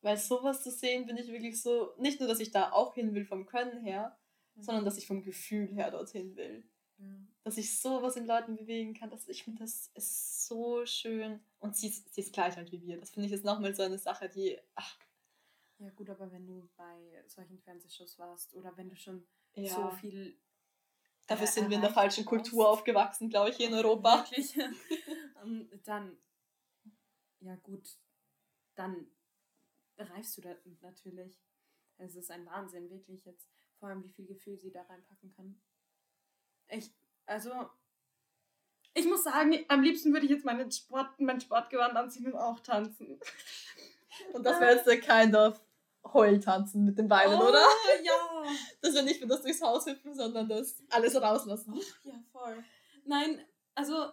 Weil 0.00 0.16
sowas 0.16 0.62
zu 0.62 0.70
sehen, 0.70 1.06
bin 1.06 1.18
ich 1.18 1.28
wirklich 1.28 1.60
so, 1.60 1.92
nicht 1.98 2.20
nur, 2.20 2.28
dass 2.28 2.40
ich 2.40 2.52
da 2.52 2.72
auch 2.72 2.94
hin 2.94 3.14
will 3.14 3.24
vom 3.26 3.44
Können 3.46 3.82
her, 3.82 4.16
mhm. 4.54 4.62
sondern 4.62 4.84
dass 4.84 4.96
ich 4.96 5.06
vom 5.06 5.22
Gefühl 5.22 5.66
her 5.74 5.90
dorthin 5.90 6.36
will. 6.36 6.64
Mhm. 6.98 7.28
Dass 7.42 7.58
ich 7.58 7.78
sowas 7.78 8.16
in 8.16 8.26
Leuten 8.26 8.56
bewegen 8.56 8.94
kann, 8.94 9.10
dass 9.10 9.28
ich 9.28 9.42
finde, 9.42 9.64
das 9.64 9.90
ist 9.94 10.46
so 10.46 10.86
schön. 10.86 11.40
Und 11.58 11.76
sie 11.76 11.88
ist, 11.88 12.14
sie 12.14 12.20
ist 12.20 12.32
gleich 12.32 12.56
halt 12.56 12.70
wie 12.70 12.80
wir. 12.82 12.98
Das 12.98 13.10
finde 13.10 13.26
ich 13.26 13.32
jetzt 13.32 13.44
nochmal 13.44 13.74
so 13.74 13.82
eine 13.82 13.98
Sache, 13.98 14.28
die, 14.28 14.56
ach, 14.76 14.98
Ja, 15.78 15.90
gut, 15.90 16.08
aber 16.10 16.30
wenn 16.30 16.46
du 16.46 16.68
bei 16.76 17.24
solchen 17.26 17.58
Fernsehshows 17.58 18.18
warst 18.18 18.54
oder 18.54 18.76
wenn 18.76 18.88
du 18.88 18.96
schon 18.96 19.26
Ja. 19.54 19.74
so 19.74 19.90
viel. 19.96 20.38
Dafür 21.30 21.46
äh, 21.46 21.50
sind 21.50 21.70
wir 21.70 21.76
in 21.76 21.82
der 21.82 21.92
falschen 21.92 22.24
Kultur 22.24 22.68
aufgewachsen, 22.68 23.30
glaube 23.30 23.50
ich, 23.50 23.56
hier 23.56 23.68
in 23.68 23.74
Europa. 23.74 24.24
Wirklich. 24.30 24.58
Ähm, 25.42 25.70
dann, 25.84 26.18
ja, 27.38 27.56
gut, 27.62 27.96
dann 28.74 29.10
reifst 29.96 30.36
du 30.36 30.42
da 30.42 30.54
natürlich. 30.82 31.40
Es 31.96 32.14
ist 32.14 32.30
ein 32.30 32.44
Wahnsinn, 32.44 32.90
wirklich 32.90 33.24
jetzt. 33.24 33.48
Vor 33.78 33.88
allem, 33.88 34.04
wie 34.04 34.10
viel 34.10 34.26
Gefühl 34.26 34.58
sie 34.58 34.70
da 34.70 34.82
reinpacken 34.82 35.32
kann. 35.34 35.58
Ich, 36.68 36.92
also, 37.24 37.70
ich 38.92 39.06
muss 39.06 39.24
sagen, 39.24 39.64
am 39.68 39.82
liebsten 39.82 40.12
würde 40.12 40.26
ich 40.26 40.32
jetzt 40.32 40.44
meinen 40.44 40.70
Sport, 40.70 41.18
mein 41.18 41.40
Sportgewand 41.40 41.96
anziehen 41.96 42.26
und 42.26 42.36
auch 42.36 42.60
tanzen. 42.60 43.18
Und 44.34 44.44
das 44.44 44.60
wäre 44.60 44.74
jetzt 44.74 44.86
der 44.86 45.00
kind 45.00 45.34
of 45.34 45.58
Heultanzen 46.04 46.84
mit 46.84 46.98
den 46.98 47.08
Beinen, 47.08 47.38
Oh, 47.38 47.48
oder? 47.48 47.64
Ja. 48.02 48.12
Das 48.80 48.94
wäre 48.94 49.04
nicht 49.04 49.20
für 49.20 49.26
das 49.26 49.42
durchs 49.42 49.60
Haus 49.62 49.86
hüpfen, 49.86 50.14
sondern 50.14 50.48
das 50.48 50.82
alles 50.88 51.20
rauslassen. 51.20 51.78
Ja, 52.02 52.14
voll. 52.32 52.64
Nein, 53.04 53.40
also 53.74 54.10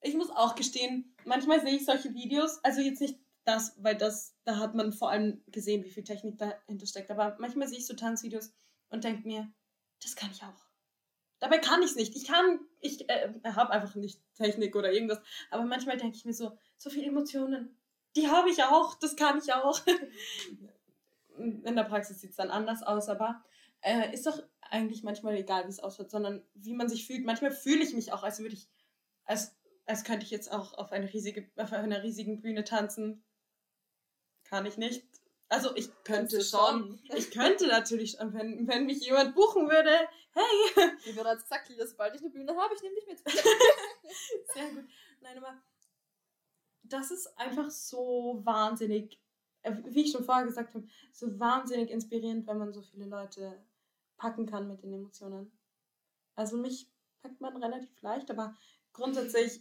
ich 0.00 0.14
muss 0.14 0.30
auch 0.30 0.54
gestehen, 0.54 1.16
manchmal 1.24 1.60
sehe 1.60 1.74
ich 1.74 1.84
solche 1.86 2.12
Videos, 2.14 2.62
also 2.62 2.80
jetzt 2.80 3.00
nicht 3.00 3.18
das, 3.44 3.74
weil 3.78 3.96
das, 3.96 4.36
da 4.44 4.58
hat 4.58 4.74
man 4.74 4.92
vor 4.92 5.10
allem 5.10 5.42
gesehen, 5.48 5.84
wie 5.84 5.90
viel 5.90 6.04
Technik 6.04 6.38
dahinter 6.38 6.86
steckt, 6.86 7.10
aber 7.10 7.36
manchmal 7.38 7.68
sehe 7.68 7.78
ich 7.78 7.86
so 7.86 7.94
Tanzvideos 7.94 8.52
und 8.90 9.04
denke 9.04 9.26
mir, 9.26 9.50
das 10.02 10.14
kann 10.14 10.30
ich 10.30 10.42
auch. 10.42 10.64
Dabei 11.40 11.58
kann 11.58 11.82
ich 11.82 11.90
es 11.90 11.96
nicht. 11.96 12.14
Ich 12.16 12.26
kann, 12.26 12.60
ich 12.80 13.08
äh, 13.10 13.32
habe 13.44 13.70
einfach 13.70 13.94
nicht 13.96 14.22
Technik 14.34 14.76
oder 14.76 14.92
irgendwas, 14.92 15.20
aber 15.50 15.64
manchmal 15.64 15.96
denke 15.96 16.16
ich 16.16 16.24
mir 16.24 16.32
so, 16.34 16.56
so 16.78 16.90
viele 16.90 17.06
Emotionen, 17.06 17.76
die 18.16 18.28
habe 18.28 18.48
ich 18.50 18.62
auch, 18.62 18.94
das 18.94 19.16
kann 19.16 19.38
ich 19.38 19.52
auch. 19.52 19.80
In 21.38 21.76
der 21.76 21.84
Praxis 21.84 22.20
sieht 22.20 22.30
es 22.30 22.36
dann 22.36 22.50
anders 22.50 22.82
aus, 22.82 23.08
aber 23.08 23.42
äh, 23.80 24.12
ist 24.14 24.26
doch 24.26 24.42
eigentlich 24.70 25.02
manchmal 25.02 25.36
egal, 25.36 25.64
wie 25.64 25.70
es 25.70 25.80
ausschaut, 25.80 26.10
sondern 26.10 26.42
wie 26.54 26.74
man 26.74 26.88
sich 26.88 27.06
fühlt. 27.06 27.24
Manchmal 27.24 27.52
fühle 27.52 27.82
ich 27.82 27.94
mich 27.94 28.12
auch, 28.12 28.22
als 28.22 28.40
würde 28.40 28.54
ich, 28.54 28.68
als, 29.24 29.56
als 29.86 30.04
könnte 30.04 30.24
ich 30.24 30.30
jetzt 30.30 30.50
auch 30.50 30.74
auf, 30.74 30.92
eine 30.92 31.12
riesige, 31.12 31.50
auf 31.56 31.72
einer 31.72 32.02
riesigen 32.02 32.40
Bühne 32.40 32.64
tanzen. 32.64 33.24
Kann 34.44 34.66
ich 34.66 34.76
nicht. 34.76 35.04
Also 35.48 35.74
ich 35.76 35.90
könnte 36.04 36.42
schon. 36.42 37.00
Ich 37.14 37.30
könnte 37.30 37.66
natürlich 37.66 38.12
schon, 38.12 38.32
wenn, 38.32 38.66
wenn 38.66 38.86
mich 38.86 39.04
jemand 39.04 39.34
buchen 39.34 39.68
würde. 39.68 39.90
Hey! 40.32 40.90
Wie 41.04 41.12
bereits 41.12 41.42
gesagt, 41.42 41.68
Lila, 41.68 41.86
sobald 41.86 42.14
ich 42.14 42.22
eine 42.22 42.30
Bühne 42.30 42.56
habe, 42.56 42.74
ich 42.74 42.82
nehme 42.82 42.94
dich 42.94 43.06
mit. 43.06 43.18
Sehr 44.54 44.70
gut. 44.70 44.84
Nein, 45.20 45.38
aber 45.38 45.62
das 46.82 47.10
ist 47.10 47.26
einfach 47.38 47.70
so 47.70 48.40
wahnsinnig, 48.44 49.20
wie 49.64 50.02
ich 50.02 50.12
schon 50.12 50.24
vorher 50.24 50.44
gesagt 50.46 50.74
habe, 50.74 50.86
so 51.12 51.38
wahnsinnig 51.38 51.90
inspirierend, 51.90 52.46
wenn 52.46 52.58
man 52.58 52.72
so 52.72 52.82
viele 52.82 53.06
Leute 53.06 53.62
packen 54.16 54.46
kann 54.46 54.68
mit 54.68 54.82
den 54.82 54.92
Emotionen. 54.92 55.50
Also 56.34 56.56
mich 56.56 56.90
packt 57.22 57.40
man 57.40 57.56
relativ 57.62 58.00
leicht, 58.02 58.30
aber 58.30 58.56
grundsätzlich, 58.92 59.60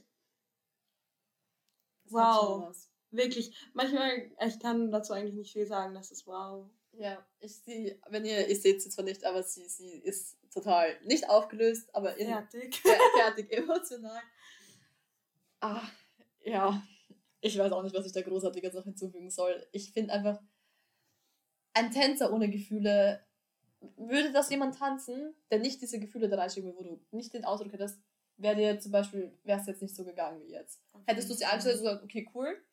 Das 2.05 2.12
wow, 2.12 2.75
wirklich, 3.12 3.55
manchmal, 3.74 4.31
ich 4.45 4.60
kann 4.60 4.91
dazu 4.91 5.13
eigentlich 5.13 5.36
nicht 5.36 5.53
viel 5.53 5.65
sagen, 5.65 5.93
das 5.93 6.12
ist 6.12 6.27
wow. 6.27 6.69
Ja, 6.91 7.25
ich 7.39 7.55
sehe, 7.57 8.00
wenn 8.10 8.24
ihr, 8.25 8.48
ihr 8.48 8.55
seht 8.55 8.81
sie 8.81 8.89
zwar 8.89 9.05
nicht, 9.05 9.24
aber 9.25 9.41
sie, 9.41 9.67
sie 9.67 9.98
ist 10.00 10.38
total 10.53 10.95
nicht 11.05 11.27
aufgelöst, 11.27 11.93
aber 11.95 12.15
in, 12.17 12.27
Fertig. 12.27 12.75
fer- 12.75 13.00
fertig 13.17 13.51
emotional. 13.51 14.22
Ah, 15.60 15.81
ja, 16.43 16.83
ich 17.43 17.57
weiß 17.57 17.71
auch 17.73 17.83
nicht, 17.83 17.95
was 17.95 18.05
ich 18.05 18.13
da 18.13 18.21
großartiges 18.21 18.73
noch 18.73 18.85
hinzufügen 18.85 19.29
soll. 19.29 19.67
Ich 19.73 19.91
finde 19.91 20.13
einfach, 20.13 20.41
ein 21.73 21.91
Tänzer 21.91 22.31
ohne 22.31 22.50
Gefühle, 22.50 23.25
würde 23.97 24.31
das 24.31 24.50
jemand 24.50 24.77
tanzen, 24.77 25.35
der 25.51 25.59
nicht 25.59 25.81
diese 25.81 26.00
Gefühle 26.00 26.29
da 26.29 26.38
reinsteckt, 26.38 26.65
wo 26.65 26.83
du 26.83 27.06
nicht 27.12 27.34
den 27.34 27.43
Ausdruck 27.43 27.73
hättest, 27.73 27.99
wäre 28.38 28.56
dir 28.56 28.79
zum 28.79 28.93
Beispiel, 28.93 29.38
wäre 29.43 29.60
es 29.60 29.67
jetzt 29.67 29.82
nicht 29.82 29.95
so 29.95 30.06
gegangen 30.06 30.41
wie 30.41 30.51
jetzt. 30.51 30.82
Hättest 31.06 31.29
du 31.29 31.34
sie 31.34 31.43
eingestellt 31.43 31.79
und 31.79 31.84
gesagt, 31.84 32.03
okay, 32.03 32.29
cool, 32.34 32.63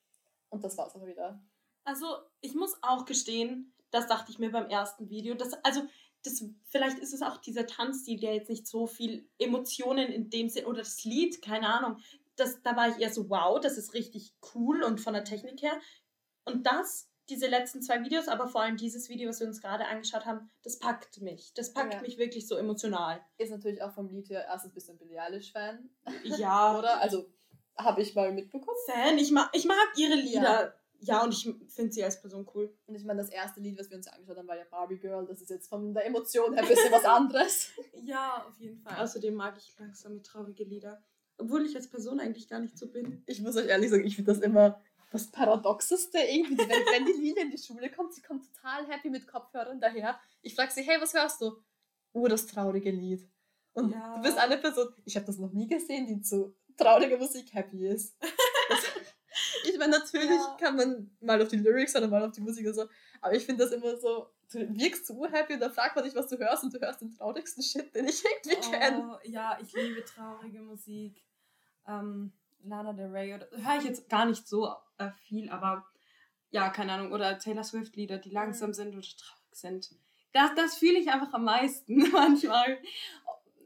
und 0.51 0.63
das 0.63 0.79
war's 0.79 0.95
aber 0.95 1.07
wieder. 1.07 1.43
Also, 1.83 2.07
ich 2.41 2.55
muss 2.55 2.77
auch 2.83 3.07
gestehen, 3.07 3.75
das 3.91 4.07
dachte 4.07 4.31
ich 4.31 4.39
mir 4.39 4.53
beim 4.53 4.71
ersten 4.71 5.11
Video. 5.11 5.35
Das, 5.35 5.55
also, 5.65 5.83
das, 6.23 6.45
vielleicht 6.69 6.99
ist 6.99 7.13
es 7.13 7.23
auch 7.23 7.39
dieser 7.39 7.67
Tanzstil, 7.67 8.21
der 8.21 8.35
jetzt 8.35 8.51
nicht 8.51 8.69
so 8.69 8.87
viel 8.87 9.29
Emotionen 9.39 10.13
in 10.13 10.31
dem 10.31 10.49
Sinn, 10.49 10.67
oder 10.67 10.79
das 10.79 11.03
Lied, 11.03 11.43
keine 11.43 11.67
Ahnung. 11.75 12.01
Das, 12.37 12.63
da 12.63 12.77
war 12.77 12.89
ich 12.89 12.99
eher 12.99 13.13
so, 13.13 13.29
wow, 13.29 13.61
das 13.61 13.77
ist 13.77 13.95
richtig 13.95 14.35
cool 14.55 14.83
und 14.83 15.01
von 15.01 15.13
der 15.15 15.25
Technik 15.25 15.63
her. 15.63 15.79
Und 16.45 16.67
das, 16.67 17.09
diese 17.29 17.47
letzten 17.47 17.83
zwei 17.83 18.03
Videos, 18.03 18.29
aber 18.29 18.49
vor 18.49 18.63
allem 18.63 18.77
dieses 18.77 19.09
Video, 19.09 19.29
was 19.29 19.41
wir 19.41 19.47
uns 19.47 19.61
gerade 19.61 19.87
angeschaut 19.87 20.25
haben, 20.27 20.51
das 20.63 20.79
packt 20.79 21.21
mich. 21.21 21.53
Das 21.55 21.73
packt 21.73 21.95
Ja. 21.95 22.01
mich 22.01 22.19
wirklich 22.19 22.49
so 22.49 22.57
emotional. 22.57 23.21
Ist 23.39 23.51
natürlich 23.51 23.83
auch 23.83 23.93
vom 23.93 24.09
Lied 24.09 24.31
her 24.31 24.45
erstens 24.49 24.73
ein 24.73 24.75
bisschen 24.75 24.99
Billie 24.99 25.21
Eilish-Fan, 25.21 25.91
Ja, 26.25 26.77
oder? 26.79 27.01
Also, 27.01 27.27
habe 27.77 28.03
ich 28.03 28.15
mal 28.15 28.33
mitbekommen. 28.33 28.77
Fan, 28.87 29.19
ich 29.19 29.31
mag, 29.31 29.49
ich 29.53 29.65
mag 29.65 29.77
ihre 29.97 30.15
Lieder. 30.15 30.75
Ja, 31.03 31.23
und 31.23 31.33
ich 31.33 31.49
finde 31.69 31.93
sie 31.93 32.05
als 32.05 32.21
Person 32.21 32.47
cool. 32.55 32.77
Und 32.87 32.95
ich 32.95 33.05
meine, 33.05 33.23
das 33.23 33.31
erste 33.31 33.59
Lied, 33.61 33.79
was 33.79 33.89
wir 33.89 33.97
uns 33.97 34.07
angeschaut 34.07 34.37
haben, 34.37 34.49
war 34.49 34.59
ja 34.59 34.65
Barbie 34.71 34.99
Girl. 34.99 35.25
Das 35.25 35.41
ist 35.41 35.49
jetzt 35.49 35.67
von 35.69 35.95
der 35.95 36.05
Emotion 36.05 36.53
her 36.53 36.63
ein 36.63 36.69
bisschen 36.69 36.93
was 36.93 37.05
anderes. 37.05 37.71
Ja, 38.03 38.45
auf 38.47 38.59
jeden 38.59 38.79
Fall. 38.81 39.03
Außerdem 39.03 39.35
mag 39.35 39.57
ich 39.57 39.75
langsame, 39.79 40.21
traurige 40.23 40.65
Lieder. 40.65 41.03
Obwohl 41.41 41.65
ich 41.67 41.75
als 41.77 41.89
Person 41.89 42.21
eigentlich 42.21 42.49
gar 42.49 42.61
nicht 42.61 42.79
so 42.79 42.87
bin. 42.89 43.23
Ich 43.27 43.41
muss 43.41 43.57
euch 43.57 43.67
ehrlich 43.67 43.91
sagen, 43.91 44.05
ich 44.05 44.17
finde 44.17 44.33
das 44.33 44.41
immer 44.43 44.81
das 45.13 45.31
Paradoxeste 45.31 46.19
irgendwie. 46.19 46.59
Wenn, 46.59 46.69
wenn 46.69 47.07
die 47.07 47.21
Lila 47.21 47.43
in 47.43 47.51
die 47.51 47.59
Schule 47.59 47.91
kommt, 47.91 48.15
sie 48.15 48.23
kommt 48.23 48.45
total 48.55 48.87
happy 48.89 49.11
mit 49.11 49.27
Kopfhörern 49.27 49.81
daher. 49.81 50.19
Ich 50.43 50.55
frage 50.55 50.71
sie, 50.73 50.83
hey, 50.83 51.01
was 51.01 51.15
hörst 51.15 51.41
du? 51.41 51.53
Oh, 52.13 52.27
das 52.29 52.47
traurige 52.47 52.91
Lied. 52.91 53.29
Und 53.73 53.93
Ja. 53.93 54.17
du 54.17 54.23
bist 54.23 54.37
eine 54.39 54.59
Person, 54.59 54.89
ich 55.05 55.17
habe 55.17 55.27
das 55.27 55.39
noch 55.39 55.53
nie 55.53 55.67
gesehen, 55.67 56.07
die 56.07 56.21
zu 56.21 56.55
trauriger 56.77 57.17
Musik 57.19 57.53
happy 57.55 57.87
ist. 57.89 58.17
Das, 58.21 58.79
ich 59.65 59.79
meine, 59.79 59.93
natürlich 59.99 60.29
Ja. 60.31 60.57
kann 60.61 60.77
man 60.77 61.11
mal 61.21 61.41
auf 61.41 61.49
die 61.49 61.57
Lyrics 61.57 61.95
oder 61.97 62.09
mal 62.09 62.25
auf 62.25 62.33
die 62.33 62.41
Musik 62.41 62.67
oder 62.67 62.75
so, 62.75 62.85
aber 63.21 63.35
ich 63.35 63.45
finde 63.47 63.65
das 63.65 63.73
immer 63.73 63.97
so, 63.97 64.27
du 64.53 64.59
wirkst 64.77 65.07
zu 65.07 65.25
happy 65.27 65.55
und 65.55 65.61
dann 65.61 65.73
fragt 65.73 65.95
man 65.95 66.05
dich, 66.05 66.15
was 66.17 66.27
du 66.29 66.37
hörst 66.39 66.65
und 66.65 66.75
du 66.75 66.81
hörst 66.81 67.01
den 67.01 67.13
traurigsten 67.13 67.63
Shit, 67.63 67.95
den 67.95 68.09
ich 68.09 68.25
irgendwie 68.25 68.71
kenne. 68.71 69.19
Oh, 69.23 69.29
ja, 69.29 69.57
ich 69.63 69.73
liebe 69.73 70.05
traurige 70.05 70.61
Musik. 70.63 71.23
Ähm, 71.91 72.33
Lana 72.63 72.93
Del 72.93 73.11
Rey, 73.11 73.35
oder 73.35 73.49
höre 73.51 73.79
ich 73.79 73.85
jetzt 73.85 74.09
gar 74.09 74.27
nicht 74.27 74.47
so 74.47 74.75
äh, 74.99 75.11
viel, 75.27 75.51
aber 75.51 75.87
ja, 76.51 76.69
keine 76.69 76.93
Ahnung. 76.93 77.13
Oder 77.13 77.39
Taylor 77.39 77.65
Swift 77.65 77.97
Lieder, 77.97 78.19
die 78.19 78.31
langsam 78.31 78.73
sind 78.73 78.95
oder 78.95 79.03
traurig 79.03 79.55
sind. 79.55 79.91
Das, 80.33 80.55
das 80.55 80.77
fühle 80.77 80.99
ich 80.99 81.11
einfach 81.11 81.33
am 81.33 81.45
meisten 81.45 82.11
manchmal. 82.13 82.79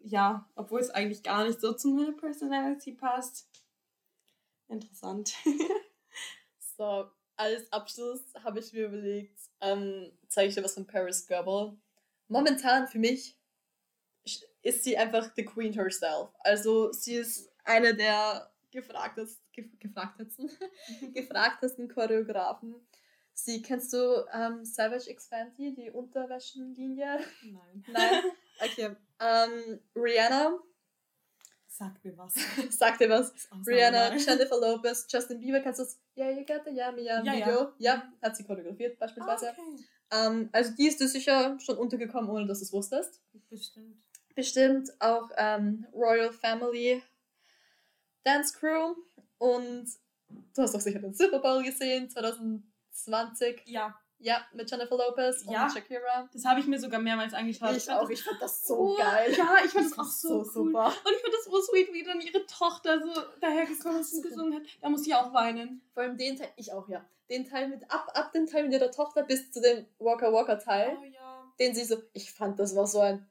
Ja, 0.02 0.48
obwohl 0.54 0.80
es 0.80 0.90
eigentlich 0.90 1.22
gar 1.22 1.44
nicht 1.44 1.60
so 1.60 1.72
zu 1.72 1.88
meiner 1.90 2.12
Personality 2.12 2.92
passt. 2.92 3.48
Interessant. 4.68 5.34
So, 6.76 7.08
als 7.36 7.72
Abschluss 7.72 8.20
habe 8.42 8.58
ich 8.58 8.72
mir 8.72 8.86
überlegt, 8.86 9.38
ähm, 9.60 10.10
zeige 10.28 10.48
ich 10.48 10.54
dir 10.56 10.64
was 10.64 10.74
von 10.74 10.86
Paris 10.86 11.26
Goebel. 11.26 11.76
Momentan 12.26 12.88
für 12.88 12.98
mich 12.98 13.38
ist 14.62 14.82
sie 14.82 14.96
einfach 14.96 15.30
the 15.36 15.44
Queen 15.44 15.72
herself. 15.72 16.30
Also 16.40 16.90
sie 16.92 17.14
ist 17.14 17.53
eine 17.64 17.94
der 17.94 18.50
gefragtesten, 18.70 19.44
gef 19.52 19.66
gefragtesten, 19.78 20.50
gefragtesten 21.14 21.88
Choreografen. 21.88 22.74
Sie 23.32 23.62
kennst 23.62 23.92
du 23.92 24.24
ähm, 24.32 24.64
Savage 24.64 25.10
X 25.10 25.26
Fenty, 25.28 25.74
die 25.74 25.90
Unterwäschenlinie? 25.90 27.18
Nein. 27.42 27.84
Nein. 27.92 28.22
Okay. 28.60 28.96
Ähm, 29.20 29.80
Rihanna, 29.96 30.58
Sag 31.76 32.04
mir 32.04 32.16
was. 32.16 32.34
sag 32.70 32.98
dir 32.98 33.10
was. 33.10 33.32
Rihanna. 33.66 34.16
Jennifer 34.16 34.60
Lopez, 34.60 35.08
Justin 35.10 35.40
Bieber, 35.40 35.58
kennst 35.58 35.80
du 35.80 35.82
das? 35.82 35.98
Yeah, 36.16 36.30
you 36.30 36.46
got 36.46 36.64
the 36.64 36.70
yummy 36.70 37.00
yum 37.00 37.24
Ja, 37.24 37.34
ja. 37.34 37.46
Video? 37.46 37.72
Ja. 37.78 38.12
hat 38.22 38.36
sie 38.36 38.44
choreografiert 38.44 38.96
beispielsweise. 38.96 39.48
Ah, 39.48 39.52
okay. 39.52 39.84
Ähm, 40.12 40.48
also 40.52 40.70
die 40.76 40.86
ist 40.86 41.00
dir 41.00 41.08
sicher 41.08 41.58
schon 41.58 41.76
untergekommen, 41.76 42.30
ohne 42.30 42.46
dass 42.46 42.60
du 42.60 42.66
es 42.66 42.72
wusstest. 42.72 43.20
Bestimmt. 43.50 43.96
Bestimmt 44.36 44.90
auch 45.00 45.30
ähm, 45.36 45.84
Royal 45.92 46.32
Family 46.32 47.02
Dance 48.24 48.56
Crew 48.58 48.94
und 49.38 49.86
du 50.54 50.62
hast 50.62 50.74
doch 50.74 50.80
sicher 50.80 50.98
den 50.98 51.14
Super 51.14 51.38
Bowl 51.40 51.62
gesehen, 51.62 52.08
2020. 52.10 53.62
Ja, 53.66 53.94
Ja, 54.20 54.40
mit 54.54 54.70
Jennifer 54.70 54.96
Lopez 54.96 55.44
Ja. 55.44 55.64
und 55.64 55.72
Shakira. 55.72 56.28
das 56.32 56.44
habe 56.46 56.60
ich 56.60 56.66
mir 56.66 56.78
sogar 56.78 56.98
mehrmals 57.00 57.34
angeschaut. 57.34 57.76
Ich 57.76 57.84
fand 57.84 57.98
auch, 57.98 58.08
das- 58.08 58.18
ich 58.18 58.24
fand 58.24 58.40
das 58.40 58.66
so 58.66 58.78
Oh, 58.78 58.96
geil. 58.96 59.34
Ja, 59.36 59.56
ich 59.64 59.70
fand 59.72 59.84
das 59.86 59.96
Das 59.96 59.98
auch 59.98 60.10
so 60.12 60.38
cool. 60.38 60.44
super. 60.46 60.86
Und 60.86 61.12
ich 61.14 61.20
fand 61.20 61.34
das 61.34 61.44
so 61.44 61.60
sweet, 61.60 61.92
wie 61.92 62.02
dann 62.04 62.20
ihre 62.20 62.46
Tochter 62.46 63.00
so 63.00 63.12
dahergekommen 63.40 64.00
ist 64.00 64.14
und 64.14 64.22
gesungen 64.22 64.54
hat. 64.54 64.62
Da 64.80 64.88
muss 64.88 65.06
ich 65.06 65.14
auch 65.14 65.34
weinen. 65.34 65.82
Vor 65.92 66.04
allem 66.04 66.16
den 66.16 66.36
Teil, 66.36 66.48
ich 66.56 66.72
auch, 66.72 66.88
ja. 66.88 67.04
Den 67.28 67.44
Teil 67.46 67.68
mit, 67.68 67.82
ab, 67.90 68.10
ab 68.14 68.32
dem 68.32 68.46
Teil 68.46 68.62
mit 68.64 68.72
ihrer 68.72 68.90
Tochter 68.90 69.24
bis 69.24 69.50
zu 69.50 69.60
dem 69.60 69.84
Walker 69.98 70.32
Walker 70.32 70.58
Teil. 70.58 70.96
Oh 70.98 71.04
ja. 71.04 71.52
den 71.60 71.74
sie 71.74 71.84
so, 71.84 71.96
ich 72.14 72.32
fand, 72.32 72.58
das 72.58 72.74
war 72.74 72.86
so 72.86 73.00
ein, 73.00 73.28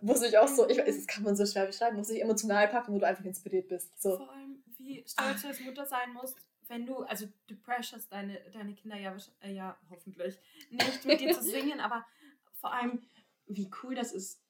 muss 0.00 0.22
ich 0.22 0.36
auch 0.38 0.48
so, 0.48 0.68
ich 0.68 0.78
weiß, 0.78 0.96
das 0.96 1.06
kann 1.06 1.24
man 1.24 1.36
so 1.36 1.46
schwer 1.46 1.66
beschreiben, 1.66 1.96
muss 1.96 2.10
ich 2.10 2.20
emotional 2.20 2.68
packen, 2.68 2.92
wo 2.92 2.98
du 2.98 3.06
einfach 3.06 3.24
inspiriert 3.24 3.68
bist. 3.68 4.00
So. 4.00 4.16
Vor 4.16 4.30
allem, 4.32 4.62
wie 4.76 5.04
stolz 5.06 5.42
du 5.42 5.48
als 5.48 5.60
Mutter 5.60 5.86
sein 5.86 6.12
musst, 6.12 6.36
wenn 6.68 6.86
du, 6.86 6.98
also 7.02 7.26
du 7.46 7.56
pressurst 7.56 8.12
deine, 8.12 8.40
deine 8.52 8.74
Kinder 8.74 8.96
ja, 8.96 9.14
äh, 9.40 9.52
ja 9.52 9.76
hoffentlich 9.90 10.38
nicht 10.70 11.04
mit 11.04 11.20
dir 11.20 11.34
zu 11.34 11.42
singen, 11.42 11.80
aber 11.80 12.04
vor 12.60 12.72
allem, 12.72 13.02
wie 13.46 13.70
cool 13.82 13.94
das 13.94 14.12
ist, 14.12 14.40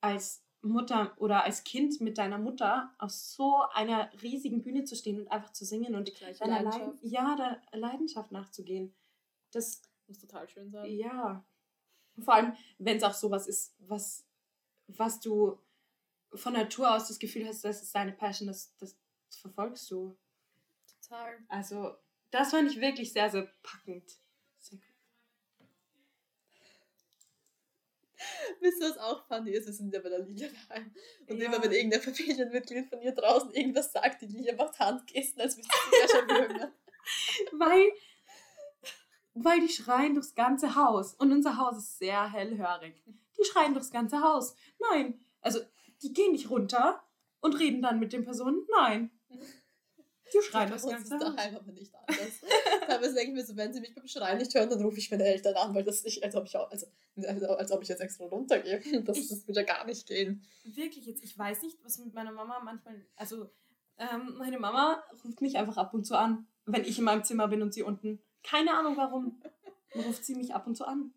als 0.00 0.42
Mutter 0.62 1.14
oder 1.16 1.44
als 1.44 1.64
Kind 1.64 2.00
mit 2.00 2.18
deiner 2.18 2.38
Mutter 2.38 2.92
auf 2.98 3.10
so 3.10 3.62
einer 3.72 4.10
riesigen 4.22 4.62
Bühne 4.62 4.84
zu 4.84 4.94
stehen 4.94 5.20
und 5.20 5.28
einfach 5.28 5.52
zu 5.52 5.64
singen 5.64 5.94
und 5.94 6.12
deiner 6.40 6.62
Leidenschaft. 6.62 6.98
ja, 7.02 7.36
der 7.36 7.78
Leidenschaft 7.78 8.32
nachzugehen. 8.32 8.94
Das 9.52 9.82
muss 10.06 10.18
total 10.18 10.48
schön 10.48 10.70
sein. 10.70 10.90
Ja. 10.90 11.44
Vor 12.18 12.34
allem, 12.34 12.52
wenn 12.78 12.98
es 12.98 13.02
auch 13.02 13.14
sowas 13.14 13.46
ist, 13.46 13.74
was, 13.78 14.26
was 14.98 15.20
du 15.20 15.58
von 16.34 16.52
Natur 16.52 16.94
aus 16.94 17.08
das 17.08 17.18
Gefühl 17.18 17.46
hast, 17.46 17.64
das 17.64 17.82
ist 17.82 17.94
deine 17.94 18.12
Passion, 18.12 18.48
das, 18.48 18.74
das 18.78 18.96
verfolgst 19.30 19.90
du. 19.90 20.16
Total. 21.02 21.38
Also, 21.48 21.96
das 22.30 22.50
fand 22.50 22.70
ich 22.70 22.80
wirklich 22.80 23.12
sehr, 23.12 23.28
sehr 23.30 23.52
packend. 23.62 24.18
Sehr. 24.58 24.78
Wisst 28.60 28.80
ihr, 28.80 28.90
was 28.90 28.98
auch 28.98 29.26
funny 29.26 29.50
ist? 29.50 29.66
Wir 29.66 29.72
sind 29.72 29.92
ja 29.92 30.00
bei 30.00 30.10
der 30.10 30.20
Lilia 30.20 30.48
daheim. 30.48 30.94
Und 31.26 31.38
ja. 31.38 31.46
immer, 31.46 31.62
wenn 31.62 31.72
irgendein 31.72 32.02
Familienmitglied 32.02 32.88
von 32.88 33.00
ihr 33.00 33.12
draußen 33.12 33.52
irgendwas 33.52 33.92
sagt, 33.92 34.22
die 34.22 34.26
Lilia 34.26 34.54
macht 34.54 34.78
Handgesten, 34.78 35.40
als 35.40 35.56
müsste 35.56 35.72
sie 35.90 35.96
ja 36.00 36.08
schon 36.08 36.26
mögen. 36.26 36.72
weil, 37.52 37.90
weil 39.34 39.60
die 39.60 39.72
schreien 39.72 40.14
durchs 40.14 40.34
ganze 40.34 40.74
Haus. 40.74 41.14
Und 41.14 41.32
unser 41.32 41.56
Haus 41.56 41.78
ist 41.78 41.98
sehr 41.98 42.30
hellhörig. 42.30 43.02
Die 43.40 43.44
schreien 43.46 43.74
durchs 43.74 43.90
ganze 43.90 44.20
Haus. 44.20 44.54
Nein, 44.90 45.20
also 45.40 45.60
die 46.02 46.12
gehen 46.12 46.32
nicht 46.32 46.50
runter 46.50 47.02
und 47.40 47.58
reden 47.58 47.82
dann 47.82 47.98
mit 47.98 48.12
den 48.12 48.24
Personen. 48.24 48.66
Nein. 48.70 49.10
Die 50.32 50.42
schreien 50.42 50.70
das 50.70 50.86
Ganze. 50.86 51.18
Das 51.18 51.22
ist 51.22 51.36
daheim 51.36 51.56
aber 51.56 51.72
nicht 51.72 51.92
anders. 51.94 52.40
Teilweise 52.86 53.14
denke 53.14 53.30
ich 53.30 53.36
mir 53.36 53.44
so, 53.44 53.56
wenn 53.56 53.72
sie 53.72 53.80
mich 53.80 53.94
beim 53.94 54.06
Schreien 54.06 54.38
nicht 54.38 54.54
hören, 54.54 54.70
dann 54.70 54.82
rufe 54.82 54.98
ich 54.98 55.10
meine 55.10 55.24
Eltern 55.24 55.56
an, 55.56 55.74
weil 55.74 55.84
das 55.84 56.04
nicht, 56.04 56.22
als 56.22 56.34
ob 56.36 56.46
ich 56.46 56.56
auch, 56.56 56.70
also, 56.70 56.86
also 57.26 57.46
als 57.48 57.72
ob 57.72 57.82
ich 57.82 57.88
jetzt 57.88 58.00
extra 58.00 58.26
runtergehe. 58.26 58.80
Das, 59.02 59.18
ich, 59.18 59.28
das 59.28 59.46
würde 59.46 59.60
ja 59.60 59.66
gar 59.66 59.84
nicht 59.86 60.06
gehen. 60.06 60.46
Wirklich 60.64 61.06
jetzt, 61.06 61.24
ich 61.24 61.36
weiß 61.36 61.62
nicht, 61.62 61.82
was 61.84 61.98
mit 61.98 62.14
meiner 62.14 62.32
Mama 62.32 62.60
manchmal, 62.60 63.04
also 63.16 63.50
ähm, 63.98 64.36
meine 64.38 64.58
Mama 64.58 65.02
ruft 65.24 65.40
mich 65.40 65.56
einfach 65.56 65.76
ab 65.76 65.94
und 65.94 66.04
zu 66.04 66.16
an, 66.16 66.46
wenn 66.64 66.84
ich 66.84 66.98
in 66.98 67.04
meinem 67.04 67.24
Zimmer 67.24 67.48
bin 67.48 67.62
und 67.62 67.74
sie 67.74 67.82
unten. 67.82 68.22
Keine 68.42 68.74
Ahnung 68.74 68.96
warum. 68.96 69.42
ruft 69.94 70.24
sie 70.24 70.34
mich 70.34 70.54
ab 70.54 70.66
und 70.66 70.76
zu 70.76 70.86
an. 70.86 71.12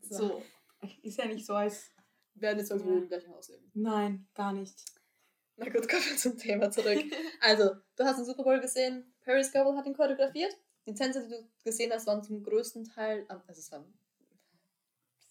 So. 0.00 0.16
so. 0.16 0.42
Ist 1.02 1.18
ja 1.18 1.26
nicht 1.26 1.46
so, 1.46 1.54
als 1.54 1.90
werden 2.34 2.58
jetzt 2.58 2.70
irgendwie 2.70 2.90
ja. 2.90 2.98
im 2.98 3.08
gleichen 3.08 3.32
Haus 3.32 3.48
leben. 3.48 3.70
Nein, 3.74 4.28
gar 4.34 4.52
nicht. 4.52 4.84
Na 5.56 5.66
gut, 5.68 5.88
kommen 5.88 6.02
wir 6.02 6.16
zum 6.16 6.36
Thema 6.36 6.70
zurück. 6.70 7.02
also, 7.40 7.70
du 7.96 8.04
hast 8.04 8.18
den 8.18 8.26
Super 8.26 8.44
Bowl 8.44 8.60
gesehen, 8.60 9.14
Paris 9.24 9.52
Goebel 9.52 9.76
hat 9.76 9.86
ihn 9.86 9.94
choreografiert. 9.94 10.54
Die 10.86 10.94
Tänze, 10.94 11.24
die 11.24 11.30
du 11.30 11.48
gesehen 11.64 11.92
hast, 11.92 12.06
waren 12.06 12.22
zum 12.22 12.42
größten 12.42 12.84
Teil, 12.84 13.24
also 13.28 13.60
es 13.60 13.72
waren 13.72 13.92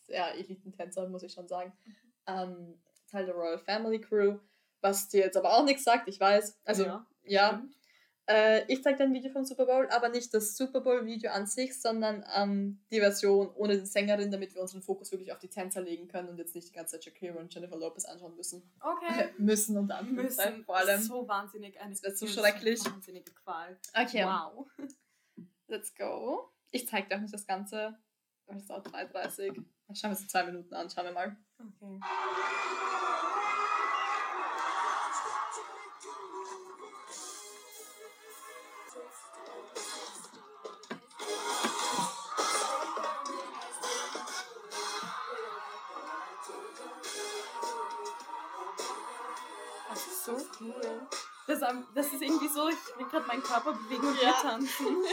sehr 0.01 0.33
Elitentänzer, 0.33 1.07
muss 1.07 1.23
ich 1.23 1.31
schon 1.31 1.47
sagen, 1.47 1.71
ähm, 2.27 2.81
Teil 3.07 3.25
der 3.25 3.35
Royal 3.35 3.59
Family 3.59 4.01
Crew, 4.01 4.39
was 4.81 5.07
dir 5.07 5.21
jetzt 5.21 5.37
aber 5.37 5.53
auch 5.53 5.63
nichts 5.63 5.83
sagt, 5.83 6.07
ich 6.09 6.19
weiß. 6.19 6.59
Also, 6.65 6.85
ja, 6.85 7.07
ja 7.23 7.65
äh, 8.27 8.65
ich 8.71 8.81
zeige 8.81 9.03
ein 9.03 9.13
Video 9.13 9.31
vom 9.31 9.45
Super 9.45 9.65
Bowl, 9.65 9.87
aber 9.89 10.09
nicht 10.09 10.33
das 10.33 10.57
Super 10.57 10.81
Bowl-Video 10.81 11.31
an 11.31 11.45
sich, 11.45 11.79
sondern 11.79 12.25
ähm, 12.35 12.83
die 12.91 12.99
Version 12.99 13.49
ohne 13.55 13.79
die 13.79 13.85
Sängerin, 13.85 14.31
damit 14.31 14.55
wir 14.55 14.61
unseren 14.61 14.81
Fokus 14.81 15.11
wirklich 15.11 15.31
auf 15.31 15.39
die 15.39 15.49
Tänzer 15.49 15.81
legen 15.81 16.07
können 16.07 16.29
und 16.29 16.37
jetzt 16.37 16.55
nicht 16.55 16.69
die 16.69 16.73
ganze 16.73 16.93
Zeit 16.93 17.03
Shakira 17.03 17.39
und 17.39 17.53
Jennifer 17.53 17.77
Lopez 17.77 18.05
anschauen 18.05 18.35
müssen. 18.35 18.71
Okay. 18.79 19.29
müssen 19.37 19.77
und 19.77 19.87
dann 19.87 20.13
müssen. 20.13 20.63
Vor 20.65 20.77
allem. 20.77 21.01
So 21.01 21.27
wahnsinnig. 21.27 21.79
Eine, 21.79 21.91
das 21.91 22.03
wäre 22.03 22.15
so 22.15 22.27
schrecklich. 22.27 22.83
Wahnsinnige 22.83 23.31
Qual. 23.33 23.77
Okay. 23.93 24.25
Wow. 24.25 24.67
Let's 25.67 25.93
go. 25.93 26.51
Ich 26.71 26.87
zeige 26.87 27.07
dir 27.07 27.17
auch 27.17 27.21
nicht 27.21 27.33
das 27.33 27.45
Ganze. 27.45 27.97
Das 28.47 28.65
dauert 28.65 28.87
3,30. 28.87 29.53
Dann 29.53 29.95
schauen 29.95 30.11
wir 30.11 30.17
uns 30.17 30.27
zwei 30.27 30.43
Minuten 30.43 30.73
an. 30.73 30.89
Schauen 30.89 31.05
wir 31.05 31.13
mal. 31.13 31.37
Okay. 31.59 31.99
Das, 51.47 51.59
das 51.93 52.07
ist 52.07 52.21
irgendwie 52.21 52.47
so, 52.47 52.67
ich 52.67 52.97
will 52.97 53.05
gerade 53.07 53.27
meinen 53.27 53.43
Körper 53.43 53.73
bewegen 53.73 54.07
und 54.07 54.21
ja. 54.21 54.31
tanzen. 54.31 54.87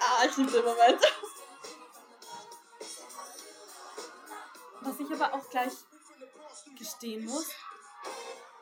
ah, 0.00 0.24
ich 0.24 0.36
liebe 0.36 0.52
den 0.52 0.64
Moment. 0.64 1.00
Was 4.82 5.00
ich 5.00 5.12
aber 5.12 5.34
auch 5.34 5.50
gleich 5.50 5.72
gestehen 6.78 7.24
muss, 7.26 7.48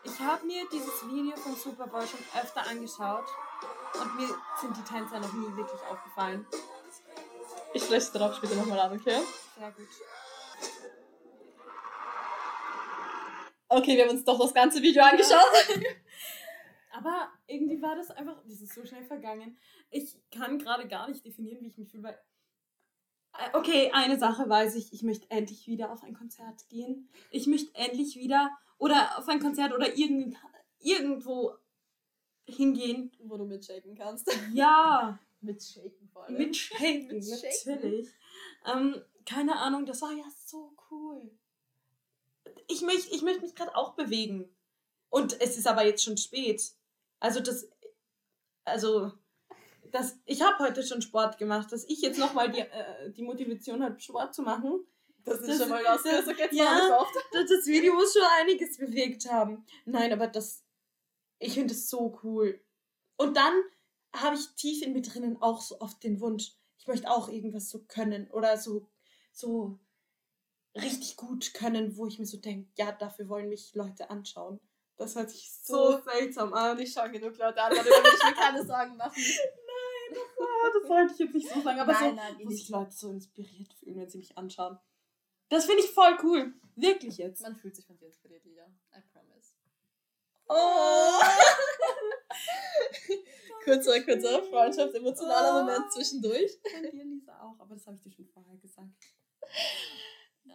ich 0.03 0.19
habe 0.19 0.47
mir 0.47 0.67
dieses 0.71 1.07
Video 1.07 1.37
von 1.37 1.55
Super 1.57 1.87
Bowl 1.87 2.07
schon 2.07 2.21
öfter 2.41 2.67
angeschaut 2.67 3.27
und 4.01 4.17
mir 4.17 4.29
sind 4.61 4.77
die 4.77 4.83
Tänzer 4.83 5.21
noch 5.21 5.33
nie 5.33 5.55
wirklich 5.57 5.81
aufgefallen. 5.91 6.47
Ich 7.73 7.85
flash 7.85 8.11
darauf 8.11 8.35
später 8.37 8.57
nochmal 8.57 8.81
an, 8.81 8.99
okay? 8.99 9.21
Sehr 9.59 9.71
gut. 9.73 9.89
Okay, 13.73 13.97
wir 13.97 14.03
haben 14.03 14.11
uns 14.11 14.25
doch 14.25 14.39
das 14.41 14.53
ganze 14.53 14.83
Video 14.83 15.01
angeschaut. 15.01 15.39
Aber 16.91 17.31
irgendwie 17.47 17.81
war 17.81 17.95
das 17.95 18.11
einfach, 18.11 18.43
das 18.45 18.61
ist 18.61 18.75
so 18.75 18.85
schnell 18.85 19.05
vergangen. 19.05 19.57
Ich 19.91 20.19
kann 20.33 20.59
gerade 20.59 20.89
gar 20.89 21.09
nicht 21.09 21.25
definieren, 21.25 21.63
wie 21.63 21.69
ich 21.69 21.79
mich 21.79 21.89
fühle, 21.89 22.03
weil. 22.03 22.19
Äh, 23.39 23.57
okay, 23.57 23.93
eine 23.93 24.19
Sache 24.19 24.49
weiß 24.49 24.75
ich, 24.75 24.93
ich 24.93 25.05
möchte 25.05 25.31
endlich 25.31 25.69
wieder 25.69 25.93
auf 25.93 26.03
ein 26.03 26.15
Konzert 26.15 26.69
gehen. 26.69 27.09
Ich 27.31 27.47
möchte 27.47 27.73
endlich 27.77 28.17
wieder 28.17 28.51
oder 28.77 29.17
auf 29.17 29.29
ein 29.29 29.39
Konzert 29.39 29.73
oder 29.73 29.97
irgend, 29.97 30.37
irgendwo 30.81 31.53
hingehen. 32.47 33.13
Wo 33.21 33.37
du 33.37 33.45
mitshaken 33.45 33.95
kannst. 33.95 34.29
Ja. 34.53 35.17
mitshaken 35.41 36.09
vor 36.13 36.25
allem. 36.25 36.39
Mitshaken, 36.39 37.21
natürlich. 37.21 38.09
Ähm, 38.67 39.01
keine 39.25 39.61
Ahnung, 39.61 39.87
das 39.87 40.03
war 40.03 40.11
ja 40.11 40.25
so 40.45 40.75
cool 40.91 41.31
ich 42.71 42.83
möchte 42.83 43.15
ich 43.15 43.23
möcht 43.23 43.43
mich 43.43 43.55
gerade 43.55 43.75
auch 43.77 43.95
bewegen. 43.95 44.49
Und 45.09 45.41
es 45.41 45.59
ist 45.59 45.67
aber 45.67 45.85
jetzt 45.85 46.05
schon 46.05 46.17
spät. 46.17 46.63
Also 47.19 47.41
das, 47.41 47.69
also 48.65 49.13
das, 49.91 50.19
ich 50.25 50.43
habe 50.43 50.59
heute 50.61 50.83
schon 50.83 51.03
Sport 51.03 51.39
gemacht, 51.39 51.73
dass 51.73 51.85
ich 51.85 52.01
jetzt 52.01 52.19
nochmal 52.19 52.51
die, 52.51 52.61
äh, 52.61 53.11
die 53.11 53.23
Motivation 53.23 53.83
habe, 53.83 53.99
Sport 54.01 54.35
zu 54.35 54.43
machen. 54.43 54.87
Das 55.25 55.41
ist 55.41 55.49
das, 55.49 55.59
schon 55.59 55.69
mal. 55.69 55.83
Das, 55.85 56.03
das, 56.03 56.25
das 56.25 56.37
ja, 56.53 57.05
das, 57.33 57.49
das 57.49 57.67
Video 57.67 57.95
muss 57.95 58.13
schon 58.13 58.23
einiges 58.41 58.79
bewegt 58.79 59.29
haben. 59.29 59.67
Nein, 59.85 60.13
aber 60.13 60.29
das, 60.29 60.65
ich 61.39 61.55
finde 61.55 61.75
es 61.75 61.91
so 61.91 62.19
cool. 62.23 62.61
Und 63.17 63.37
dann 63.37 63.53
habe 64.15 64.37
ich 64.37 64.49
tief 64.55 64.83
in 64.83 64.93
mir 64.93 65.03
drinnen 65.03 65.41
auch 65.43 65.61
so 65.61 65.81
oft 65.81 66.03
den 66.03 66.21
Wunsch, 66.21 66.53
ich 66.79 66.87
möchte 66.87 67.11
auch 67.11 67.29
irgendwas 67.29 67.69
so 67.69 67.81
können 67.81 68.31
oder 68.31 68.57
so, 68.57 68.89
so 69.33 69.79
richtig 70.75 71.17
gut 71.17 71.55
können, 71.55 71.97
wo 71.97 72.07
ich 72.07 72.19
mir 72.19 72.27
so 72.27 72.37
denke, 72.39 72.71
ja, 72.77 72.93
dafür 72.93 73.29
wollen 73.29 73.49
mich 73.49 73.75
Leute 73.75 74.11
anschauen. 74.11 74.61
Das 74.97 75.17
hört 75.17 75.31
sich 75.31 75.51
so, 75.51 75.93
so 75.93 76.03
seltsam 76.03 76.53
an. 76.53 76.79
Ich 76.79 76.93
schaue 76.93 77.11
genug 77.11 77.39
Leute 77.39 77.63
an, 77.63 77.73
aber 77.73 77.77
darüber 77.77 78.05
will 78.05 78.13
ich 78.17 78.25
mir 78.25 78.35
keine 78.35 78.65
Sorgen 78.65 78.97
machen. 78.97 79.17
Nein, 79.23 80.11
das, 80.11 80.19
war, 80.37 80.73
das 80.75 80.87
sollte 80.89 81.13
ich 81.15 81.21
jetzt 81.21 81.35
nicht 81.35 81.49
so 81.49 81.63
sagen. 81.63 81.81
Aber 81.81 81.93
nein, 81.93 82.11
so, 82.11 82.17
nein, 82.17 82.37
wo 82.45 82.51
sich 82.51 82.69
Leute 82.69 82.93
so 82.93 83.11
inspiriert 83.11 83.73
fühlen, 83.75 83.97
wenn 83.97 84.11
sie 84.11 84.19
mich 84.19 84.37
anschauen. 84.37 84.79
Das 85.49 85.65
finde 85.65 85.83
ich 85.83 85.91
voll 85.91 86.19
cool. 86.23 86.53
Wirklich 86.77 87.17
jetzt. 87.17 87.41
Man 87.43 87.57
fühlt 87.57 87.75
sich 87.77 87.87
von 87.87 87.97
dir 87.97 88.07
inspiriert, 88.07 88.45
Lila. 88.45 88.67
I 88.95 89.01
promise. 89.13 89.55
Oh! 90.49 91.21
kurzer, 93.65 94.01
kurzer 94.03 94.43
Freundschaft, 94.45 94.95
emotionaler 94.95 95.51
oh. 95.51 95.55
Moment 95.65 95.93
zwischendurch. 95.93 96.59
Von 96.71 96.83
dir, 96.83 97.05
Lisa, 97.05 97.41
auch. 97.41 97.59
Aber 97.59 97.75
das 97.75 97.87
habe 97.87 97.97
ich 97.97 98.03
dir 98.03 98.13
schon 98.13 98.27
vorher 98.27 98.57
gesagt. 98.57 98.95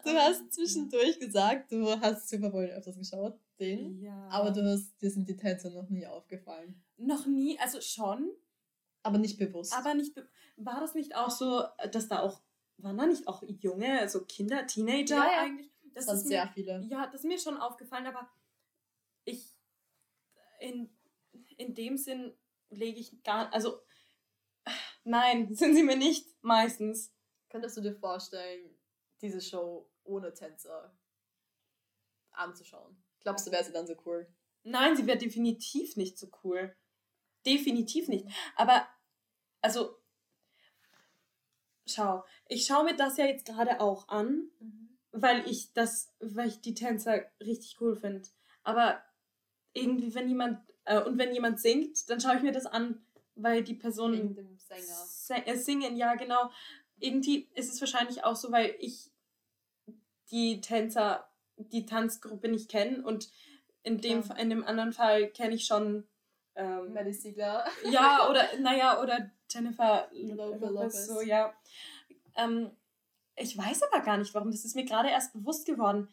Du 0.04 0.12
hast 0.12 0.54
zwischendurch 0.54 1.20
gesagt, 1.20 1.72
du 1.72 1.90
hast 2.00 2.30
Super 2.30 2.50
Bowl 2.50 2.66
öfters 2.66 2.98
geschaut, 2.98 3.40
den. 3.60 4.02
Ja. 4.02 4.28
Aber 4.30 4.52
du 4.52 4.64
hast, 4.64 5.02
dir 5.02 5.10
sind 5.10 5.28
die 5.28 5.36
Tänze 5.36 5.72
noch 5.72 5.90
nie 5.90 6.06
aufgefallen. 6.06 6.82
Noch 6.98 7.26
nie, 7.26 7.60
also 7.60 7.82
schon. 7.82 8.32
Aber 9.04 9.18
nicht 9.18 9.38
bewusst. 9.38 9.74
Aber 9.74 9.94
nicht, 9.94 10.16
be 10.16 10.28
war 10.58 10.80
das 10.80 10.96
nicht 10.96 11.16
auch 11.16 11.30
so, 11.30 11.64
dass 11.92 12.08
da 12.08 12.22
auch, 12.22 12.42
waren 12.78 12.98
da 12.98 13.06
nicht 13.06 13.28
auch 13.28 13.44
junge, 13.44 14.00
also 14.00 14.24
Kinder, 14.24 14.66
Teenager 14.66 15.18
ja, 15.18 15.32
ja. 15.32 15.42
eigentlich? 15.42 15.70
Das, 15.94 16.06
das 16.06 16.20
sind 16.20 16.30
sehr 16.30 16.46
mir, 16.46 16.52
viele. 16.54 16.86
Ja, 16.90 17.08
das 17.08 17.22
ist 17.22 17.28
mir 17.28 17.38
schon 17.38 17.58
aufgefallen, 17.58 18.08
aber 18.08 18.30
ich, 19.26 19.58
in, 20.60 20.90
in 21.58 21.74
dem 21.74 21.98
Sinn 21.98 22.34
lege 22.70 23.00
ich 23.00 23.24
gar, 23.24 23.54
also, 23.54 23.80
nein, 25.04 25.54
sind 25.56 25.76
sie 25.76 25.84
mir 25.84 25.98
nicht, 25.98 26.28
meistens. 26.42 27.14
Könntest 27.50 27.78
du 27.78 27.82
dir 27.82 27.96
vorstellen, 27.96 28.75
diese 29.26 29.42
Show 29.42 29.90
ohne 30.04 30.34
Tänzer 30.34 30.96
anzuschauen. 32.32 32.96
Glaubst 33.22 33.48
du, 33.48 33.52
wäre 33.52 33.64
sie 33.64 33.72
dann 33.72 33.88
so 33.88 33.96
cool? 34.06 34.28
Nein, 34.64 34.96
sie 34.96 35.08
wäre 35.08 35.18
definitiv 35.18 35.96
nicht 35.96 36.18
so 36.18 36.30
cool. 36.44 36.76
definitiv 37.46 38.08
nicht. 38.08 38.28
Aber, 38.56 38.88
also, 39.62 39.98
schau, 41.86 42.24
ich 42.48 42.66
schaue 42.66 42.86
mir 42.86 42.96
das 42.96 43.18
ja 43.18 43.26
jetzt 43.26 43.46
gerade 43.46 43.80
auch 43.80 44.08
an, 44.08 44.50
mhm. 44.60 44.98
weil 45.12 45.48
ich 45.48 45.74
das, 45.74 46.14
weil 46.20 46.48
ich 46.48 46.62
die 46.62 46.74
Tänzer 46.74 47.24
richtig 47.40 47.80
cool 47.82 47.96
finde. 47.96 48.28
Aber 48.64 49.04
irgendwie, 49.74 50.16
wenn 50.16 50.28
jemand, 50.28 50.60
äh, 50.86 51.02
und 51.02 51.18
wenn 51.18 51.34
jemand 51.34 51.60
singt, 51.60 52.10
dann 52.10 52.20
schaue 52.20 52.38
ich 52.38 52.42
mir 52.42 52.52
das 52.52 52.66
an, 52.66 53.06
weil 53.36 53.64
die 53.64 53.76
Person 53.76 54.58
Sänger. 54.58 55.46
Äh, 55.46 55.58
singen, 55.58 55.96
ja, 55.96 56.16
genau. 56.16 56.50
Irgendwie 56.98 57.50
ist 57.54 57.72
es 57.72 57.82
wahrscheinlich 57.82 58.24
auch 58.24 58.36
so, 58.36 58.52
weil 58.52 58.76
ich 58.80 59.12
die 60.32 60.62
Tänzer, 60.62 61.28
die 61.58 61.86
Tanzgruppe 61.86 62.48
nicht 62.48 62.70
kenne 62.70 63.04
und 63.04 63.30
in 63.84 64.00
dem, 64.00 64.24
in 64.38 64.50
dem 64.50 64.66
anderen 64.66 64.94
Fall 64.94 65.30
kenne 65.30 65.56
ich 65.56 65.66
schon 65.66 66.08
ähm, 66.56 66.94
Maddie 66.94 67.14
Siegler. 67.14 67.66
Ja, 67.92 68.30
oder, 68.30 68.48
naja, 68.60 69.02
oder 69.02 69.32
Jennifer 69.50 70.10
Lopez, 70.12 71.06
so, 71.06 71.22
ja. 71.22 71.54
Ähm, 72.36 72.72
ich 73.36 73.58
weiß 73.58 73.84
aber 73.84 74.04
gar 74.04 74.18
nicht, 74.18 74.34
warum. 74.34 74.52
Das 74.52 74.66
ist 74.66 74.76
mir 74.76 74.86
gerade 74.86 75.10
erst 75.10 75.34
bewusst 75.34 75.66
geworden. 75.66 76.08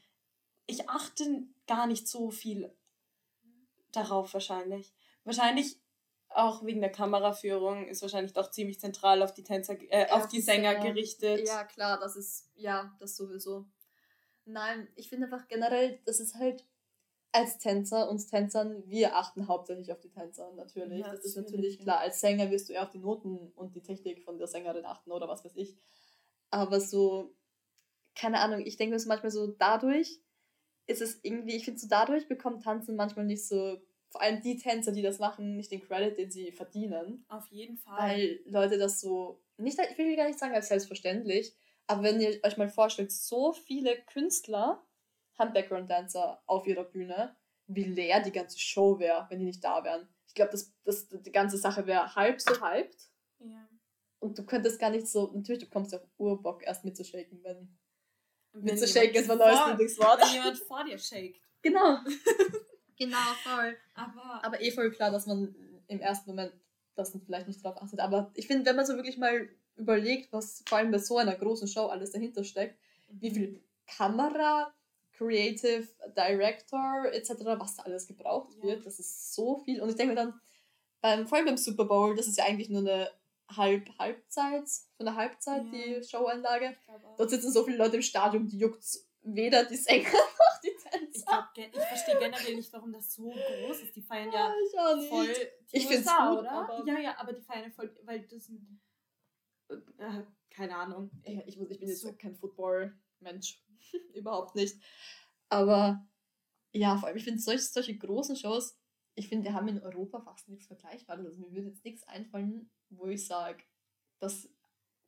Ich 0.66 0.88
achte 0.88 1.44
gar 1.66 1.86
nicht 1.86 2.08
so 2.08 2.30
viel 2.30 2.72
darauf 3.92 4.34
wahrscheinlich. 4.34 4.92
Wahrscheinlich 5.24 5.78
auch 6.28 6.64
wegen 6.64 6.80
der 6.80 6.90
Kameraführung 6.90 7.86
ist 7.86 8.02
wahrscheinlich 8.02 8.32
doch 8.32 8.50
ziemlich 8.50 8.80
zentral 8.80 9.22
auf 9.22 9.34
die 9.34 9.44
Tänzer, 9.44 9.76
äh, 9.90 10.10
auf 10.10 10.28
die 10.28 10.40
Sänger 10.40 10.72
ja, 10.72 10.80
gerichtet. 10.80 11.46
Ja, 11.46 11.64
klar, 11.64 11.98
das 12.00 12.16
ist, 12.16 12.50
ja, 12.54 12.94
das 12.98 13.16
sowieso. 13.16 13.66
Nein, 14.44 14.88
ich 14.96 15.08
finde 15.08 15.26
einfach 15.26 15.48
generell, 15.48 16.00
das 16.04 16.20
ist 16.20 16.34
halt 16.34 16.66
als 17.32 17.58
Tänzer, 17.58 18.10
uns 18.10 18.26
Tänzern, 18.26 18.82
wir 18.86 19.16
achten 19.16 19.48
hauptsächlich 19.48 19.90
auf 19.90 20.00
die 20.00 20.10
Tänzer, 20.10 20.52
natürlich. 20.52 21.00
Ja, 21.00 21.12
das 21.12 21.24
ist 21.24 21.36
natürlich 21.36 21.78
klar. 21.78 22.00
Als 22.00 22.20
Sänger 22.20 22.50
wirst 22.50 22.68
du 22.68 22.74
eher 22.74 22.82
auf 22.82 22.90
die 22.90 22.98
Noten 22.98 23.52
und 23.54 23.74
die 23.74 23.82
Technik 23.82 24.22
von 24.22 24.38
der 24.38 24.46
Sängerin 24.46 24.84
achten 24.84 25.10
oder 25.10 25.28
was 25.28 25.44
weiß 25.44 25.56
ich. 25.56 25.74
Aber 26.50 26.80
so, 26.80 27.34
keine 28.14 28.40
Ahnung, 28.40 28.60
ich 28.60 28.76
denke 28.76 28.94
mir 28.94 29.00
so 29.00 29.08
manchmal 29.08 29.30
so, 29.30 29.46
dadurch 29.46 30.20
ist 30.86 31.00
es 31.00 31.20
irgendwie, 31.22 31.56
ich 31.56 31.64
finde 31.64 31.80
so, 31.80 31.88
dadurch 31.88 32.28
bekommt 32.28 32.64
Tanzen 32.64 32.96
manchmal 32.96 33.24
nicht 33.24 33.46
so, 33.46 33.78
vor 34.10 34.20
allem 34.20 34.42
die 34.42 34.58
Tänzer, 34.58 34.92
die 34.92 35.00
das 35.00 35.18
machen, 35.18 35.56
nicht 35.56 35.70
den 35.70 35.80
Credit, 35.80 36.18
den 36.18 36.30
sie 36.30 36.52
verdienen. 36.52 37.24
Auf 37.28 37.48
jeden 37.48 37.78
Fall. 37.78 37.98
Weil 37.98 38.40
Leute 38.44 38.76
das 38.76 39.00
so, 39.00 39.40
nicht, 39.56 39.78
ich 39.78 39.96
will 39.96 40.16
gar 40.16 40.26
nicht 40.26 40.38
sagen 40.38 40.54
als 40.54 40.68
selbstverständlich, 40.68 41.54
aber 41.86 42.02
wenn 42.02 42.20
ihr 42.20 42.40
euch 42.42 42.56
mal 42.56 42.68
vorstellt, 42.68 43.12
so 43.12 43.52
viele 43.52 44.00
Künstler 44.04 44.84
haben 45.38 45.52
Background-Dancer 45.52 46.42
auf 46.46 46.66
ihrer 46.66 46.84
Bühne, 46.84 47.36
wie 47.66 47.84
leer 47.84 48.20
die 48.20 48.32
ganze 48.32 48.58
Show 48.58 48.98
wäre, 48.98 49.26
wenn 49.30 49.38
die 49.38 49.46
nicht 49.46 49.64
da 49.64 49.82
wären. 49.84 50.08
Ich 50.26 50.34
glaube, 50.34 50.52
das, 50.52 50.72
das, 50.84 51.08
die 51.08 51.32
ganze 51.32 51.56
Sache 51.56 51.86
wäre 51.86 52.14
halb 52.14 52.40
so 52.40 52.60
hyped. 52.60 53.10
Ja. 53.38 53.68
Und 54.18 54.38
du 54.38 54.44
könntest 54.44 54.78
gar 54.78 54.90
nicht 54.90 55.06
so, 55.08 55.32
natürlich, 55.34 55.64
du 55.64 55.70
kommst 55.70 55.92
ja 55.92 55.98
auf 55.98 56.08
Urbock 56.16 56.62
erst 56.62 56.84
mitzushaken, 56.84 57.42
wenn. 57.42 57.78
wenn 58.52 58.64
mitzushaken 58.64 59.14
ist 59.14 59.28
mein 59.28 59.38
neues 59.38 59.66
Lieblingswort. 59.66 60.20
Wenn 60.20 60.34
jemand 60.34 60.58
vor 60.58 60.84
dir 60.84 60.98
shakt. 60.98 61.40
Genau. 61.64 61.98
genau, 62.98 63.18
voll. 63.44 63.76
Aber, 63.94 64.44
aber 64.44 64.60
eh 64.60 64.72
voll 64.72 64.90
klar, 64.90 65.12
dass 65.12 65.26
man 65.26 65.54
im 65.86 66.00
ersten 66.00 66.30
Moment 66.30 66.52
das 66.96 67.16
vielleicht 67.24 67.46
nicht 67.46 67.62
drauf 67.62 67.80
achtet. 67.80 68.00
Aber 68.00 68.32
ich 68.34 68.48
finde, 68.48 68.66
wenn 68.66 68.74
man 68.74 68.84
so 68.84 68.96
wirklich 68.96 69.16
mal 69.16 69.48
überlegt, 69.76 70.32
was 70.32 70.62
vor 70.66 70.78
allem 70.78 70.90
bei 70.90 70.98
so 70.98 71.18
einer 71.18 71.34
großen 71.34 71.68
Show 71.68 71.86
alles 71.86 72.12
dahinter 72.12 72.44
steckt, 72.44 72.78
mhm. 73.10 73.20
wie 73.20 73.30
viel 73.30 73.62
Kamera, 73.86 74.72
Creative 75.16 75.86
Director 76.16 77.06
etc., 77.12 77.30
was 77.58 77.76
da 77.76 77.82
alles 77.84 78.06
gebraucht 78.06 78.54
ja. 78.56 78.62
wird. 78.62 78.86
Das 78.86 78.98
ist 78.98 79.34
so 79.34 79.58
viel. 79.58 79.80
Und 79.80 79.88
ich 79.90 79.96
denke 79.96 80.14
mir 80.14 80.20
dann, 80.20 80.40
beim, 81.00 81.26
vor 81.26 81.38
allem 81.38 81.46
beim 81.46 81.56
Super 81.56 81.84
Bowl, 81.84 82.14
das 82.16 82.28
ist 82.28 82.38
ja 82.38 82.44
eigentlich 82.44 82.70
nur 82.70 82.80
eine 82.80 83.10
Halb 83.56 83.90
Halbzeit, 83.98 84.68
von 84.96 85.06
der 85.06 85.16
Halbzeit, 85.16 85.64
ja. 85.64 85.70
die 85.70 86.02
Showanlage. 86.02 86.76
Dort 87.18 87.30
sitzen 87.30 87.52
so 87.52 87.64
viele 87.64 87.76
Leute 87.76 87.96
im 87.96 88.02
Stadion, 88.02 88.46
die 88.48 88.58
juckt 88.58 88.82
weder 89.22 89.64
die 89.64 89.76
Sänger 89.76 90.08
noch 90.12 90.60
die 90.62 90.74
Tänzer. 90.82 91.50
Ich, 91.56 91.64
ich 91.64 91.84
verstehe 91.84 92.18
generell 92.18 92.56
nicht, 92.56 92.72
warum 92.72 92.92
das 92.92 93.12
so 93.12 93.30
groß 93.30 93.82
ist. 93.82 93.94
Die 93.94 94.02
feiern 94.02 94.32
ja, 94.32 94.52
ja 94.74 94.96
ich 94.98 95.08
voll 95.08 95.26
die 95.72 95.76
ich 95.76 95.88
USA, 95.88 96.32
oder? 96.32 96.82
ja, 96.86 96.98
ja, 96.98 97.14
aber 97.18 97.32
die 97.32 97.42
feiern 97.42 97.64
ja 97.64 97.70
voll, 97.70 97.94
weil 98.04 98.20
das 98.22 98.46
sind, 98.46 98.80
äh, 99.98 100.22
keine 100.50 100.76
Ahnung. 100.76 101.10
Ich, 101.22 101.38
ich, 101.46 101.60
ich 101.60 101.78
bin 101.78 101.88
jetzt 101.88 102.00
so. 102.00 102.12
kein 102.14 102.34
Football-Mensch. 102.34 103.62
Überhaupt 104.14 104.54
nicht. 104.54 104.76
Aber 105.48 106.06
ja, 106.72 106.96
vor 106.96 107.08
allem, 107.08 107.16
ich 107.16 107.24
finde 107.24 107.40
solche, 107.40 107.62
solche 107.64 107.96
großen 107.96 108.36
Shows, 108.36 108.78
ich 109.14 109.28
finde, 109.28 109.44
wir 109.44 109.54
haben 109.54 109.68
in 109.68 109.82
Europa 109.82 110.20
fast 110.20 110.48
nichts 110.48 110.66
Vergleichbares. 110.66 111.26
Also 111.26 111.40
mir 111.40 111.52
würde 111.52 111.68
jetzt 111.68 111.84
nichts 111.84 112.02
einfallen, 112.04 112.70
wo 112.88 113.06
ich 113.06 113.26
sage, 113.26 113.62
das 114.18 114.48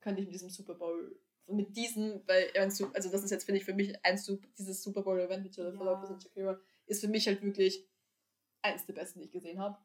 könnte 0.01 0.21
ich 0.21 0.27
mit 0.27 0.35
diesem 0.35 0.51
Super 0.51 0.75
Bowl, 0.75 1.19
mit 1.47 1.75
diesem, 1.77 2.23
weil 2.27 2.51
also 2.57 2.91
das 2.93 3.25
ist 3.25 3.31
jetzt, 3.31 3.45
finde 3.45 3.59
ich, 3.59 3.65
für 3.65 3.75
mich 3.75 4.05
ein 4.05 4.19
Super, 4.19 4.47
dieses 4.59 4.83
Super 4.83 5.03
Bowl-Event 5.03 5.43
mit 5.43 5.57
Jennifer 5.57 5.85
ja. 5.85 5.93
Lopez 5.93 6.11
und 6.11 6.23
Shakira, 6.23 6.61
ist 6.87 7.01
für 7.01 7.09
mich 7.09 7.27
halt 7.27 7.43
wirklich 7.43 7.89
eins 8.61 8.85
der 8.85 8.95
besten, 8.95 9.21
die 9.21 9.27
ich 9.27 9.33
gesehen 9.33 9.59
habe. 9.59 9.79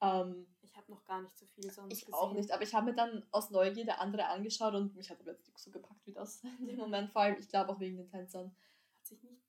Ähm, 0.00 0.46
ich 0.62 0.76
habe 0.76 0.90
noch 0.90 1.04
gar 1.04 1.22
nicht 1.22 1.36
so 1.36 1.46
viel 1.46 1.70
sonst 1.70 1.92
ich 1.92 2.06
gesehen. 2.06 2.14
auch 2.14 2.32
nicht, 2.32 2.50
aber 2.52 2.62
ich 2.62 2.74
habe 2.74 2.86
mir 2.86 2.94
dann 2.94 3.26
aus 3.30 3.50
Neugierde 3.50 3.98
andere 3.98 4.26
angeschaut 4.26 4.74
und 4.74 4.94
mich 4.94 5.10
hat 5.10 5.20
aber 5.20 5.32
jetzt 5.32 5.46
nicht 5.46 5.58
so 5.58 5.70
gepackt 5.70 6.06
wie 6.06 6.12
das 6.12 6.42
in 6.60 6.66
dem 6.66 6.76
Moment. 6.76 7.10
Vor 7.10 7.22
allem, 7.22 7.36
ich 7.38 7.48
glaube 7.48 7.72
auch 7.72 7.80
wegen 7.80 7.96
den 7.96 8.08
Tänzern. 8.08 8.54
Hat 8.96 9.06
sich 9.06 9.22
nicht, 9.22 9.42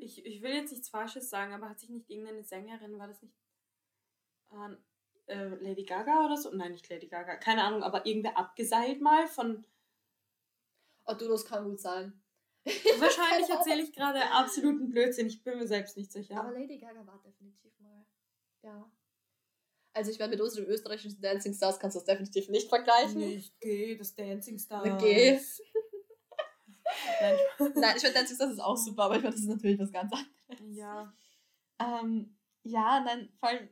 ich, 0.00 0.26
ich 0.26 0.42
will 0.42 0.54
jetzt 0.54 0.72
nichts 0.72 0.88
Falsches 0.88 1.30
sagen, 1.30 1.52
aber 1.52 1.68
hat 1.68 1.78
sich 1.78 1.90
nicht 1.90 2.10
irgendeine 2.10 2.42
Sängerin, 2.42 2.98
war 2.98 3.06
das 3.06 3.22
nicht 3.22 3.34
äh, 4.50 5.32
äh, 5.32 5.54
Lady 5.62 5.84
Gaga 5.84 6.24
oder 6.24 6.36
so? 6.36 6.50
Nein, 6.50 6.72
nicht 6.72 6.88
Lady 6.88 7.06
Gaga, 7.06 7.36
keine 7.36 7.64
Ahnung, 7.64 7.82
aber 7.82 8.06
irgendwer 8.06 8.36
abgeseilt 8.36 9.00
mal 9.00 9.26
von... 9.26 9.64
Oh 11.06 11.14
du, 11.14 11.28
das 11.28 11.44
kann 11.44 11.64
gut 11.64 11.80
sein. 11.80 12.20
Wahrscheinlich 12.64 13.48
erzähle 13.48 13.82
ich 13.82 13.92
gerade 13.92 14.20
absoluten 14.32 14.90
Blödsinn, 14.90 15.28
ich 15.28 15.44
bin 15.44 15.58
mir 15.58 15.68
selbst 15.68 15.96
nicht 15.96 16.10
sicher. 16.10 16.40
Aber 16.40 16.50
Lady 16.50 16.78
Gaga 16.78 17.06
war 17.06 17.22
definitiv 17.24 17.78
mal, 17.78 18.04
ja. 18.62 18.90
Also 19.96 20.10
ich 20.10 20.18
meine, 20.18 20.32
mit 20.32 20.42
unseren 20.42 20.66
österreichischen 20.66 21.18
Dancing 21.22 21.54
Stars 21.54 21.80
kannst 21.80 21.96
du 21.96 22.00
das 22.00 22.04
definitiv 22.04 22.50
nicht 22.50 22.68
vergleichen. 22.68 23.18
Nicht 23.18 23.58
G, 23.60 23.96
das 23.96 24.14
Dancing 24.14 24.58
Stars. 24.58 24.84
Eine 24.84 24.98
G. 24.98 25.40
Nein, 27.20 27.36
Nein, 27.74 27.94
ich 27.96 28.02
finde 28.02 28.18
Dancing 28.18 28.36
Stars 28.36 28.52
ist 28.52 28.60
auch 28.60 28.76
super, 28.76 29.04
aber 29.04 29.14
ich 29.16 29.22
finde, 29.22 29.36
das 29.36 29.40
ist 29.40 29.48
natürlich 29.48 29.78
was 29.78 29.90
ganz 29.90 30.12
anderes. 30.12 30.76
Ja. 30.76 31.14
Ähm, 31.80 32.36
ja, 32.62 33.00
nein, 33.00 33.30
vor 33.40 33.48
allem... 33.48 33.70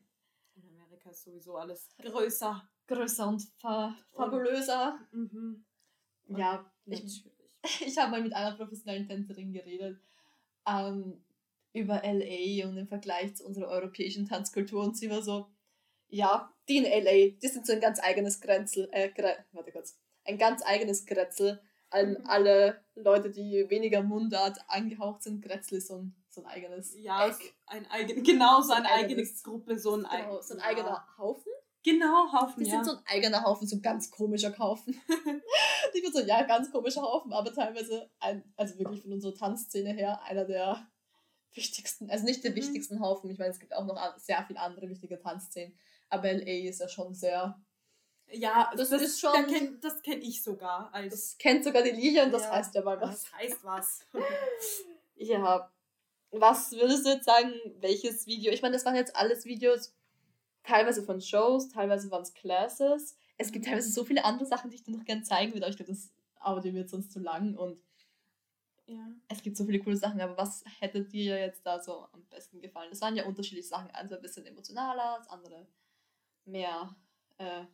In 0.54 0.80
Amerika 0.80 1.10
ist 1.10 1.24
sowieso 1.24 1.56
alles 1.56 1.90
größer. 1.98 2.70
Größer 2.87 3.28
und 3.28 3.42
fa 3.58 3.94
fabulöser. 4.14 4.98
Mhm. 5.12 5.62
Ja, 6.28 6.72
ich, 6.87 7.22
ich 7.87 7.98
habe 7.98 8.12
mal 8.12 8.22
mit 8.22 8.32
einer 8.32 8.56
professionellen 8.56 9.06
Tänzerin 9.06 9.52
geredet 9.52 10.00
ähm, 10.66 11.22
über 11.74 12.02
LA 12.02 12.66
und 12.66 12.78
im 12.78 12.88
Vergleich 12.88 13.37
zu 13.37 13.44
unserer 13.44 13.68
europäischen 13.68 14.26
Tanzkultur 14.26 14.84
und 14.84 14.96
sie 14.96 15.10
war 15.10 15.20
so, 15.20 15.50
ja, 16.14 16.48
die 16.68 16.79
in 16.79 16.85
LA, 16.85 17.37
die 17.42 17.48
sind 17.48 17.66
so 17.66 17.72
ein 17.72 17.81
ganz 17.81 18.00
eigenes 18.00 18.40
Grenzel, 18.40 18.88
äh, 18.92 19.11
Gre 19.11 19.37
warte 19.53 19.72
kurz, 19.72 19.98
ein 20.24 20.38
ganz 20.38 20.62
eigenes 20.64 21.05
Grätzl. 21.07 21.61
An 21.90 22.12
mhm. 22.12 22.27
alle 22.27 22.85
Leute, 22.94 23.31
die 23.31 23.66
weniger 23.68 24.03
Mundart 24.03 24.59
angehaucht 24.68 25.22
sind, 25.22 25.42
Grätzl 25.42 25.77
ist 25.77 25.88
so 25.88 25.96
ein, 25.96 26.16
so 26.29 26.42
ein 26.42 26.46
eigenes 26.46 26.94
ja, 26.98 27.29
Eck. 27.29 27.55
ein 27.66 27.87
eigen, 27.90 28.22
genau, 28.24 28.61
so 28.62 28.72
eine 28.72 28.90
eigene 28.90 29.24
Gruppe, 29.42 29.79
so 29.79 29.94
ein, 29.96 30.03
genau, 30.03 30.40
so 30.40 30.55
ein 30.55 30.61
ja. 30.61 30.66
eigener 30.66 31.05
Haufen. 31.18 31.53
Genau, 31.85 32.33
Haufen, 32.33 32.64
Die 32.64 32.70
ja. 32.70 32.77
sind 32.77 32.87
so 32.87 32.92
ein 32.92 33.03
eigener 33.07 33.44
Haufen, 33.44 33.68
so 33.68 33.77
ein 33.77 33.83
ganz 33.83 34.11
komischer 34.11 34.57
Haufen. 34.57 34.98
ich 35.92 36.03
bin 36.03 36.12
so, 36.12 36.20
ja, 36.20 36.42
ganz 36.42 36.72
komischer 36.72 37.03
Haufen, 37.03 37.33
aber 37.33 37.53
teilweise, 37.53 38.11
ein, 38.20 38.42
also 38.57 38.79
wirklich 38.79 39.03
von 39.03 39.12
unserer 39.12 39.35
Tanzszene 39.35 39.92
her, 39.92 40.22
einer 40.22 40.46
der 40.46 40.88
wichtigsten, 41.53 42.11
also 42.11 42.24
nicht 42.24 42.42
der 42.42 42.53
mhm. 42.53 42.57
wichtigsten 42.57 43.00
Haufen, 43.00 43.31
ich 43.31 43.38
meine, 43.38 43.50
es 43.50 43.61
gibt 43.61 43.74
auch 43.74 43.85
noch 43.85 44.18
sehr 44.18 44.42
viele 44.46 44.61
andere 44.61 44.88
wichtige 44.88 45.18
Tanzszenen, 45.18 45.77
aber 46.09 46.33
LA 46.33 46.69
ist 46.69 46.81
ja 46.81 46.88
schon 46.88 47.14
sehr. 47.14 47.61
Ja, 48.29 48.73
das, 48.77 48.90
das 48.90 49.03
ist 49.03 49.21
schon. 49.21 49.33
Da 49.33 49.43
kenn, 49.43 49.81
das 49.81 50.03
kenne 50.03 50.23
ich 50.23 50.43
sogar. 50.43 50.90
Das 51.11 51.37
kennt 51.38 51.64
sogar 51.64 51.83
die 51.83 51.90
Lilie 51.90 52.25
und 52.25 52.33
das 52.33 52.43
ja, 52.43 52.53
heißt 52.53 52.75
ja 52.75 52.83
mal 52.83 53.01
was. 53.01 53.23
Das 53.23 53.33
heißt 53.35 53.64
was. 53.64 54.07
ja. 55.17 55.71
Was 56.31 56.73
würdest 56.73 57.07
du 57.07 57.11
jetzt 57.11 57.27
sagen, 57.27 57.53
welches 57.79 58.27
Video? 58.27 58.53
Ich 58.53 58.61
meine, 58.61 58.75
das 58.75 58.85
waren 58.85 58.97
jetzt 58.97 59.14
alles 59.14 59.45
Videos, 59.45 59.95
teilweise 60.64 61.05
von 61.05 61.21
Shows, 61.21 61.69
teilweise 61.69 62.11
waren 62.11 62.23
es 62.23 62.35
Classes. 62.35 63.17
Es 63.37 63.53
gibt 63.53 63.67
teilweise 63.67 63.90
so 63.90 64.05
viele 64.05 64.25
andere 64.25 64.47
Sachen, 64.47 64.71
die 64.71 64.77
ich 64.77 64.83
dir 64.83 64.97
noch 64.97 65.05
gerne 65.05 65.23
zeigen 65.23 65.53
würde, 65.53 65.67
aber 65.67 65.71
ich 65.71 65.77
glaube, 65.77 65.93
das 65.93 66.11
Audio 66.40 66.73
wird 66.75 66.90
sonst 66.90 67.12
zu 67.12 67.21
lang 67.21 67.57
und 67.57 67.79
ja. 68.87 69.09
es 69.29 69.43
gibt 69.43 69.57
so 69.57 69.64
viele 69.64 69.79
coole 69.81 69.97
Sachen, 69.97 70.21
aber 70.21 70.37
was 70.37 70.62
hätte 70.81 71.03
dir 71.03 71.38
jetzt 71.38 71.64
da 71.64 71.81
so 71.81 72.07
am 72.12 72.25
besten 72.27 72.61
gefallen? 72.61 72.90
Das 72.90 73.01
waren 73.01 73.17
ja 73.17 73.25
unterschiedliche 73.25 73.69
Sachen. 73.69 73.90
Eins 73.93 74.11
war 74.11 74.19
ein 74.19 74.23
bisschen 74.23 74.45
emotionaler, 74.45 75.17
das 75.19 75.29
andere 75.29 75.67
mehr 76.44 76.94
äh, 77.38 77.64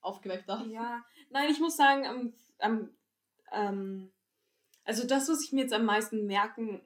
aufgeweckter. 0.00 0.64
Ja, 0.66 1.04
nein, 1.30 1.50
ich 1.50 1.60
muss 1.60 1.76
sagen, 1.76 2.06
am, 2.06 2.34
am, 2.58 2.96
ähm, 3.52 4.12
also 4.84 5.06
das, 5.06 5.28
was 5.28 5.42
ich 5.42 5.52
mir 5.52 5.62
jetzt 5.62 5.72
am 5.72 5.84
meisten 5.84 6.26
merken 6.26 6.82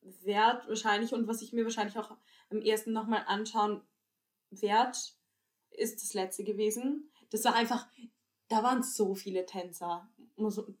werde, 0.00 0.66
wahrscheinlich, 0.68 1.12
und 1.12 1.28
was 1.28 1.42
ich 1.42 1.52
mir 1.52 1.64
wahrscheinlich 1.64 1.98
auch 1.98 2.16
am 2.50 2.62
ersten 2.62 2.92
nochmal 2.92 3.24
anschauen 3.26 3.82
werde, 4.50 4.98
ist 5.70 6.02
das 6.02 6.14
letzte 6.14 6.44
gewesen. 6.44 7.10
Das 7.30 7.44
war 7.44 7.54
einfach, 7.54 7.86
da 8.48 8.62
waren 8.62 8.82
so 8.82 9.14
viele 9.14 9.44
Tänzer. 9.44 10.08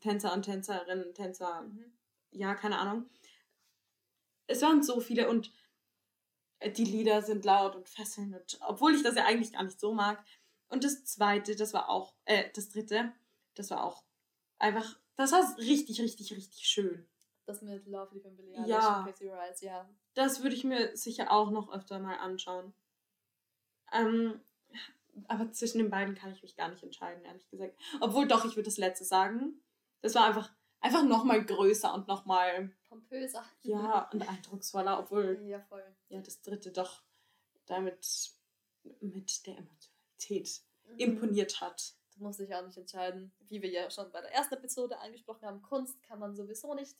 Tänzer 0.00 0.32
und 0.32 0.42
Tänzerinnen, 0.42 1.14
Tänzer, 1.14 1.62
mhm. 1.62 1.92
ja, 2.30 2.54
keine 2.54 2.78
Ahnung. 2.78 3.08
Es 4.46 4.62
waren 4.62 4.82
so 4.82 5.00
viele 5.00 5.28
und 5.28 5.52
die 6.76 6.84
Lieder 6.84 7.22
sind 7.22 7.44
laut 7.44 7.76
und 7.76 7.88
fesselnd, 7.88 8.58
obwohl 8.66 8.94
ich 8.94 9.02
das 9.02 9.14
ja 9.14 9.24
eigentlich 9.24 9.52
gar 9.52 9.62
nicht 9.62 9.78
so 9.78 9.92
mag. 9.92 10.22
Und 10.68 10.84
das 10.84 11.04
zweite, 11.04 11.56
das 11.56 11.72
war 11.72 11.88
auch, 11.88 12.14
äh, 12.24 12.50
das 12.54 12.68
dritte, 12.68 13.12
das 13.54 13.70
war 13.70 13.84
auch 13.84 14.04
einfach, 14.58 14.98
das 15.16 15.32
war 15.32 15.56
richtig, 15.58 16.00
richtig, 16.00 16.32
richtig 16.32 16.66
schön. 16.66 17.06
Das 17.46 17.62
mit 17.62 17.86
Lovely 17.86 18.20
von 18.20 18.36
Billie 18.36 18.56
Eilish 18.56 18.68
ja. 18.68 18.98
und 18.98 19.06
Casey 19.06 19.30
Rise, 19.30 19.64
ja. 19.64 19.88
Das 20.14 20.42
würde 20.42 20.54
ich 20.54 20.64
mir 20.64 20.96
sicher 20.96 21.32
auch 21.32 21.50
noch 21.50 21.72
öfter 21.72 21.98
mal 21.98 22.16
anschauen. 22.16 22.74
Ähm, 23.92 24.40
aber 25.26 25.50
zwischen 25.52 25.78
den 25.78 25.90
beiden 25.90 26.14
kann 26.14 26.32
ich 26.32 26.42
mich 26.42 26.56
gar 26.56 26.68
nicht 26.68 26.82
entscheiden, 26.82 27.24
ehrlich 27.24 27.48
gesagt. 27.48 27.74
Obwohl 28.00 28.28
doch, 28.28 28.44
ich 28.44 28.56
würde 28.56 28.68
das 28.68 28.76
letzte 28.76 29.04
sagen. 29.04 29.60
Das 30.02 30.14
war 30.14 30.26
einfach, 30.26 30.50
einfach 30.80 31.04
nochmal 31.04 31.44
größer 31.44 31.92
und 31.94 32.08
nochmal 32.08 32.70
pompöser. 32.88 33.44
Ja, 33.62 34.08
und 34.12 34.28
eindrucksvoller, 34.28 34.98
obwohl 34.98 35.40
ja, 35.44 35.60
voll. 35.60 35.84
ja 36.08 36.20
das 36.20 36.40
dritte 36.42 36.70
doch 36.72 37.02
damit 37.66 38.32
mit 39.00 39.46
der 39.46 39.58
Emotionalität 39.58 40.62
mhm. 40.86 40.98
imponiert 40.98 41.60
hat. 41.60 41.94
Du 42.16 42.24
musst 42.24 42.40
dich 42.40 42.54
auch 42.54 42.66
nicht 42.66 42.78
entscheiden. 42.78 43.32
Wie 43.40 43.62
wir 43.62 43.70
ja 43.70 43.90
schon 43.90 44.10
bei 44.10 44.20
der 44.20 44.32
ersten 44.32 44.54
Episode 44.54 44.98
angesprochen 44.98 45.46
haben, 45.46 45.62
Kunst 45.62 46.02
kann 46.02 46.18
man 46.18 46.34
sowieso 46.34 46.74
nicht 46.74 46.96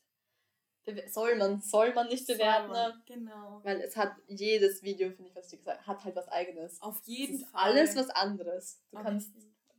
soll 1.09 1.37
man, 1.37 1.61
soll 1.61 1.93
man 1.95 2.09
nicht 2.09 2.27
bewerten. 2.27 2.71
Man, 2.71 3.03
genau. 3.07 3.61
Weil 3.63 3.81
es 3.81 3.97
hat 3.97 4.13
jedes 4.27 4.83
Video, 4.83 5.11
finde 5.11 5.31
ich, 5.31 5.37
was 5.37 5.53
ich 5.53 5.59
gesagt 5.59 5.81
habe, 5.81 5.87
hat 5.87 6.05
halt 6.05 6.17
was 6.17 6.29
eigenes. 6.29 6.81
Auf 6.81 7.01
jeden 7.05 7.41
Fall. 7.41 7.73
Alles 7.73 7.97
was 7.97 8.11
anderes. 8.11 8.81
Du 8.91 8.99
kannst, 8.99 9.33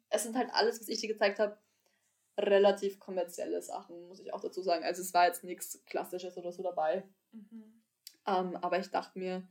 es 0.10 0.24
sind 0.24 0.36
halt 0.36 0.50
alles, 0.54 0.80
was 0.80 0.88
ich 0.88 1.00
dir 1.00 1.08
gezeigt 1.08 1.40
habe, 1.40 1.58
relativ 2.40 3.00
kommerzielle 3.00 3.62
Sachen, 3.62 4.08
muss 4.08 4.20
ich 4.20 4.34
auch 4.34 4.42
dazu 4.42 4.62
sagen. 4.62 4.84
Also 4.84 5.02
es 5.02 5.14
war 5.14 5.28
jetzt 5.28 5.44
nichts 5.44 5.84
Klassisches 5.86 6.38
oder 6.38 6.52
so 6.52 6.64
dabei. 6.64 7.04
Mhm. 7.32 7.82
Ähm, 8.26 8.56
aber 8.58 8.80
ich 8.80 8.90
dachte 8.90 9.18
mir, 9.18 9.48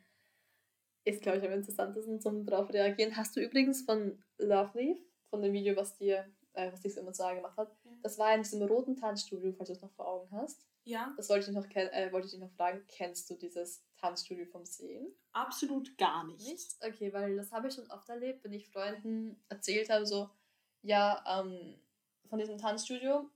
ist, 1.05 1.23
glaube 1.23 1.39
ich, 1.39 1.45
am 1.45 1.53
interessantesten 1.53 2.21
zum 2.21 2.45
darauf 2.45 2.71
reagieren. 2.73 3.17
Hast 3.17 3.37
du 3.37 3.41
übrigens 3.41 3.83
von 3.83 4.23
Lovely, 4.39 5.03
von 5.31 5.43
dem 5.43 5.53
Video, 5.53 5.75
was 5.77 5.97
dir, 5.97 6.27
äh, 6.53 6.71
was 6.73 6.83
dich 6.83 6.95
so 6.95 7.01
emotional 7.01 7.37
gemacht 7.37 7.57
hat, 7.57 7.75
ja. 7.85 7.93
das 8.03 8.19
war 8.19 8.35
in 8.35 8.43
diesem 8.43 8.63
roten 8.63 8.97
Tanzstudio, 8.97 9.53
falls 9.53 9.69
du 9.69 9.73
es 9.75 9.81
noch 9.81 9.93
vor 9.93 10.07
Augen 10.07 10.31
hast. 10.33 10.67
Ja. 10.85 11.13
Das 11.17 11.29
wollte 11.29 11.51
ich 11.51 11.57
noch, 11.57 11.67
äh, 11.75 12.13
wollte 12.13 12.27
ich 12.27 12.33
dich 12.33 12.41
noch 12.41 12.53
fragen. 12.53 12.83
Kennst 12.89 13.29
du 13.29 13.35
dieses 13.35 13.85
Tanzstudio 13.97 14.47
vom 14.47 14.65
Sehen? 14.65 15.13
Absolut 15.33 15.97
gar 15.99 16.27
nicht. 16.27 16.47
Nicht? 16.47 16.77
Okay, 16.83 17.13
weil 17.13 17.37
das 17.37 17.53
habe 17.53 17.69
ich 17.69 17.75
schon 17.75 17.91
oft 17.91 18.09
erlebt, 18.09 18.45
wenn 18.45 18.53
ich 18.53 18.71
Freunden 18.71 19.43
erzählt 19.49 19.91
habe, 19.91 20.07
so, 20.07 20.31
ja, 20.83 21.23
ähm, 21.27 21.79
von 22.29 22.39
diesem 22.39 22.59
Tanzstudio. 22.59 23.29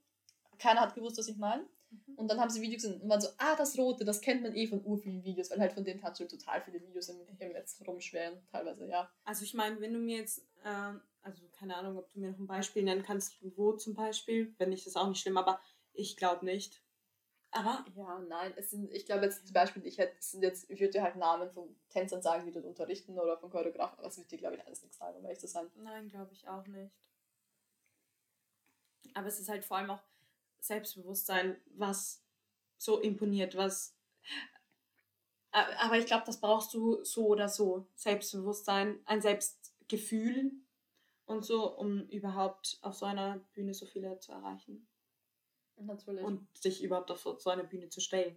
Keiner 0.59 0.81
hat 0.81 0.95
gewusst, 0.95 1.19
was 1.19 1.29
ich 1.29 1.37
meine. 1.37 1.67
Mhm. 1.91 2.15
Und 2.17 2.31
dann 2.31 2.41
haben 2.41 2.51
sie 2.51 2.61
Videos 2.61 2.83
gesehen 2.83 3.01
und 3.01 3.09
waren 3.09 3.21
so, 3.21 3.29
ah, 3.39 3.57
das 3.57 3.77
Rote, 3.79 4.05
das 4.05 4.21
kennt 4.21 4.43
man 4.43 4.55
eh 4.55 4.67
von 4.67 4.85
urvielen 4.85 5.25
Videos, 5.25 5.51
weil 5.51 5.61
halt 5.61 5.73
von 5.73 5.85
dem 5.85 6.01
Tanzstudio 6.01 6.39
total 6.39 6.63
viele 6.63 6.81
Videos 6.81 7.09
im, 7.09 7.21
im 7.27 7.53
Netz 7.53 7.81
rumschweren, 7.87 8.39
teilweise, 8.51 8.87
ja. 8.87 9.11
Also 9.25 9.45
ich 9.45 9.55
meine, 9.55 9.81
wenn 9.81 9.93
du 9.93 9.99
mir 9.99 10.19
jetzt, 10.19 10.47
ähm, 10.65 11.01
also 11.23 11.43
keine 11.59 11.77
Ahnung, 11.77 11.99
ob 11.99 12.11
du 12.13 12.21
mir 12.21 12.31
noch 12.31 12.39
ein 12.39 12.47
Beispiel 12.47 12.83
nennen 12.83 13.03
kannst, 13.03 13.37
wo 13.57 13.73
zum 13.73 13.95
Beispiel, 13.95 14.55
wenn 14.59 14.71
nicht, 14.71 14.87
das 14.87 14.97
auch 14.97 15.09
nicht 15.09 15.21
schlimm, 15.21 15.37
aber 15.37 15.61
ich 15.93 16.17
glaube 16.17 16.45
nicht. 16.45 16.83
Aber? 17.55 17.85
Ja, 17.95 18.19
nein, 18.19 18.55
es 18.57 18.71
sind, 18.71 18.91
ich 18.91 19.05
glaube 19.05 19.27
jetzt 19.27 19.47
zum 19.47 19.53
Beispiel, 19.53 19.85
ich 19.87 19.99
hätte, 19.99 20.17
sind 20.21 20.43
jetzt, 20.43 20.71
ich 20.71 20.81
würde 20.81 20.93
dir 20.93 21.03
halt 21.03 21.17
Namen 21.17 21.51
von 21.51 21.77
Tänzern 21.91 22.23
sagen, 22.23 22.47
die 22.47 22.53
dort 22.53 22.65
unterrichten 22.65 23.19
oder 23.19 23.37
von 23.37 23.51
Choreografen, 23.51 23.99
aber 23.99 24.09
es 24.09 24.17
wird 24.17 24.31
dir, 24.31 24.39
glaube 24.39 24.57
ich, 24.57 24.67
alles 24.67 24.83
nichts 24.83 24.97
sagen, 24.97 25.19
um 25.19 25.25
ehrlich 25.25 25.39
zu 25.39 25.49
sein. 25.49 25.71
Nein, 25.77 26.09
glaube 26.09 26.33
ich 26.33 26.49
auch 26.49 26.67
nicht. 26.67 26.91
Aber 29.15 29.27
es 29.27 29.41
ist 29.41 29.49
halt 29.49 29.65
vor 29.65 29.77
allem 29.77 29.91
auch 29.91 30.03
Selbstbewusstsein, 30.61 31.61
was 31.75 32.23
so 32.79 33.01
imponiert, 33.01 33.57
was. 33.57 33.97
Aber 35.51 35.99
ich 35.99 36.07
glaube, 36.07 36.25
das 36.25 36.41
brauchst 36.41 36.73
du 36.73 37.05
so 37.05 37.27
oder 37.27 37.49
so. 37.49 37.87
Selbstbewusstsein, 37.95 39.01
ein 39.05 39.21
Selbstgefühl 39.21 40.53
und 41.27 41.45
so, 41.45 41.77
um 41.77 42.09
überhaupt 42.09 42.79
auf 42.83 42.95
so 42.95 43.07
einer 43.07 43.39
Bühne 43.53 43.75
so 43.75 43.87
viele 43.87 44.19
zu 44.19 44.33
erreichen. 44.33 44.87
Natürlich. 45.77 46.25
Und 46.25 46.47
dich 46.65 46.83
überhaupt 46.83 47.11
auf 47.11 47.21
so 47.39 47.51
eine 47.51 47.65
Bühne 47.65 47.89
zu 47.89 48.01
stellen. 48.01 48.37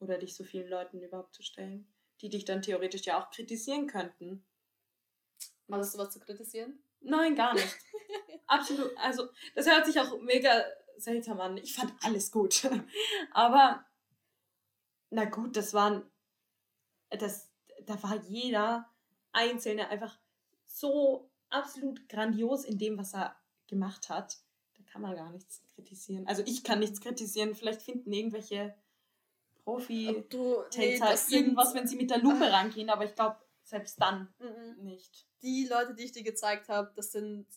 Oder 0.00 0.18
dich 0.18 0.34
so 0.34 0.44
vielen 0.44 0.68
Leuten 0.68 1.00
überhaupt 1.00 1.34
zu 1.34 1.42
stellen, 1.42 1.86
die 2.20 2.28
dich 2.28 2.44
dann 2.44 2.62
theoretisch 2.62 3.04
ja 3.04 3.22
auch 3.22 3.30
kritisieren 3.30 3.86
könnten. 3.86 4.44
Hast 5.70 5.94
du 5.94 5.98
was 5.98 6.10
zu 6.10 6.20
kritisieren? 6.20 6.78
Nein, 7.00 7.34
gar 7.34 7.54
nicht. 7.54 7.76
Absolut. 8.46 8.96
Also, 8.98 9.28
das 9.54 9.66
hört 9.66 9.86
sich 9.86 9.98
auch 10.00 10.20
mega 10.20 10.64
seltsam 10.98 11.40
an. 11.40 11.56
Ich 11.56 11.74
fand 11.74 11.92
alles 12.02 12.30
gut. 12.30 12.68
Aber, 13.32 13.84
na 15.10 15.24
gut, 15.24 15.56
das 15.56 15.74
waren, 15.74 16.02
das, 17.10 17.50
da 17.86 18.02
war 18.02 18.16
jeder 18.24 18.90
Einzelne 19.32 19.88
einfach 19.88 20.18
so 20.66 21.30
absolut 21.50 22.08
grandios 22.08 22.64
in 22.64 22.78
dem, 22.78 22.98
was 22.98 23.14
er 23.14 23.36
gemacht 23.66 24.08
hat 24.08 24.38
kann 24.94 25.02
man 25.02 25.16
gar 25.16 25.32
nichts 25.32 25.60
kritisieren. 25.74 26.24
Also 26.28 26.44
ich 26.46 26.62
kann 26.62 26.78
nichts 26.78 27.00
kritisieren. 27.00 27.56
Vielleicht 27.56 27.82
finden 27.82 28.12
irgendwelche 28.12 28.76
Profi-Tänzer 29.64 31.14
nee, 31.30 31.36
irgendwas, 31.36 31.74
wenn 31.74 31.88
sie 31.88 31.96
mit 31.96 32.10
der 32.10 32.18
Lupe 32.18 32.48
rangehen, 32.48 32.90
aber 32.90 33.04
ich 33.04 33.12
glaube, 33.16 33.36
selbst 33.64 34.00
dann 34.00 34.32
mhm. 34.38 34.84
nicht. 34.84 35.26
Die 35.42 35.66
Leute, 35.68 35.96
die 35.96 36.04
ich 36.04 36.12
dir 36.12 36.22
gezeigt 36.22 36.68
habe, 36.68 36.92
das 36.94 37.10
sind, 37.10 37.48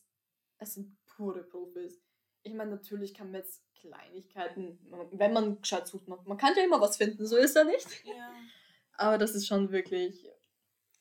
es 0.59 0.73
sind 0.73 0.97
pure 1.05 1.43
Profis. 1.43 1.99
Ich 2.43 2.53
meine, 2.53 2.71
natürlich 2.71 3.13
kann 3.13 3.31
man 3.31 3.41
jetzt 3.41 3.61
Kleinigkeiten, 3.75 4.79
wenn 5.11 5.33
man 5.33 5.61
gescheit 5.61 5.87
sucht, 5.87 6.07
man, 6.07 6.19
man 6.25 6.37
kann 6.37 6.53
ja 6.55 6.63
immer 6.63 6.81
was 6.81 6.97
finden, 6.97 7.25
so 7.25 7.37
ist 7.37 7.55
er 7.55 7.65
nicht. 7.65 8.05
Ja. 8.05 8.33
Aber 8.97 9.17
das 9.17 9.35
ist 9.35 9.47
schon 9.47 9.71
wirklich, 9.71 10.27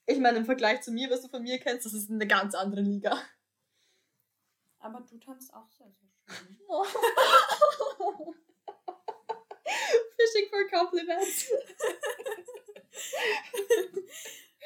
ich 0.07 0.19
meine, 0.19 0.39
im 0.39 0.45
Vergleich 0.45 0.83
zu 0.83 0.93
mir, 0.93 1.09
was 1.11 1.23
du 1.23 1.29
von 1.29 1.43
mir 1.43 1.59
kennst, 1.59 1.87
das 1.87 1.95
ist 1.95 2.11
eine 2.11 2.27
ganz 2.27 2.55
andere 2.55 2.83
Liga. 2.83 3.19
Aber 4.79 5.01
du 5.01 5.19
tanzt 5.19 5.53
auch 5.55 5.71
sehr, 5.71 5.91
sehr 5.91 6.09
schön. 6.27 6.57
Fishing 10.17 10.49
for 10.51 10.69
compliments. 10.71 11.51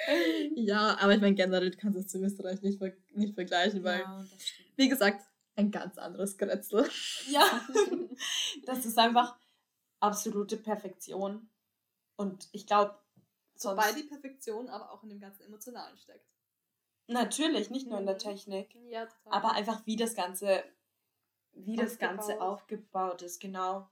ja, 0.57 0.97
aber 0.99 1.15
ich 1.15 1.21
meine, 1.21 1.35
generell 1.35 1.71
kannst 1.73 1.97
du 1.97 2.01
es 2.01 2.09
zu 2.09 2.19
Österreich 2.23 2.63
nicht, 2.63 2.81
nicht 3.15 3.35
vergleichen, 3.35 3.85
weil, 3.85 4.01
ja, 4.01 4.25
wie 4.81 4.89
gesagt, 4.89 5.23
ein 5.57 5.71
ganz 5.71 5.99
anderes 5.99 6.39
Grätzl. 6.39 6.89
Ja, 7.29 7.45
das 8.65 8.87
ist 8.87 8.99
einfach 8.99 9.39
absolute 10.01 10.57
Perfektion. 10.57 11.51
Und 12.17 12.49
ich 12.53 12.67
glaube, 12.67 12.99
Wobei 13.63 13.93
die 13.93 14.05
Perfektion 14.05 14.71
aber 14.71 14.91
auch 14.91 15.03
in 15.03 15.11
dem 15.11 15.21
ganzen 15.21 15.43
Emotionalen 15.43 15.97
steckt. 15.99 16.27
Natürlich, 17.09 17.69
nicht 17.69 17.89
nur 17.89 17.99
in 17.99 18.07
der 18.07 18.15
mhm. 18.15 18.21
Technik. 18.21 18.75
Ja, 18.89 19.05
total. 19.05 19.33
Aber 19.33 19.53
einfach 19.53 19.85
wie 19.85 19.97
das 19.97 20.15
Ganze, 20.15 20.65
wie 21.53 21.77
das 21.77 21.99
Ganze 21.99 22.41
aufgebaut 22.41 23.21
ist, 23.21 23.39
genau. 23.39 23.91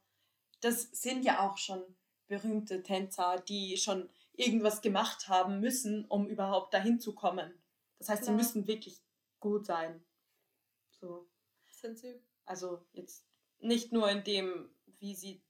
Das 0.61 0.83
sind 0.93 1.23
ja 1.23 1.41
auch 1.41 1.59
schon 1.59 1.83
berühmte 2.29 2.83
Tänzer, 2.83 3.43
die 3.47 3.77
schon 3.77 4.09
irgendwas 4.33 4.81
gemacht 4.81 5.29
haben 5.29 5.61
müssen, 5.61 6.07
um 6.07 6.29
überhaupt 6.29 6.73
dahin 6.73 6.99
zu 6.99 7.15
kommen. 7.15 7.53
Das 7.99 8.09
heißt, 8.09 8.23
ja. 8.23 8.27
sie 8.27 8.33
müssen 8.33 8.67
wirklich 8.67 9.03
gut 9.41 9.67
sein. 9.67 10.03
So. 11.01 11.29
Sind 11.71 11.99
sie? 11.99 12.21
Also 12.45 12.85
jetzt 12.93 13.25
nicht 13.59 13.93
nur 13.93 14.11
in 14.11 14.25
dem, 14.25 14.71
wie 14.99 15.15
sie, 15.15 15.43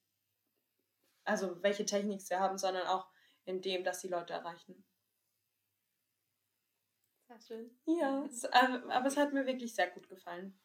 also 1.25 1.63
welche 1.63 1.87
Technik 1.87 2.21
sie 2.21 2.37
haben, 2.37 2.59
sondern 2.59 2.87
auch 2.87 3.09
in 3.45 3.63
dem, 3.63 3.85
dass 3.85 4.01
sie 4.01 4.09
Leute 4.09 4.33
erreichen. 4.33 4.85
Sehr 7.29 7.41
schön. 7.41 7.79
Ja, 7.85 8.25
es, 8.25 8.45
aber 8.47 9.07
es 9.07 9.17
hat 9.17 9.33
mir 9.33 9.47
wirklich 9.47 9.75
sehr 9.75 9.91
gut 9.91 10.09
gefallen. 10.09 10.59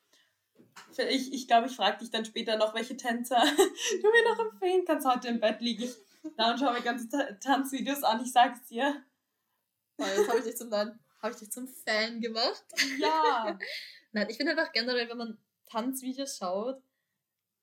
Ich, 0.97 1.33
ich 1.33 1.47
glaube, 1.47 1.67
ich 1.67 1.75
frage 1.75 1.99
dich 1.99 2.09
dann 2.09 2.25
später 2.25 2.57
noch, 2.57 2.73
welche 2.73 2.95
Tänzer 2.95 3.41
du 4.01 4.11
mir 4.11 4.23
noch 4.29 4.51
empfehlen 4.51 4.85
kannst. 4.85 5.07
Heute 5.07 5.27
im 5.27 5.39
Bett 5.39 5.61
liege 5.61 5.85
ich 5.85 5.95
da 6.37 6.51
und 6.51 6.59
schaue 6.59 6.73
mir 6.73 6.81
ganze 6.81 7.37
Tanzvideos 7.39 8.03
an. 8.03 8.21
Ich 8.23 8.31
sag's 8.31 8.65
dir. 8.67 9.03
Oh, 9.97 10.05
jetzt 10.05 10.27
habe 10.27 10.39
ich, 10.39 10.45
dich 10.45 10.57
zum, 10.57 10.71
hab 10.71 11.31
ich 11.31 11.37
dich 11.37 11.51
zum 11.51 11.67
Fan 11.67 12.21
gemacht. 12.21 12.63
Ja. 12.97 13.57
Nein, 14.13 14.27
ich 14.29 14.37
finde 14.37 14.51
einfach 14.51 14.71
generell, 14.71 15.09
wenn 15.09 15.17
man 15.17 15.37
Tanzvideos 15.65 16.37
schaut, 16.37 16.81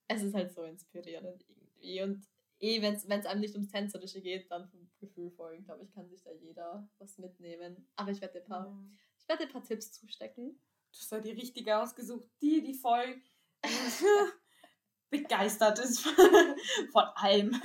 es 0.07 0.21
ist 0.21 0.35
halt 0.35 0.53
so 0.53 0.63
inspirierend 0.63 1.45
irgendwie. 1.47 2.01
Und 2.01 2.27
eh, 2.59 2.81
wenn 2.81 2.95
es 2.95 3.25
einem 3.25 3.41
nicht 3.41 3.55
ums 3.55 3.71
Tänzerische 3.71 4.21
geht, 4.21 4.51
dann 4.51 4.67
vom 4.67 4.89
Gefühl 4.99 5.31
folgen, 5.31 5.63
glaube 5.63 5.83
ich, 5.83 5.91
kann 5.93 6.09
sich 6.09 6.21
da 6.23 6.31
jeder 6.31 6.87
was 6.99 7.17
mitnehmen. 7.17 7.87
Aber 7.95 8.11
ich 8.11 8.19
werde 8.19 8.39
dir 8.39 8.45
ein 8.45 8.49
paar, 8.49 8.65
ja. 8.65 8.83
ich 9.17 9.27
werde 9.29 9.43
dir 9.43 9.49
ein 9.49 9.53
paar 9.53 9.63
Tipps 9.63 9.93
zustecken. 9.93 10.59
Du 10.91 10.97
hast 10.97 11.11
ja 11.11 11.19
die 11.19 11.31
richtige 11.31 11.77
ausgesucht, 11.77 12.25
die, 12.41 12.61
die 12.61 12.73
voll 12.73 13.21
begeistert 15.09 15.79
ist 15.79 16.01
von 16.01 17.03
allem. 17.15 17.55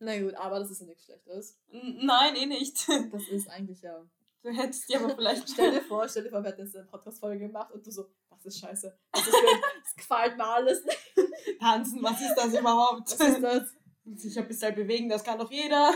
Na 0.00 0.20
gut, 0.20 0.34
aber 0.34 0.58
das 0.58 0.72
ist 0.72 0.80
ja 0.80 0.86
nichts 0.86 1.04
Schlechtes. 1.04 1.56
Nein, 1.70 2.34
eh 2.34 2.46
nicht. 2.46 2.88
Das 3.12 3.28
ist 3.28 3.48
eigentlich 3.48 3.82
ja 3.82 4.04
Du 4.42 4.50
hättest 4.50 4.88
dir 4.88 5.00
aber 5.00 5.14
vielleicht. 5.14 5.48
stell 5.52 5.72
dir 5.72 5.82
vor, 5.82 6.08
stell 6.08 6.22
dir 6.22 6.30
vor, 6.30 6.42
wir 6.42 6.50
hätten 6.50 6.62
jetzt 6.62 6.76
eine 6.76 6.86
Podcast-Folge 6.86 7.46
gemacht 7.46 7.72
und 7.72 7.84
du 7.84 7.90
so, 7.90 8.08
das 8.30 8.46
ist 8.46 8.60
scheiße. 8.60 8.96
Das 9.12 9.26
ist 9.26 9.30
blöd. 9.30 9.62
Das 9.84 9.96
gefällt 9.96 10.36
mir 10.36 10.46
alles 10.46 10.84
nicht. 10.84 11.58
Tanzen, 11.58 12.02
was 12.02 12.20
ist 12.20 12.34
das 12.36 12.54
überhaupt? 12.54 13.10
Was 13.10 13.20
ist 13.20 13.42
das? 13.42 13.74
Sich 14.14 14.38
ein 14.38 14.46
bisschen 14.46 14.74
bewegen, 14.74 15.08
das 15.08 15.24
kann 15.24 15.38
doch 15.38 15.50
jeder. 15.50 15.92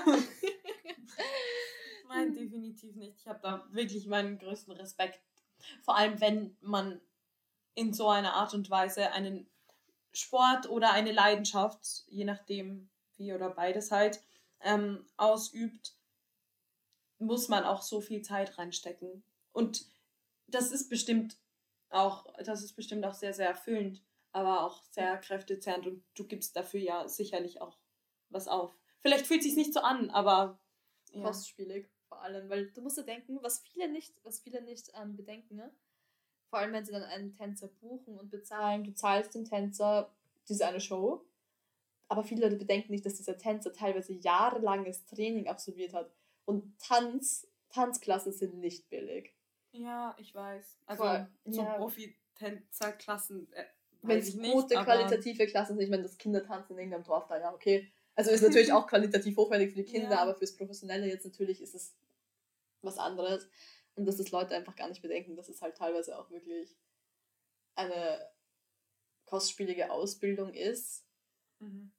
Nein, 2.08 2.34
definitiv 2.34 2.96
nicht. 2.96 3.18
Ich 3.18 3.26
habe 3.26 3.40
da 3.42 3.66
wirklich 3.70 4.06
meinen 4.06 4.38
größten 4.38 4.74
Respekt. 4.74 5.20
Vor 5.82 5.96
allem, 5.96 6.20
wenn 6.20 6.56
man 6.60 7.00
in 7.74 7.94
so 7.94 8.08
einer 8.08 8.34
Art 8.34 8.54
und 8.54 8.68
Weise 8.70 9.12
einen 9.12 9.48
Sport 10.12 10.68
oder 10.68 10.92
eine 10.92 11.12
Leidenschaft, 11.12 12.04
je 12.08 12.24
nachdem 12.24 12.90
wie 13.16 13.32
oder 13.32 13.50
beides 13.50 13.90
halt, 13.90 14.20
ähm, 14.60 15.06
ausübt, 15.16 15.94
muss 17.24 17.48
man 17.48 17.64
auch 17.64 17.82
so 17.82 18.00
viel 18.00 18.22
Zeit 18.22 18.58
reinstecken. 18.58 19.22
Und 19.52 19.86
das 20.46 20.72
ist 20.72 20.88
bestimmt 20.88 21.36
auch, 21.90 22.26
das 22.44 22.62
ist 22.62 22.74
bestimmt 22.74 23.04
auch 23.04 23.14
sehr, 23.14 23.34
sehr 23.34 23.48
erfüllend, 23.48 24.02
aber 24.32 24.64
auch 24.64 24.82
sehr 24.90 25.18
kräftezehrend 25.18 25.86
und 25.86 26.04
du 26.14 26.26
gibst 26.26 26.56
dafür 26.56 26.80
ja 26.80 27.08
sicherlich 27.08 27.60
auch 27.60 27.78
was 28.30 28.48
auf. 28.48 28.74
Vielleicht 29.00 29.26
fühlt 29.26 29.40
es 29.40 29.46
sich 29.46 29.56
nicht 29.56 29.74
so 29.74 29.80
an, 29.80 30.10
aber 30.10 30.58
ja. 31.12 31.22
kostspielig 31.22 31.90
vor 32.08 32.22
allem, 32.22 32.48
weil 32.50 32.70
du 32.70 32.82
musst 32.82 32.98
ja 32.98 33.02
denken, 33.02 33.38
was 33.42 33.60
viele 33.60 33.90
nicht, 33.90 34.14
was 34.22 34.40
viele 34.40 34.62
nicht 34.62 34.90
ähm, 34.94 35.16
bedenken, 35.16 35.56
ne? 35.56 35.74
vor 36.50 36.58
allem 36.58 36.72
wenn 36.74 36.84
sie 36.84 36.92
dann 36.92 37.02
einen 37.02 37.32
Tänzer 37.32 37.68
buchen 37.68 38.18
und 38.18 38.30
bezahlen, 38.30 38.84
du 38.84 38.92
zahlst 38.92 39.34
dem 39.34 39.46
Tänzer 39.46 40.14
diese 40.48 40.66
eine 40.66 40.80
Show, 40.80 41.24
aber 42.08 42.22
viele 42.22 42.42
Leute 42.42 42.56
bedenken 42.56 42.92
nicht, 42.92 43.06
dass 43.06 43.14
dieser 43.14 43.38
Tänzer 43.38 43.72
teilweise 43.72 44.12
jahrelanges 44.12 45.06
Training 45.06 45.48
absolviert 45.48 45.94
hat 45.94 46.12
und 46.44 46.78
Tanz, 46.78 47.46
Tanzklassen 47.70 48.32
sind 48.32 48.58
nicht 48.58 48.88
billig. 48.90 49.34
Ja, 49.72 50.14
ich 50.18 50.34
weiß. 50.34 50.78
Also 50.86 51.02
Voll, 51.02 51.28
so 51.46 51.62
ja. 51.62 51.74
Profi-Tänzerklassen. 51.74 53.50
Äh, 53.52 53.64
Wenn 54.02 54.18
es 54.18 54.36
gute, 54.36 54.74
qualitative 54.74 55.46
Klassen 55.46 55.76
sind, 55.76 55.84
ich 55.84 55.90
meine, 55.90 56.02
das 56.02 56.18
Kindertanzen 56.18 56.72
in 56.72 56.78
irgendeinem 56.78 57.04
Dorf 57.04 57.26
da, 57.28 57.38
ja, 57.40 57.52
okay. 57.52 57.90
Also 58.14 58.30
ist 58.30 58.42
natürlich 58.42 58.72
auch 58.72 58.86
qualitativ 58.86 59.36
hochwertig 59.36 59.70
für 59.70 59.76
die 59.76 59.90
Kinder, 59.90 60.10
ja. 60.10 60.18
aber 60.18 60.34
fürs 60.34 60.56
Professionelle 60.56 61.06
jetzt 61.06 61.24
natürlich 61.24 61.62
ist 61.62 61.74
es 61.74 61.94
was 62.82 62.98
anderes. 62.98 63.48
Und 63.94 64.06
dass 64.06 64.16
das 64.16 64.30
Leute 64.30 64.54
einfach 64.54 64.76
gar 64.76 64.88
nicht 64.88 65.02
bedenken, 65.02 65.36
dass 65.36 65.48
es 65.48 65.62
halt 65.62 65.76
teilweise 65.76 66.18
auch 66.18 66.30
wirklich 66.30 66.76
eine 67.74 68.28
kostspielige 69.24 69.90
Ausbildung 69.90 70.52
ist, 70.52 71.06
mhm. 71.58 71.90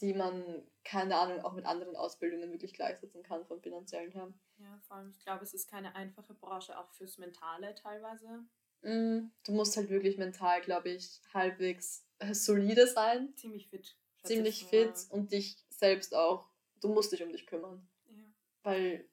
Die 0.00 0.14
man, 0.14 0.62
keine 0.84 1.16
Ahnung, 1.16 1.40
auch 1.44 1.52
mit 1.52 1.66
anderen 1.66 1.96
Ausbildungen 1.96 2.52
wirklich 2.52 2.74
gleichsetzen 2.74 3.22
kann 3.22 3.46
vom 3.46 3.60
finanziellen 3.60 4.10
her. 4.12 4.32
Ja, 4.58 4.78
vor 4.86 4.96
allem, 4.96 5.10
ich 5.10 5.20
glaube, 5.20 5.44
es 5.44 5.54
ist 5.54 5.68
keine 5.68 5.94
einfache 5.94 6.34
Branche, 6.34 6.78
auch 6.78 6.90
fürs 6.92 7.18
Mentale 7.18 7.74
teilweise. 7.74 8.44
Mm, 8.82 9.30
du 9.44 9.52
musst 9.52 9.76
halt 9.76 9.90
wirklich 9.90 10.18
mental, 10.18 10.60
glaube 10.60 10.90
ich, 10.90 11.20
halbwegs 11.32 12.06
solide 12.32 12.86
sein. 12.86 13.34
Ziemlich 13.36 13.68
fit. 13.68 13.96
Ziemlich 14.24 14.64
fit 14.64 15.06
und 15.10 15.32
dich 15.32 15.64
selbst 15.70 16.14
auch. 16.14 16.48
Du 16.80 16.88
musst 16.88 17.12
dich 17.12 17.22
um 17.22 17.32
dich 17.32 17.46
kümmern. 17.46 17.88
Ja. 18.08 18.24
Weil 18.62 19.08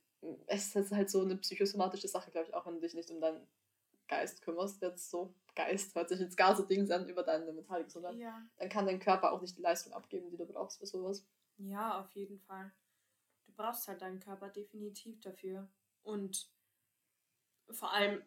es 0.48 0.76
ist 0.76 0.92
halt 0.92 1.10
so 1.10 1.22
eine 1.22 1.38
psychosomatische 1.38 2.08
Sache, 2.08 2.32
glaube 2.32 2.48
ich, 2.48 2.54
auch 2.54 2.66
wenn 2.66 2.76
du 2.76 2.82
dich 2.82 2.96
nicht 2.96 3.10
um 3.12 3.22
deinen 3.22 3.48
Geist 4.08 4.41
kümmerst, 4.41 4.82
jetzt 4.82 5.10
so 5.10 5.34
Geist 5.56 5.95
hört 5.95 6.10
sich 6.10 6.20
jetzt 6.20 6.38
gar 6.38 6.56
so 6.56 6.64
Dings 6.64 6.91
an 6.91 7.08
über 7.08 7.24
deine 7.24 7.51
mentale 7.51 7.86
Gesundheit, 7.86 8.16
ja. 8.18 8.45
dann 8.58 8.70
kann 8.70 8.86
dein 8.86 8.99
Körper 8.99 9.32
auch 9.32 9.41
nicht 9.41 9.58
die 9.58 9.62
Leistung 9.62 9.93
abgeben, 9.93 10.30
die 10.30 10.38
du 10.38 10.45
brauchst 10.45 10.80
für 10.80 10.86
sowas. 10.86 11.26
Ja, 11.58 12.01
auf 12.01 12.12
jeden 12.14 12.39
Fall. 12.41 12.72
Du 13.45 13.53
brauchst 13.53 13.88
halt 13.88 14.01
deinen 14.01 14.20
Körper 14.20 14.49
definitiv 14.49 15.22
dafür. 15.22 15.70
Und 16.03 16.49
vor 17.72 17.93
allem, 17.93 18.22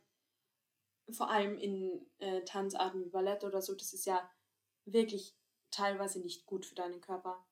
vor 1.11 1.31
allem 1.31 1.59
in 1.59 2.07
äh, 2.19 2.43
Tanzarten 2.45 3.05
wie 3.05 3.11
Ballett 3.11 3.45
oder 3.45 3.61
so, 3.61 3.75
das 3.75 3.93
ist 3.93 4.07
ja 4.07 4.29
wirklich 4.87 5.37
teilweise 5.71 6.21
nicht 6.21 6.47
gut 6.47 6.65
für 6.65 6.75
deinen 6.75 7.03
Körper. 7.03 7.45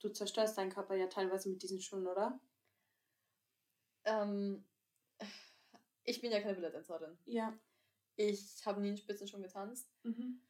Du 0.00 0.08
zerstörst 0.08 0.56
deinen 0.56 0.72
Körper 0.72 0.94
ja 0.94 1.06
teilweise 1.06 1.50
mit 1.50 1.62
diesen 1.62 1.80
Schuhen, 1.80 2.06
oder? 2.06 2.40
Ähm, 4.04 4.64
ich 6.06 6.20
bin 6.20 6.32
ja 6.32 6.40
keine 6.40 6.54
Balletttänzerin. 6.54 7.18
Ja. 7.26 7.52
Ich 8.16 8.64
habe 8.64 8.80
nie 8.80 8.88
in 8.88 8.96
Spitzen 8.96 9.28
schon 9.28 9.42
getanzt. 9.42 9.90
Mhm. 10.04 10.40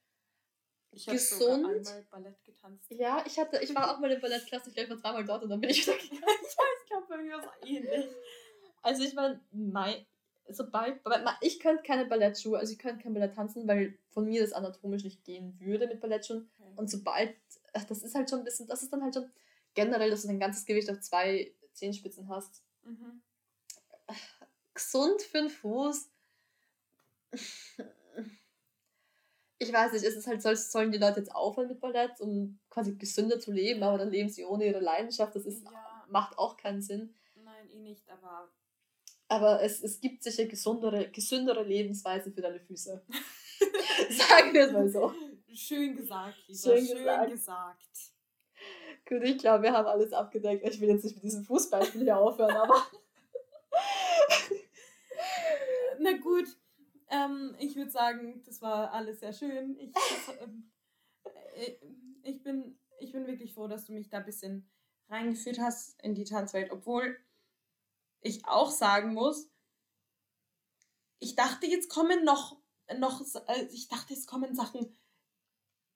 Ich 0.93 1.09
habe 1.09 1.19
sogar 1.19 1.57
einmal 1.57 2.07
Ballett 2.11 2.45
getanzt. 2.45 2.91
Ja, 2.91 3.23
ich 3.27 3.39
hatte, 3.39 3.59
ich 3.63 3.75
war 3.75 3.93
auch 3.93 3.99
mal 3.99 4.11
in 4.11 4.21
Ballettklasse, 4.21 4.69
ich 4.69 4.75
glaube, 4.75 4.95
ich 4.95 5.03
war 5.03 5.13
dreimal 5.13 5.25
dort 5.25 5.43
und 5.43 5.51
dann 5.51 5.61
bin 5.61 5.71
ich 5.71 5.83
wieder 5.87 5.97
gegangen. 5.99 6.23
ich 6.23 6.57
weiß, 6.57 6.81
ich 6.83 6.89
glaube, 6.89 7.07
bei 7.09 7.17
mir 7.19 7.33
war 7.33 7.53
es 7.61 7.69
ähnlich. 7.69 8.07
Also 8.83 9.03
ich 9.03 9.15
meine, 9.15 9.41
mein, 9.51 10.07
sobald, 10.49 11.01
ich 11.41 11.59
könnte 11.59 11.83
keine 11.83 12.07
Ballettschuhe, 12.07 12.59
also 12.59 12.73
ich 12.73 12.79
könnte 12.79 13.03
kein 13.03 13.15
Ballett 13.15 13.35
tanzen, 13.35 13.67
weil 13.67 13.99
von 14.11 14.27
mir 14.27 14.43
das 14.43 14.53
anatomisch 14.53 15.03
nicht 15.03 15.25
gehen 15.25 15.59
würde 15.59 15.89
mit 15.89 16.01
Ballettschuhen. 16.01 16.49
Okay. 16.59 16.73
Und 16.77 16.89
sobald, 16.89 17.35
das 17.73 18.03
ist 18.03 18.15
halt 18.15 18.31
schon 18.31 18.41
ein 18.41 18.45
bisschen, 18.45 18.69
das 18.69 18.83
ist 18.83 18.93
dann 18.93 19.03
halt 19.03 19.15
schon 19.15 19.31
generell, 19.75 20.11
dass 20.11 20.23
du 20.23 20.29
dein 20.29 20.41
ganzes 20.41 20.65
Gewicht 20.65 20.89
auf 20.89 21.01
zwei 21.01 21.53
Zehenspitzen 21.73 22.29
hast. 22.29 22.63
Mhm 22.85 23.23
gesund 24.77 25.23
für 25.23 25.39
den 25.39 25.51
Fuß. 25.51 26.09
Ich 29.59 29.73
weiß 29.73 29.93
nicht, 29.93 30.05
es 30.05 30.17
ist 30.17 30.27
halt, 30.27 30.43
sollen 30.43 30.93
die 30.93 30.99
Leute 30.99 31.21
jetzt 31.21 31.35
aufhören 31.35 31.69
mit 31.69 31.81
Ballett, 31.81 32.21
um 32.21 32.59
quasi 32.69 32.95
gesünder 32.95 33.41
zu 33.41 33.53
leben, 33.53 33.83
aber 33.83 33.97
dann 33.97 34.11
leben 34.11 34.29
sie 34.29 34.45
ohne 34.45 34.67
ihre 34.67 34.81
Leidenschaft. 34.81 35.35
Das 35.35 35.47
ist, 35.47 35.65
ja. 35.65 36.05
macht 36.11 36.37
auch 36.37 36.59
keinen 36.59 36.83
Sinn. 36.83 37.15
Nein, 37.43 37.71
eh 37.71 37.79
nicht, 37.79 38.07
aber. 38.11 38.51
Aber 39.29 39.63
es, 39.63 39.83
es 39.83 39.99
gibt 40.01 40.23
sicher 40.23 40.45
gesundere, 40.45 41.09
gesündere 41.09 41.63
Lebensweisen 41.63 42.35
für 42.35 42.43
deine 42.43 42.61
Füße. 42.61 43.03
Sagen 44.11 44.53
wir 44.53 44.67
es 44.67 44.73
mal 44.73 44.89
so. 44.91 45.15
Schön 45.53 45.97
gesagt, 45.97 46.37
Lisa. 46.47 46.77
Schön, 46.77 46.87
Schön 46.87 46.99
gesagt. 46.99 47.31
gesagt. 47.31 48.13
Gut, 49.09 49.23
ich 49.23 49.39
glaube, 49.39 49.63
wir 49.63 49.73
haben 49.73 49.87
alles 49.87 50.13
abgedeckt. 50.13 50.69
Ich 50.69 50.81
will 50.81 50.91
jetzt 50.91 51.05
nicht 51.05 51.15
mit 51.15 51.25
diesem 51.25 51.45
Fußbeispiel 51.45 52.03
hier 52.03 52.19
aufhören, 52.19 52.57
aber. 52.57 52.87
Na 56.07 56.17
gut, 56.19 56.57
ähm, 57.09 57.57
ich 57.59 57.75
würde 57.75 57.91
sagen, 57.91 58.41
das 58.45 58.63
war 58.63 58.93
alles 58.93 59.19
sehr 59.19 59.33
schön. 59.33 59.77
Ich, 59.77 59.93
äh, 61.57 61.77
ich, 62.23 62.45
bin, 62.45 62.79
ich 63.01 63.11
bin 63.11 63.27
wirklich 63.27 63.53
froh, 63.53 63.67
dass 63.67 63.87
du 63.87 63.93
mich 63.93 64.09
da 64.09 64.19
ein 64.19 64.25
bisschen 64.25 64.71
reingeführt 65.09 65.59
hast 65.59 66.01
in 66.01 66.15
die 66.15 66.23
Tanzwelt, 66.23 66.71
obwohl 66.71 67.19
ich 68.21 68.47
auch 68.47 68.71
sagen 68.71 69.15
muss, 69.15 69.51
ich 71.19 71.35
dachte, 71.35 71.67
jetzt 71.67 71.89
kommen 71.89 72.25
noch, 72.25 72.57
noch 72.99 73.21
äh, 73.49 73.65
ich 73.73 73.89
dachte, 73.89 74.15
jetzt 74.15 74.29
kommen 74.29 74.55
Sachen, 74.55 74.97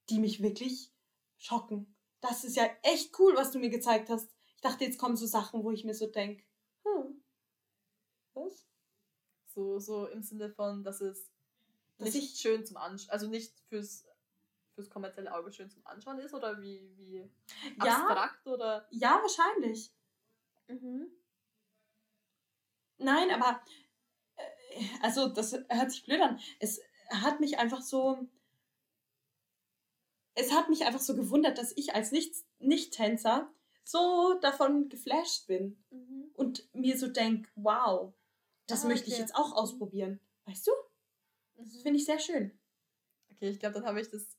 die 0.08 0.18
mich 0.18 0.42
wirklich 0.42 0.92
schocken. 1.36 1.94
Das 2.20 2.42
ist 2.42 2.56
ja 2.56 2.68
echt 2.82 3.16
cool, 3.20 3.36
was 3.36 3.52
du 3.52 3.60
mir 3.60 3.70
gezeigt 3.70 4.10
hast. 4.10 4.28
Ich 4.56 4.60
dachte, 4.60 4.84
jetzt 4.84 4.98
kommen 4.98 5.16
so 5.16 5.26
Sachen, 5.26 5.62
wo 5.62 5.70
ich 5.70 5.84
mir 5.84 5.94
so 5.94 6.08
denke, 6.08 6.42
hm, 6.82 7.22
was? 8.34 8.69
So, 9.60 9.78
so 9.78 10.06
im 10.06 10.22
Sinne 10.22 10.48
von, 10.48 10.82
dass 10.82 11.02
es 11.02 11.30
nicht 11.98 12.14
ich, 12.14 12.40
schön 12.40 12.64
zum 12.64 12.78
Anschauen, 12.78 13.10
also 13.10 13.28
nicht 13.28 13.52
fürs, 13.68 14.06
fürs 14.74 14.88
kommerzielle 14.88 15.34
Auge 15.34 15.52
schön 15.52 15.70
zum 15.70 15.86
Anschauen 15.86 16.18
ist 16.18 16.32
oder 16.32 16.60
wie, 16.62 16.90
wie 16.96 17.30
abstrakt 17.78 18.46
ja, 18.46 18.52
oder? 18.52 18.88
Ja, 18.90 19.20
wahrscheinlich. 19.20 19.92
Mhm. 20.68 21.08
Nein, 22.96 23.30
aber 23.30 23.60
äh, 24.36 24.86
also 25.02 25.28
das 25.28 25.52
hört 25.52 25.90
sich 25.90 26.04
blöd 26.04 26.22
an. 26.22 26.40
Es 26.58 26.80
hat 27.10 27.40
mich 27.40 27.58
einfach 27.58 27.82
so 27.82 28.28
es 30.34 30.52
hat 30.52 30.70
mich 30.70 30.86
einfach 30.86 31.00
so 31.00 31.14
gewundert, 31.14 31.58
dass 31.58 31.76
ich 31.76 31.94
als 31.94 32.12
Nicht-Tänzer 32.60 33.52
so 33.84 34.38
davon 34.40 34.88
geflasht 34.88 35.46
bin 35.46 35.82
mhm. 35.90 36.30
und 36.34 36.74
mir 36.74 36.96
so 36.96 37.08
denke, 37.08 37.50
wow, 37.56 38.14
das 38.70 38.84
ah, 38.84 38.88
möchte 38.88 39.06
okay. 39.06 39.12
ich 39.12 39.18
jetzt 39.18 39.34
auch 39.34 39.52
ausprobieren. 39.52 40.20
Weißt 40.46 40.66
du? 40.66 40.72
Das 41.56 41.74
mhm. 41.74 41.80
finde 41.80 41.98
ich 41.98 42.04
sehr 42.04 42.18
schön. 42.18 42.58
Okay, 43.32 43.50
ich 43.50 43.58
glaube, 43.58 43.74
dann 43.74 43.86
habe 43.86 44.00
ich 44.00 44.10
das, 44.10 44.36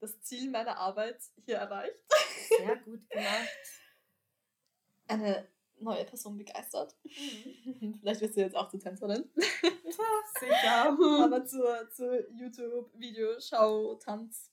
das 0.00 0.20
Ziel 0.22 0.50
meiner 0.50 0.76
Arbeit 0.76 1.20
hier 1.44 1.56
erreicht. 1.56 1.96
Sehr 2.58 2.76
gut 2.76 3.08
gemacht. 3.08 3.48
Eine 5.08 5.48
neue 5.78 6.04
Person 6.04 6.38
begeistert. 6.38 6.94
Mhm. 7.04 7.98
Vielleicht 8.00 8.20
wirst 8.20 8.36
du 8.36 8.40
jetzt 8.40 8.56
auch 8.56 8.68
zur 8.68 8.80
Tänzerin. 8.80 9.30
Sicher. 10.40 10.96
Aber 11.24 11.44
zur, 11.44 11.90
zur 11.90 12.30
YouTube-Video-Schau, 12.30 13.96
Tanz. 13.96 14.50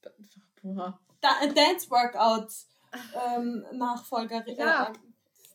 Boah. 0.62 1.00
Da, 1.22 1.46
Dance-Workout 1.48 2.52
ähm, 3.16 3.66
Nachfolgerin. 3.74 4.58
Ja. 4.58 4.94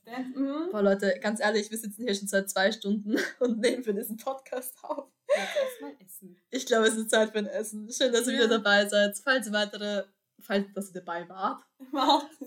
Mhm. 0.06 0.70
Boah, 0.70 0.82
Leute, 0.82 1.18
ganz 1.20 1.40
ehrlich, 1.40 1.70
wir 1.70 1.78
sitzen 1.78 2.04
hier 2.04 2.14
schon 2.14 2.28
seit 2.28 2.50
zwei 2.50 2.72
Stunden 2.72 3.16
und 3.40 3.58
nehmen 3.58 3.82
für 3.82 3.94
diesen 3.94 4.16
Podcast 4.16 4.76
auf. 4.82 5.08
Jetzt 5.28 5.56
erstmal 5.56 5.92
essen. 6.04 6.36
Ich 6.50 6.66
glaube, 6.66 6.86
es 6.86 6.96
ist 6.96 7.10
Zeit 7.10 7.30
für 7.30 7.38
ein 7.38 7.46
Essen. 7.46 7.90
Schön, 7.90 8.12
dass 8.12 8.26
ihr 8.26 8.34
ja. 8.34 8.38
wieder 8.40 8.58
dabei 8.58 8.86
seid. 8.86 9.18
Falls 9.18 9.46
ihr 9.46 9.52
weitere, 9.52 10.04
falls 10.40 10.66
dass 10.74 10.88
ihr 10.88 11.00
dabei 11.00 11.28
wart, 11.28 11.62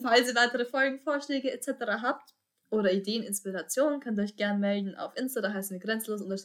falls 0.02 0.30
ihr 0.30 0.36
weitere 0.36 0.66
Folgenvorschläge 0.66 1.52
etc. 1.52 1.70
habt, 2.02 2.34
oder 2.70 2.92
Ideen, 2.92 3.24
Inspirationen, 3.24 4.00
könnt 4.00 4.20
ihr 4.20 4.24
euch 4.24 4.36
gerne 4.36 4.60
melden 4.60 4.96
auf 4.96 5.16
Insta, 5.16 5.42
da 5.42 5.54
heißen 5.54 5.72
wir 5.72 5.80
grenzenlos 5.80 6.44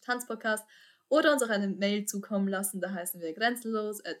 Tanzpodcast 0.00 0.64
oder 1.08 1.32
uns 1.32 1.42
auch 1.42 1.48
eine 1.48 1.68
Mail 1.68 2.04
zukommen 2.04 2.48
lassen, 2.48 2.80
da 2.80 2.92
heißen 2.92 3.20
wir 3.20 3.32
grenzenlos 3.32 4.04
at, 4.04 4.16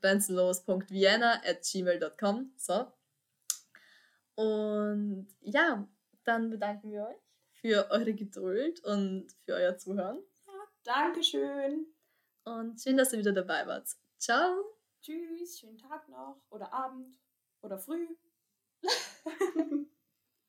grenzenlos.vienna 0.00 1.42
at 1.44 1.62
gmail.com. 1.62 2.52
So. 2.56 2.86
Und 4.34 5.28
ja, 5.40 5.88
dann 6.24 6.50
bedanken 6.50 6.90
wir 6.90 7.06
euch 7.06 7.22
für 7.60 7.90
eure 7.90 8.14
Geduld 8.14 8.84
und 8.84 9.32
für 9.44 9.54
euer 9.54 9.76
Zuhören. 9.76 10.22
Ja, 10.46 10.52
Dankeschön. 10.84 11.86
Und 12.44 12.80
schön, 12.80 12.96
dass 12.96 13.12
ihr 13.12 13.20
wieder 13.20 13.32
dabei 13.32 13.66
wart. 13.66 13.88
Ciao. 14.18 14.78
Tschüss, 15.00 15.58
schönen 15.58 15.78
Tag 15.78 16.08
noch 16.08 16.40
oder 16.50 16.72
Abend 16.72 17.18
oder 17.62 17.78
früh. 17.78 18.06